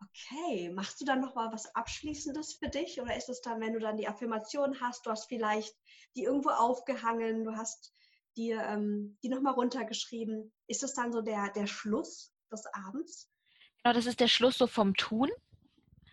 Okay, 0.00 0.70
machst 0.70 1.00
du 1.00 1.04
dann 1.04 1.20
noch 1.20 1.34
mal 1.34 1.52
was 1.52 1.74
Abschließendes 1.74 2.54
für 2.54 2.68
dich 2.68 3.00
oder 3.00 3.16
ist 3.16 3.28
es 3.28 3.40
dann, 3.40 3.60
wenn 3.60 3.72
du 3.72 3.78
dann 3.78 3.96
die 3.96 4.08
Affirmation 4.08 4.80
hast, 4.80 5.06
du 5.06 5.10
hast 5.10 5.26
vielleicht 5.26 5.74
die 6.16 6.24
irgendwo 6.24 6.50
aufgehangen, 6.50 7.44
du 7.44 7.56
hast 7.56 7.94
dir 8.36 8.60
ähm, 8.62 9.16
die 9.22 9.28
noch 9.28 9.40
mal 9.40 9.52
runtergeschrieben, 9.52 10.52
ist 10.66 10.82
es 10.82 10.94
dann 10.94 11.12
so 11.12 11.22
der, 11.22 11.50
der 11.50 11.66
Schluss 11.66 12.34
des 12.50 12.66
Abends? 12.74 13.30
Genau, 13.82 13.94
das 13.94 14.06
ist 14.06 14.20
der 14.20 14.28
Schluss 14.28 14.58
so 14.58 14.66
vom 14.66 14.94
Tun. 14.94 15.30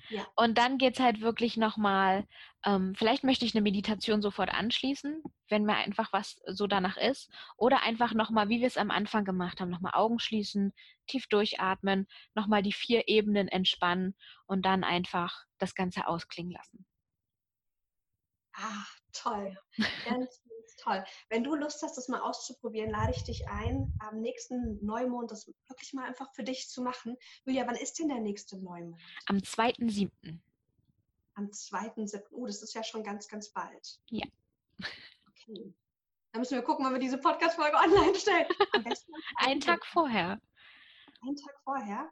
Ja. 0.09 0.25
Und 0.35 0.57
dann 0.57 0.77
geht 0.77 0.95
es 0.95 0.99
halt 0.99 1.21
wirklich 1.21 1.55
nochmal, 1.57 2.25
ähm, 2.65 2.95
vielleicht 2.95 3.23
möchte 3.23 3.45
ich 3.45 3.53
eine 3.53 3.61
Meditation 3.61 4.21
sofort 4.21 4.49
anschließen, 4.49 5.23
wenn 5.49 5.65
mir 5.65 5.75
einfach 5.75 6.11
was 6.11 6.41
so 6.47 6.67
danach 6.67 6.97
ist. 6.97 7.31
Oder 7.57 7.83
einfach 7.83 8.13
nochmal, 8.13 8.49
wie 8.49 8.59
wir 8.59 8.67
es 8.67 8.77
am 8.77 8.91
Anfang 8.91 9.23
gemacht 9.23 9.61
haben, 9.61 9.69
nochmal 9.69 9.93
Augen 9.93 10.19
schließen, 10.19 10.73
tief 11.07 11.27
durchatmen, 11.27 12.07
nochmal 12.33 12.63
die 12.63 12.73
vier 12.73 13.07
Ebenen 13.07 13.47
entspannen 13.47 14.15
und 14.45 14.65
dann 14.65 14.83
einfach 14.83 15.43
das 15.59 15.75
Ganze 15.75 16.07
ausklingen 16.07 16.51
lassen. 16.51 16.85
Ah, 18.53 18.85
toll. 19.13 19.57
Ganz, 19.77 20.05
ganz 20.05 20.41
toll. 20.81 21.03
Wenn 21.29 21.43
du 21.43 21.55
Lust 21.55 21.81
hast, 21.83 21.97
das 21.97 22.07
mal 22.07 22.21
auszuprobieren, 22.21 22.89
lade 22.89 23.13
ich 23.15 23.23
dich 23.23 23.47
ein, 23.47 23.93
am 23.99 24.19
nächsten 24.21 24.83
Neumond 24.85 25.31
das 25.31 25.47
wirklich 25.67 25.93
mal 25.93 26.05
einfach 26.05 26.33
für 26.33 26.43
dich 26.43 26.69
zu 26.69 26.81
machen. 26.81 27.17
Julia, 27.45 27.67
wann 27.67 27.75
ist 27.75 27.99
denn 27.99 28.09
der 28.09 28.19
nächste 28.19 28.57
Neumond? 28.57 29.01
Am 29.27 29.37
2.7. 29.37 30.09
Am 31.35 31.45
2.7. 31.45 32.21
Oh, 32.31 32.45
das 32.45 32.61
ist 32.61 32.73
ja 32.73 32.83
schon 32.83 33.03
ganz, 33.03 33.27
ganz 33.27 33.49
bald. 33.49 33.99
Ja. 34.09 34.25
Okay. 35.29 35.73
Da 36.31 36.39
müssen 36.39 36.55
wir 36.55 36.61
gucken, 36.61 36.85
wann 36.85 36.93
wir 36.93 36.99
diese 36.99 37.17
Podcast-Folge 37.17 37.77
online 37.83 38.15
stellen. 38.15 38.47
Am 38.73 38.83
besten 38.83 39.13
einen 39.37 39.59
Tag 39.59 39.85
vorher. 39.85 40.39
Einen 41.21 41.35
Tag 41.35 41.59
vorher? 41.63 42.09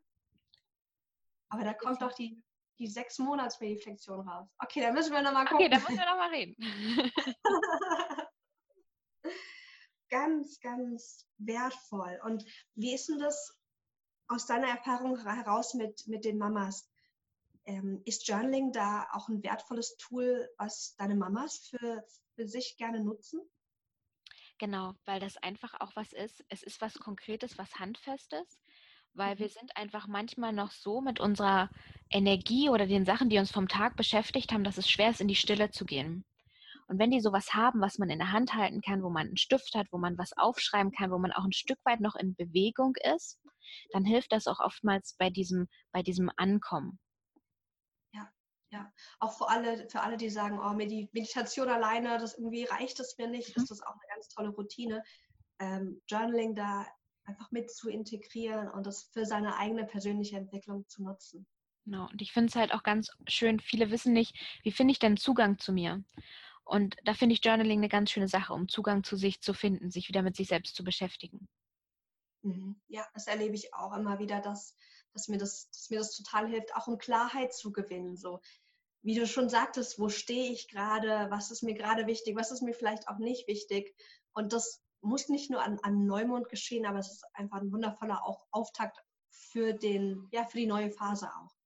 Aber 1.49 1.63
da 1.63 1.73
kommt 1.73 2.01
doch 2.01 2.13
die, 2.13 2.41
die 2.79 2.87
sechs 2.87 3.19
monats 3.19 3.59
raus. 3.61 4.49
Okay, 4.59 4.81
da 4.81 4.91
müssen 4.91 5.13
wir 5.13 5.21
nochmal 5.21 5.45
gucken. 5.45 5.65
Okay, 5.65 5.69
da 5.69 5.77
müssen 5.77 5.97
wir 5.97 6.05
nochmal 6.05 6.29
reden. 6.29 6.55
ganz, 10.09 10.59
ganz 10.59 11.25
wertvoll. 11.37 12.19
Und 12.23 12.45
wie 12.75 12.93
ist 12.93 13.09
denn 13.09 13.19
das 13.19 13.57
aus 14.27 14.45
deiner 14.45 14.67
Erfahrung 14.67 15.17
heraus 15.23 15.73
mit, 15.73 16.07
mit 16.07 16.25
den 16.25 16.37
Mamas? 16.37 16.89
Ähm, 17.65 18.01
ist 18.05 18.27
Journaling 18.27 18.71
da 18.71 19.07
auch 19.11 19.27
ein 19.27 19.43
wertvolles 19.43 19.97
Tool, 19.97 20.49
was 20.57 20.95
deine 20.97 21.15
Mamas 21.15 21.67
für, 21.69 22.05
für 22.35 22.47
sich 22.47 22.77
gerne 22.77 23.01
nutzen? 23.01 23.41
Genau, 24.57 24.95
weil 25.05 25.19
das 25.19 25.37
einfach 25.37 25.73
auch 25.81 25.95
was 25.95 26.13
ist. 26.13 26.43
Es 26.49 26.63
ist 26.63 26.81
was 26.81 26.95
Konkretes, 26.95 27.57
was 27.57 27.77
Handfestes, 27.77 28.59
weil 29.13 29.35
mhm. 29.35 29.39
wir 29.39 29.49
sind 29.49 29.75
einfach 29.75 30.07
manchmal 30.07 30.53
noch 30.53 30.71
so 30.71 31.01
mit 31.01 31.19
unserer 31.19 31.69
Energie 32.09 32.69
oder 32.69 32.87
den 32.87 33.05
Sachen, 33.05 33.29
die 33.29 33.37
uns 33.37 33.51
vom 33.51 33.67
Tag 33.67 33.97
beschäftigt 33.97 34.51
haben, 34.51 34.63
dass 34.63 34.77
es 34.77 34.89
schwer 34.89 35.09
ist, 35.09 35.21
in 35.21 35.27
die 35.27 35.35
Stille 35.35 35.69
zu 35.71 35.85
gehen. 35.85 36.25
Und 36.87 36.99
wenn 36.99 37.11
die 37.11 37.19
sowas 37.19 37.53
haben, 37.53 37.81
was 37.81 37.97
man 37.97 38.09
in 38.09 38.19
der 38.19 38.31
Hand 38.31 38.53
halten 38.53 38.81
kann, 38.81 39.03
wo 39.03 39.09
man 39.09 39.27
einen 39.27 39.37
Stift 39.37 39.75
hat, 39.75 39.87
wo 39.91 39.97
man 39.97 40.17
was 40.17 40.31
aufschreiben 40.37 40.91
kann, 40.91 41.11
wo 41.11 41.17
man 41.17 41.33
auch 41.33 41.43
ein 41.43 41.51
Stück 41.51 41.79
weit 41.83 41.99
noch 41.99 42.15
in 42.15 42.35
Bewegung 42.35 42.95
ist, 43.13 43.39
dann 43.91 44.05
hilft 44.05 44.31
das 44.31 44.47
auch 44.47 44.59
oftmals 44.59 45.15
bei 45.17 45.29
diesem, 45.29 45.67
bei 45.91 46.01
diesem 46.01 46.31
Ankommen. 46.37 46.99
Ja, 48.13 48.31
ja. 48.71 48.91
Auch 49.19 49.37
für 49.37 49.49
alle, 49.49 49.89
für 49.89 49.99
alle, 49.99 50.15
die 50.15 50.29
sagen, 50.29 50.59
oh, 50.59 50.73
Meditation 50.73 51.67
alleine, 51.67 52.17
das 52.19 52.37
irgendwie 52.37 52.63
reicht 52.63 52.99
es 53.01 53.17
mir 53.17 53.27
nicht, 53.27 53.55
mhm. 53.55 53.63
ist 53.63 53.71
das 53.71 53.81
auch 53.81 53.93
eine 53.93 54.07
ganz 54.09 54.29
tolle 54.29 54.49
Routine. 54.49 55.03
Ähm, 55.59 56.01
Journaling 56.07 56.55
da 56.55 56.87
einfach 57.25 57.51
mit 57.51 57.69
zu 57.69 57.89
integrieren 57.89 58.69
und 58.69 58.85
das 58.85 59.09
für 59.11 59.25
seine 59.25 59.57
eigene 59.57 59.85
persönliche 59.85 60.37
Entwicklung 60.37 60.87
zu 60.87 61.03
nutzen. 61.03 61.45
Genau, 61.83 62.07
und 62.09 62.21
ich 62.21 62.33
finde 62.33 62.49
es 62.49 62.55
halt 62.55 62.73
auch 62.73 62.83
ganz 62.83 63.09
schön, 63.27 63.59
viele 63.59 63.91
wissen 63.91 64.13
nicht, 64.13 64.35
wie 64.63 64.71
finde 64.71 64.91
ich 64.91 64.99
denn 64.99 65.15
Zugang 65.15 65.57
zu 65.57 65.71
mir? 65.71 66.03
Und 66.67 66.97
da 67.05 67.13
finde 67.13 67.33
ich 67.33 67.43
Journaling 67.43 67.79
eine 67.79 67.89
ganz 67.89 68.11
schöne 68.11 68.27
Sache, 68.27 68.53
um 68.53 68.67
Zugang 68.67 69.03
zu 69.03 69.15
sich 69.15 69.41
zu 69.41 69.53
finden, 69.53 69.89
sich 69.89 70.09
wieder 70.09 70.21
mit 70.21 70.35
sich 70.35 70.49
selbst 70.49 70.75
zu 70.75 70.83
beschäftigen. 70.83 71.47
Mhm. 72.43 72.79
Ja, 72.87 73.07
das 73.13 73.27
erlebe 73.27 73.55
ich 73.55 73.73
auch 73.73 73.95
immer 73.95 74.19
wieder, 74.19 74.41
dass, 74.41 74.75
dass, 75.13 75.29
mir 75.29 75.37
das, 75.37 75.69
dass 75.69 75.89
mir 75.89 75.99
das 75.99 76.15
total 76.15 76.47
hilft, 76.47 76.75
auch 76.75 76.87
um 76.87 76.97
Klarheit 76.97 77.53
zu 77.53 77.71
gewinnen. 77.71 78.17
So, 78.17 78.41
wie 79.01 79.15
du 79.15 79.25
schon 79.25 79.49
sagtest, 79.49 79.97
wo 79.97 80.09
stehe 80.09 80.51
ich 80.51 80.67
gerade, 80.67 81.27
was 81.29 81.51
ist 81.51 81.63
mir 81.63 81.73
gerade 81.73 82.05
wichtig, 82.05 82.35
was 82.35 82.51
ist 82.51 82.61
mir 82.61 82.73
vielleicht 82.73 83.07
auch 83.07 83.17
nicht 83.17 83.47
wichtig. 83.47 83.95
Und 84.33 84.51
das 84.51 84.83
muss 85.01 85.29
nicht 85.29 85.49
nur 85.49 85.63
an, 85.63 85.79
an 85.83 86.05
Neumond 86.05 86.49
geschehen, 86.49 86.85
aber 86.85 86.99
es 86.99 87.11
ist 87.11 87.25
einfach 87.33 87.61
ein 87.61 87.71
wundervoller 87.71 88.25
auch 88.25 88.45
Auftakt 88.51 88.97
für, 89.29 89.73
den, 89.73 90.27
ja, 90.31 90.43
für 90.43 90.57
die 90.57 90.67
neue 90.67 90.91
Phase 90.91 91.29
auch. 91.29 91.56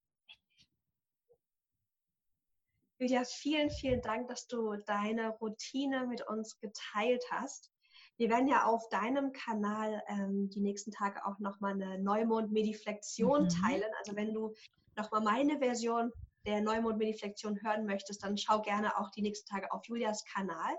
Julia, 3.01 3.23
vielen, 3.25 3.71
vielen 3.71 3.99
Dank, 4.03 4.27
dass 4.27 4.45
du 4.45 4.75
deine 4.85 5.29
Routine 5.29 6.05
mit 6.05 6.21
uns 6.27 6.59
geteilt 6.59 7.23
hast. 7.31 7.71
Wir 8.17 8.29
werden 8.29 8.47
ja 8.47 8.65
auf 8.65 8.87
deinem 8.89 9.31
Kanal 9.31 10.03
ähm, 10.07 10.51
die 10.51 10.61
nächsten 10.61 10.91
Tage 10.91 11.25
auch 11.25 11.39
nochmal 11.39 11.71
eine 11.71 11.97
Neumond-Mediflexion 11.97 13.45
mhm. 13.45 13.49
teilen. 13.49 13.91
Also 13.97 14.15
wenn 14.15 14.35
du 14.35 14.53
nochmal 14.95 15.21
meine 15.21 15.57
Version 15.57 16.11
der 16.45 16.61
Neumond-Mediflexion 16.61 17.59
hören 17.63 17.87
möchtest, 17.87 18.23
dann 18.23 18.37
schau 18.37 18.61
gerne 18.61 18.95
auch 18.95 19.09
die 19.09 19.23
nächsten 19.23 19.49
Tage 19.49 19.71
auf 19.71 19.83
Julias 19.87 20.23
Kanal. 20.25 20.75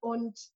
Und 0.00 0.50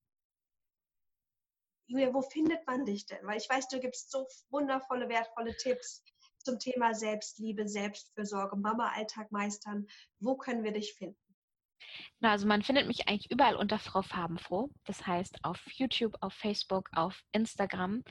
Julia, 1.87 2.13
wo 2.13 2.21
findet 2.21 2.67
man 2.67 2.85
dich 2.85 3.07
denn? 3.07 3.25
Weil 3.25 3.39
ich 3.39 3.49
weiß, 3.49 3.69
du 3.69 3.79
gibst 3.79 4.11
so 4.11 4.27
wundervolle, 4.49 5.09
wertvolle 5.09 5.57
Tipps 5.57 6.03
zum 6.45 6.59
Thema 6.59 6.95
Selbstliebe, 6.95 7.69
Selbstfürsorge, 7.69 8.57
Mama-Alltag 8.57 9.33
meistern. 9.33 9.87
Wo 10.19 10.37
können 10.37 10.65
wir 10.65 10.73
dich 10.73 10.95
finden? 10.95 11.19
Na, 12.21 12.33
also 12.33 12.47
man 12.47 12.63
findet 12.63 12.87
mich 12.87 13.09
eigentlich 13.09 13.31
überall 13.31 13.57
unter 13.57 13.79
Frau 13.79 14.03
Farbenfroh. 14.03 14.69
Das 14.85 15.07
heißt 15.07 15.43
auf 15.45 15.59
YouTube, 15.73 16.15
auf 16.21 16.35
Facebook, 16.35 16.91
auf 16.93 17.23
Instagram. 17.33 18.05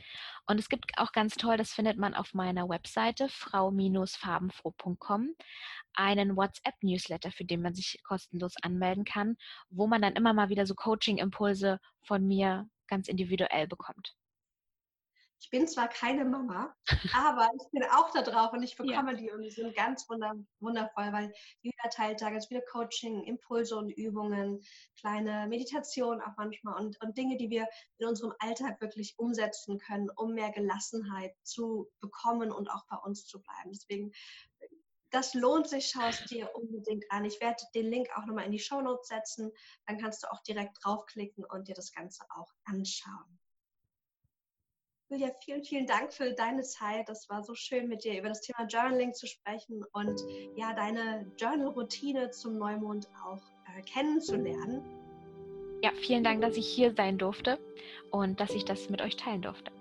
Und 0.48 0.60
es 0.60 0.70
gibt 0.70 0.98
auch 0.98 1.12
ganz 1.12 1.36
toll, 1.36 1.58
das 1.58 1.72
findet 1.72 1.98
man 1.98 2.16
auf 2.16 2.34
meiner 2.34 2.68
Webseite 2.68 3.30
frau-farbenfroh.com, 3.30 5.36
einen 5.94 6.36
WhatsApp-Newsletter, 6.36 7.32
für 7.32 7.46
den 7.46 7.62
man 7.62 7.76
sich 7.76 8.02
kostenlos 8.04 8.56
anmelden 8.62 9.06
kann, 9.06 9.38
wo 9.70 9.88
man 9.88 10.02
dann 10.02 10.14
immer 10.14 10.34
mal 10.34 10.50
wieder 10.50 10.66
so 10.66 10.76
Coaching-Impulse 10.76 11.80
von 12.02 12.26
mir 12.26 12.68
ganz 12.88 13.08
individuell 13.08 13.68
bekommt 13.68 14.16
ich 15.40 15.50
bin 15.50 15.68
zwar 15.68 15.88
keine 15.88 16.26
Mama, 16.26 16.76
aber 17.14 17.50
ich 17.56 17.72
bin 17.72 17.84
auch 17.84 18.12
da 18.12 18.22
drauf 18.22 18.52
und 18.52 18.62
ich 18.62 18.76
bekomme 18.76 19.12
ja. 19.12 19.18
die 19.18 19.32
und 19.32 19.42
die 19.42 19.52
sind 19.52 19.74
ganz 19.74 20.08
wundervoll, 20.10 21.14
weil 21.14 21.34
jeder 21.62 21.90
teilt 21.92 22.22
da 22.22 22.30
ganz 22.30 22.48
viele 22.48 22.64
Coaching, 22.70 23.24
Impulse 23.24 23.78
und 23.78 23.90
Übungen, 23.90 24.62
kleine 25.00 25.48
Meditation 25.48 26.22
auch 26.22 26.34
manchmal 26.38 26.82
und, 26.82 27.02
und 27.02 27.18
Dinge, 27.18 27.38
die 27.38 27.50
wir 27.50 27.68
in 28.00 28.08
unserem 28.08 28.34
Alltag 28.40 28.82
wirklich 28.82 29.16
umsetzen 29.18 29.80
können, 29.80 30.10
um 30.18 30.34
mehr 30.34 30.52
Gelassenheit 30.52 31.34
zu 31.44 31.90
bekommen 32.02 32.52
und 32.52 32.70
auch 32.70 32.86
bei 32.90 32.98
uns 32.98 33.26
zu 33.26 33.42
bleiben. 33.42 33.72
Deswegen, 33.72 34.12
das 35.10 35.34
lohnt 35.34 35.70
sich, 35.70 35.88
schau 35.88 36.08
es 36.08 36.24
dir 36.26 36.54
unbedingt 36.54 37.06
an. 37.10 37.24
Ich 37.24 37.40
werde 37.40 37.64
den 37.74 37.90
Link 37.90 38.10
auch 38.16 38.26
nochmal 38.26 38.46
in 38.46 38.52
die 38.52 38.60
Show 38.60 38.82
Notes 38.82 39.08
setzen, 39.08 39.52
dann 39.88 39.98
kannst 40.00 40.24
du 40.24 40.32
auch 40.32 40.44
direkt 40.44 40.78
draufklicken 40.84 41.46
und 41.46 41.70
dir 41.70 41.76
das 41.76 41.94
Ganze 41.94 42.26
auch 42.30 42.52
anschauen. 42.66 43.40
Julia, 45.12 45.32
vielen, 45.44 45.64
vielen 45.64 45.88
Dank 45.88 46.14
für 46.14 46.34
deine 46.34 46.62
Zeit. 46.62 47.10
Das 47.10 47.28
war 47.30 47.42
so 47.42 47.56
schön, 47.56 47.88
mit 47.88 48.04
dir 48.04 48.20
über 48.20 48.30
das 48.30 48.42
Thema 48.42 48.68
Journaling 48.68 49.12
zu 49.16 49.26
sprechen 49.26 49.84
und 49.94 50.22
ja, 50.56 50.72
deine 50.74 51.26
Journal-Routine 51.36 52.30
zum 52.30 52.60
Neumond 52.60 53.08
auch 53.26 53.42
äh, 53.76 53.82
kennenzulernen. 53.82 54.84
Ja, 55.82 55.90
vielen 56.00 56.24
Dank, 56.24 56.42
dass 56.42 56.58
ich 56.58 56.68
hier 56.68 56.94
sein 56.94 57.18
durfte 57.18 57.58
und 58.12 58.40
dass 58.40 58.52
ich 58.52 58.66
das 58.66 58.88
mit 58.92 59.02
euch 59.02 59.16
teilen 59.16 59.42
durfte. 59.42 59.72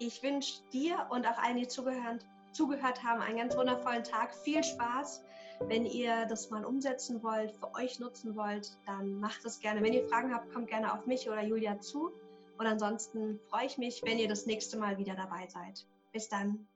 Ich 0.00 0.24
wünsche 0.24 0.60
dir 0.72 1.06
und 1.10 1.24
auch 1.24 1.38
allen, 1.38 1.58
die 1.58 1.68
zugehört, 1.68 2.26
zugehört 2.50 3.04
haben, 3.04 3.20
einen 3.22 3.36
ganz 3.36 3.56
wundervollen 3.56 4.02
Tag. 4.02 4.34
Viel 4.34 4.64
Spaß. 4.64 5.22
Wenn 5.60 5.86
ihr 5.86 6.26
das 6.26 6.50
mal 6.50 6.64
umsetzen 6.64 7.22
wollt, 7.22 7.52
für 7.52 7.72
euch 7.74 8.00
nutzen 8.00 8.34
wollt, 8.34 8.76
dann 8.86 9.20
macht 9.20 9.44
es 9.44 9.60
gerne. 9.60 9.82
Wenn 9.82 9.92
ihr 9.92 10.08
Fragen 10.08 10.34
habt, 10.34 10.52
kommt 10.52 10.66
gerne 10.66 10.92
auf 10.92 11.06
mich 11.06 11.28
oder 11.28 11.44
Julia 11.44 11.78
zu. 11.78 12.12
Und 12.58 12.66
ansonsten 12.66 13.40
freue 13.48 13.66
ich 13.66 13.78
mich, 13.78 14.02
wenn 14.04 14.18
ihr 14.18 14.28
das 14.28 14.46
nächste 14.46 14.76
Mal 14.78 14.98
wieder 14.98 15.14
dabei 15.14 15.46
seid. 15.46 15.86
Bis 16.12 16.28
dann. 16.28 16.66